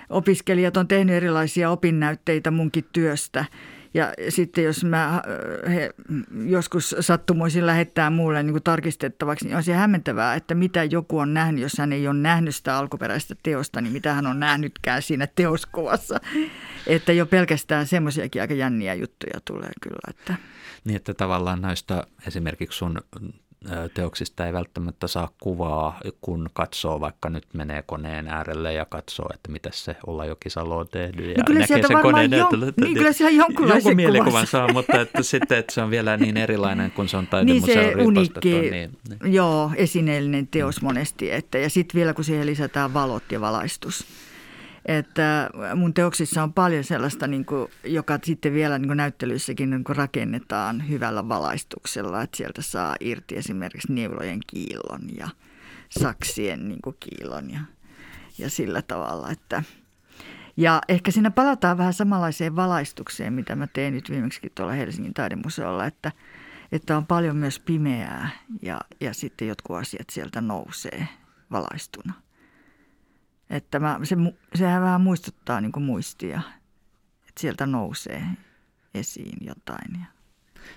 opiskelijat 0.09 0.77
on 0.77 0.88
tehnyt 0.88 1.15
erilaisia 1.15 1.69
opinnäytteitä 1.69 2.51
munkin 2.51 2.85
työstä. 2.93 3.45
Ja 3.93 4.13
sitten 4.29 4.63
jos 4.63 4.83
mä 4.83 5.21
he 5.69 5.93
joskus 6.45 6.95
sattumoisin 6.99 7.65
lähettää 7.65 8.09
muulle 8.09 8.43
niin 8.43 8.53
kuin 8.53 8.63
tarkistettavaksi, 8.63 9.45
niin 9.45 9.57
on 9.57 9.63
se 9.63 9.73
hämmentävää, 9.73 10.35
että 10.35 10.55
mitä 10.55 10.83
joku 10.83 11.17
on 11.17 11.33
nähnyt, 11.33 11.61
jos 11.61 11.77
hän 11.77 11.93
ei 11.93 12.07
ole 12.07 12.17
nähnyt 12.17 12.55
sitä 12.55 12.77
alkuperäistä 12.77 13.35
teosta, 13.43 13.81
niin 13.81 13.93
mitä 13.93 14.13
hän 14.13 14.27
on 14.27 14.39
nähnytkään 14.39 15.01
siinä 15.01 15.27
teoskuvassa. 15.35 16.19
Että 16.88 17.13
jo 17.13 17.25
pelkästään 17.25 17.88
semmoisiakin 17.88 18.41
aika 18.41 18.53
jänniä 18.53 18.93
juttuja 18.93 19.39
tulee 19.45 19.71
kyllä. 19.81 19.99
Että. 20.09 20.35
Niin, 20.83 20.95
että 20.95 21.13
tavallaan 21.13 21.61
näistä 21.61 22.03
esimerkiksi 22.27 22.77
sun 22.77 23.01
teoksista 23.93 24.45
ei 24.45 24.53
välttämättä 24.53 25.08
saa 25.08 25.30
kuvaa, 25.41 25.99
kun 26.22 26.49
katsoo, 26.53 26.99
vaikka 26.99 27.30
nyt 27.30 27.43
menee 27.53 27.82
koneen 27.82 28.28
äärelle 28.28 28.74
ja 28.74 28.86
katsoo, 28.86 29.30
että 29.34 29.51
mitä 29.51 29.70
se 29.74 29.95
olla 30.08 30.26
Jokisalo 30.26 30.78
on 30.78 30.88
tehnyt. 30.88 31.26
Ja 31.26 31.34
no 31.38 31.43
kyllä 31.47 31.60
näkee 31.60 31.88
sen 31.88 32.01
koneen 32.01 32.32
jon, 32.32 32.68
että, 32.68 32.82
niin, 32.82 32.93
kyllä 32.93 33.14
siellä 33.14 33.38
jonkunlaisen 33.38 33.89
jonkun 33.89 33.95
mielikuvan 33.95 34.47
saa, 34.47 34.74
mutta 34.74 35.01
että 35.01 35.24
sitten 35.24 35.58
että 35.58 35.74
se 35.74 35.82
on 35.82 35.89
vielä 35.89 36.18
niin 36.18 36.38
erilainen, 36.38 36.91
kun 36.91 37.10
se 37.10 37.18
on 37.18 37.28
taidemuseon 37.28 37.86
niin 37.86 37.97
se 37.97 38.03
unikki, 38.03 38.49
niin, 38.49 38.72
niin. 38.72 39.34
joo, 39.34 39.72
esineellinen 39.76 40.47
teos 40.47 40.82
monesti. 40.82 41.32
Että, 41.32 41.58
ja 41.58 41.70
sitten 41.70 41.99
vielä 41.99 42.14
kun 42.14 42.24
siihen 42.24 42.45
lisätään 42.45 42.93
valot 42.93 43.32
ja 43.32 43.41
valaistus 43.41 44.05
että 44.88 45.49
mun 45.75 45.93
teoksissa 45.93 46.43
on 46.43 46.53
paljon 46.53 46.83
sellaista, 46.83 47.27
niin 47.27 47.45
kuin, 47.45 47.71
joka 47.83 48.19
sitten 48.23 48.53
vielä 48.53 48.77
niin 48.77 48.88
kuin 48.88 48.97
näyttelyissäkin 48.97 49.69
niin 49.69 49.83
kuin 49.83 49.95
rakennetaan 49.95 50.89
hyvällä 50.89 51.29
valaistuksella, 51.29 52.21
että 52.21 52.38
sieltä 52.38 52.61
saa 52.61 52.95
irti 52.99 53.38
esimerkiksi 53.38 53.93
neulojen 53.93 54.39
kiillon 54.47 55.01
ja 55.17 55.27
saksien 55.89 56.67
niin 56.67 56.81
kuin 56.81 56.95
kiillon 56.99 57.51
ja, 57.51 57.59
ja 58.38 58.49
sillä 58.49 58.81
tavalla, 58.81 59.31
että 59.31 59.63
ja 60.57 60.81
ehkä 60.88 61.11
siinä 61.11 61.31
palataan 61.31 61.77
vähän 61.77 61.93
samanlaiseen 61.93 62.55
valaistukseen, 62.55 63.33
mitä 63.33 63.55
mä 63.55 63.67
tein 63.67 63.93
nyt 63.93 64.09
viimeksi 64.09 64.51
tuolla 64.55 64.73
Helsingin 64.73 65.13
taidemuseolla, 65.13 65.85
että, 65.85 66.11
että 66.71 66.97
on 66.97 67.05
paljon 67.05 67.35
myös 67.35 67.59
pimeää 67.59 68.29
ja, 68.61 68.81
ja 69.01 69.13
sitten 69.13 69.47
jotkut 69.47 69.77
asiat 69.77 70.09
sieltä 70.09 70.41
nousee 70.41 71.07
valaistuna. 71.51 72.13
Että 73.49 73.79
mä, 73.79 73.99
se, 74.03 74.15
sehän 74.55 74.81
vähän 74.81 75.01
muistuttaa 75.01 75.61
niin 75.61 75.71
muistia, 75.83 76.41
että 77.27 77.41
sieltä 77.41 77.65
nousee 77.65 78.23
esiin 78.93 79.37
jotain. 79.41 80.07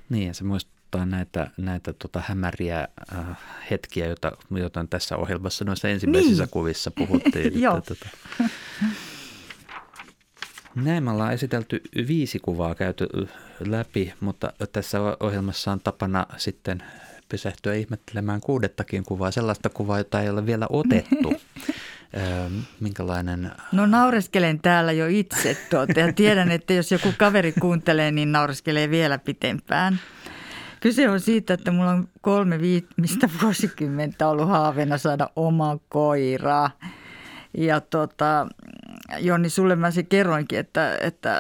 Niin 0.09 0.27
ja 0.27 0.35
se 0.35 0.45
muistuttaa 0.45 1.07
näitä, 1.07 1.51
näitä 1.57 1.93
tota 1.93 2.23
hämäriä 2.27 2.89
äh, 3.19 3.27
hetkiä, 3.71 4.07
joita, 4.07 4.33
joita 4.51 4.87
tässä 4.91 5.17
ohjelmassa 5.17 5.65
noissa 5.65 5.89
ensimmäisissä 5.89 6.43
niin. 6.43 6.51
kuvissa 6.51 6.91
puhuttiin. 6.91 7.61
Joo. 7.63 7.81
Tota, 7.81 8.09
näin 10.75 11.05
me 11.05 11.11
ollaan 11.11 11.33
esitelty 11.33 11.81
viisi 12.09 12.39
kuvaa 12.39 12.75
käyty 12.75 13.09
läpi, 13.61 14.15
mutta 14.21 14.53
tässä 14.73 14.99
ohjelmassa 15.21 15.73
on 15.73 15.81
tapana 15.81 16.27
sitten 16.37 16.83
pysähtyä 17.29 17.75
ihmettelemään 17.75 18.41
kuudettakin 18.41 19.05
kuvaa, 19.05 19.31
sellaista 19.31 19.69
kuvaa, 19.69 19.99
jota 19.99 20.23
ei 20.23 20.29
ole 20.29 20.47
vielä 20.47 20.67
otettu. 20.71 21.35
minkälainen... 22.81 23.51
No 23.73 23.87
naureskelen 23.87 24.61
täällä 24.61 24.93
jo 24.93 25.07
itse 25.07 25.57
tuota, 25.71 26.01
ja 26.01 26.13
tiedän, 26.13 26.51
että 26.57 26.73
jos 26.73 26.93
joku 26.93 27.09
kaveri 27.19 27.53
kuuntelee, 27.61 28.11
niin 28.11 28.33
naureskelee 28.33 28.91
vielä 28.91 29.19
pitempään. 29.19 30.01
Kyse 30.81 31.09
on 31.09 31.21
siitä, 31.21 31.55
että 31.55 31.71
mulla 31.71 31.91
on 31.91 32.09
kolme 32.21 32.61
viimistä 32.61 33.29
vuosikymmentä 33.43 34.29
ollut 34.29 34.49
haaveena 34.49 34.99
saada 34.99 35.31
oma 35.37 35.79
koira. 35.89 36.71
Ja 37.59 37.81
tota, 37.81 38.47
Jonni, 39.19 39.51
sulle 39.51 39.77
mä 39.77 39.91
se 39.91 40.03
kerroinkin, 40.03 40.59
että 41.01 41.39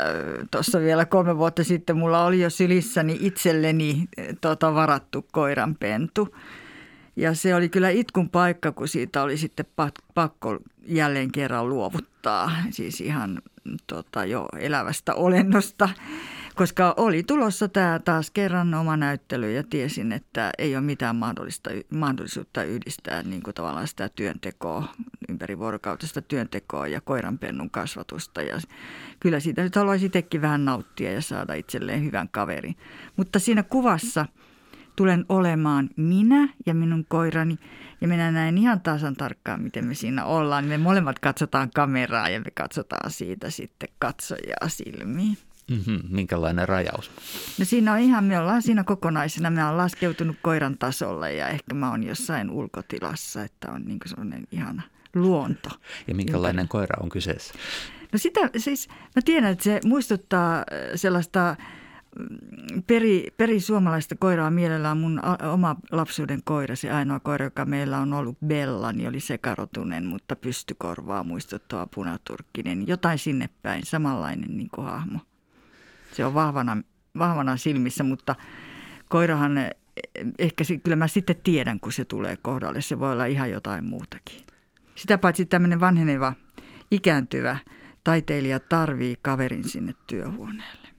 tuossa 0.50 0.78
että 0.78 0.86
vielä 0.86 1.04
kolme 1.04 1.38
vuotta 1.38 1.64
sitten 1.64 1.96
mulla 1.96 2.24
oli 2.24 2.40
jo 2.40 2.50
sylissäni 2.50 3.18
itselleni 3.20 4.08
tota, 4.40 4.74
varattu 4.74 5.26
koiranpentu. 5.32 6.34
Ja 7.16 7.34
se 7.34 7.54
oli 7.54 7.68
kyllä 7.68 7.90
itkun 7.90 8.30
paikka, 8.30 8.72
kun 8.72 8.88
siitä 8.88 9.22
oli 9.22 9.36
sitten 9.36 9.66
pakko 10.14 10.58
jälleen 10.86 11.32
kerran 11.32 11.68
luovuttaa, 11.68 12.50
siis 12.70 13.00
ihan 13.00 13.42
tota, 13.86 14.24
jo 14.24 14.48
elävästä 14.58 15.14
olennosta, 15.14 15.88
koska 16.54 16.94
oli 16.96 17.22
tulossa 17.22 17.68
tämä 17.68 18.00
taas 18.04 18.30
kerran 18.30 18.74
oma 18.74 18.96
näyttely 18.96 19.52
ja 19.52 19.62
tiesin, 19.62 20.12
että 20.12 20.50
ei 20.58 20.76
ole 20.76 20.84
mitään 20.84 21.16
mahdollista, 21.16 21.70
mahdollisuutta 21.90 22.62
yhdistää 22.62 23.22
niin 23.22 23.42
kuin 23.42 23.54
tavallaan 23.54 23.88
sitä 23.88 24.08
työntekoa, 24.08 24.88
ympäri 25.28 25.58
vuorokautista 25.58 26.22
työntekoa 26.22 26.86
ja 26.86 27.00
koiranpennun 27.00 27.70
kasvatusta. 27.70 28.42
Ja 28.42 28.58
kyllä 29.20 29.40
siitä 29.40 29.62
nyt 29.62 29.76
haluaisi 29.76 30.06
itsekin 30.06 30.42
vähän 30.42 30.64
nauttia 30.64 31.12
ja 31.12 31.22
saada 31.22 31.54
itselleen 31.54 32.04
hyvän 32.04 32.28
kaverin. 32.28 32.76
Mutta 33.16 33.38
siinä 33.38 33.62
kuvassa– 33.62 34.26
tulen 35.00 35.24
olemaan 35.28 35.90
minä 35.96 36.48
ja 36.66 36.74
minun 36.74 37.04
koirani. 37.08 37.58
Ja 38.00 38.08
minä 38.08 38.30
näen 38.30 38.58
ihan 38.58 38.80
tasan 38.80 39.16
tarkkaan, 39.16 39.62
miten 39.62 39.86
me 39.86 39.94
siinä 39.94 40.24
ollaan. 40.24 40.64
Me 40.64 40.78
molemmat 40.78 41.18
katsotaan 41.18 41.70
kameraa 41.74 42.28
ja 42.28 42.40
me 42.40 42.50
katsotaan 42.54 43.10
siitä 43.10 43.50
sitten 43.50 43.88
katsojaa 43.98 44.68
silmiin. 44.68 45.38
Mm-hmm. 45.70 46.00
Minkälainen 46.08 46.68
rajaus? 46.68 47.10
No 47.58 47.64
siinä 47.64 47.92
on 47.92 47.98
ihan, 47.98 48.24
me 48.24 48.38
ollaan 48.38 48.62
siinä 48.62 48.84
kokonaisena. 48.84 49.50
Me 49.50 49.64
on 49.64 49.76
laskeutunut 49.76 50.36
koiran 50.42 50.78
tasolle 50.78 51.34
ja 51.34 51.48
ehkä 51.48 51.74
mä 51.74 51.90
oon 51.90 52.04
jossain 52.04 52.50
ulkotilassa, 52.50 53.42
että 53.42 53.72
on 53.72 53.82
niin 53.84 53.98
sellainen 54.06 54.44
ihana 54.52 54.82
luonto. 55.14 55.70
Ja 56.08 56.14
minkälainen 56.14 56.62
ympäri. 56.62 56.68
koira 56.68 56.96
on 57.02 57.08
kyseessä? 57.08 57.54
No 58.12 58.18
sitä 58.18 58.40
siis, 58.56 58.88
mä 58.88 59.22
tiedän, 59.24 59.52
että 59.52 59.64
se 59.64 59.80
muistuttaa 59.84 60.64
sellaista 60.94 61.56
peri, 62.86 63.26
peri 63.36 63.60
suomalaista 63.60 64.14
koiraa 64.16 64.50
mielellään 64.50 64.96
mun 64.96 65.20
oma 65.52 65.76
lapsuuden 65.92 66.40
koira, 66.44 66.76
se 66.76 66.90
ainoa 66.90 67.20
koira, 67.20 67.46
joka 67.46 67.64
meillä 67.64 67.98
on 67.98 68.12
ollut 68.12 68.38
Bella, 68.46 68.92
niin 68.92 69.08
oli 69.08 69.20
sekarotunen, 69.20 70.06
mutta 70.06 70.36
pystykorvaa 70.36 71.24
muistuttava 71.24 71.86
punaturkkinen. 71.94 72.88
Jotain 72.88 73.18
sinne 73.18 73.48
päin, 73.62 73.86
samanlainen 73.86 74.56
niin 74.56 74.70
kuin 74.74 74.86
hahmo. 74.86 75.18
Se 76.12 76.24
on 76.24 76.34
vahvana, 76.34 76.82
vahvana 77.18 77.56
silmissä, 77.56 78.04
mutta 78.04 78.36
koirahan, 79.08 79.52
ehkä 80.38 80.64
se, 80.64 80.78
kyllä 80.78 80.96
mä 80.96 81.08
sitten 81.08 81.36
tiedän, 81.44 81.80
kun 81.80 81.92
se 81.92 82.04
tulee 82.04 82.36
kohdalle. 82.42 82.80
Se 82.80 82.98
voi 82.98 83.12
olla 83.12 83.26
ihan 83.26 83.50
jotain 83.50 83.84
muutakin. 83.84 84.40
Sitä 84.94 85.18
paitsi 85.18 85.46
tämmöinen 85.46 85.80
vanheneva, 85.80 86.32
ikääntyvä 86.90 87.56
taiteilija 88.04 88.60
tarvii 88.60 89.16
kaverin 89.22 89.64
sinne 89.64 89.94
työhuoneelle. 90.06 90.89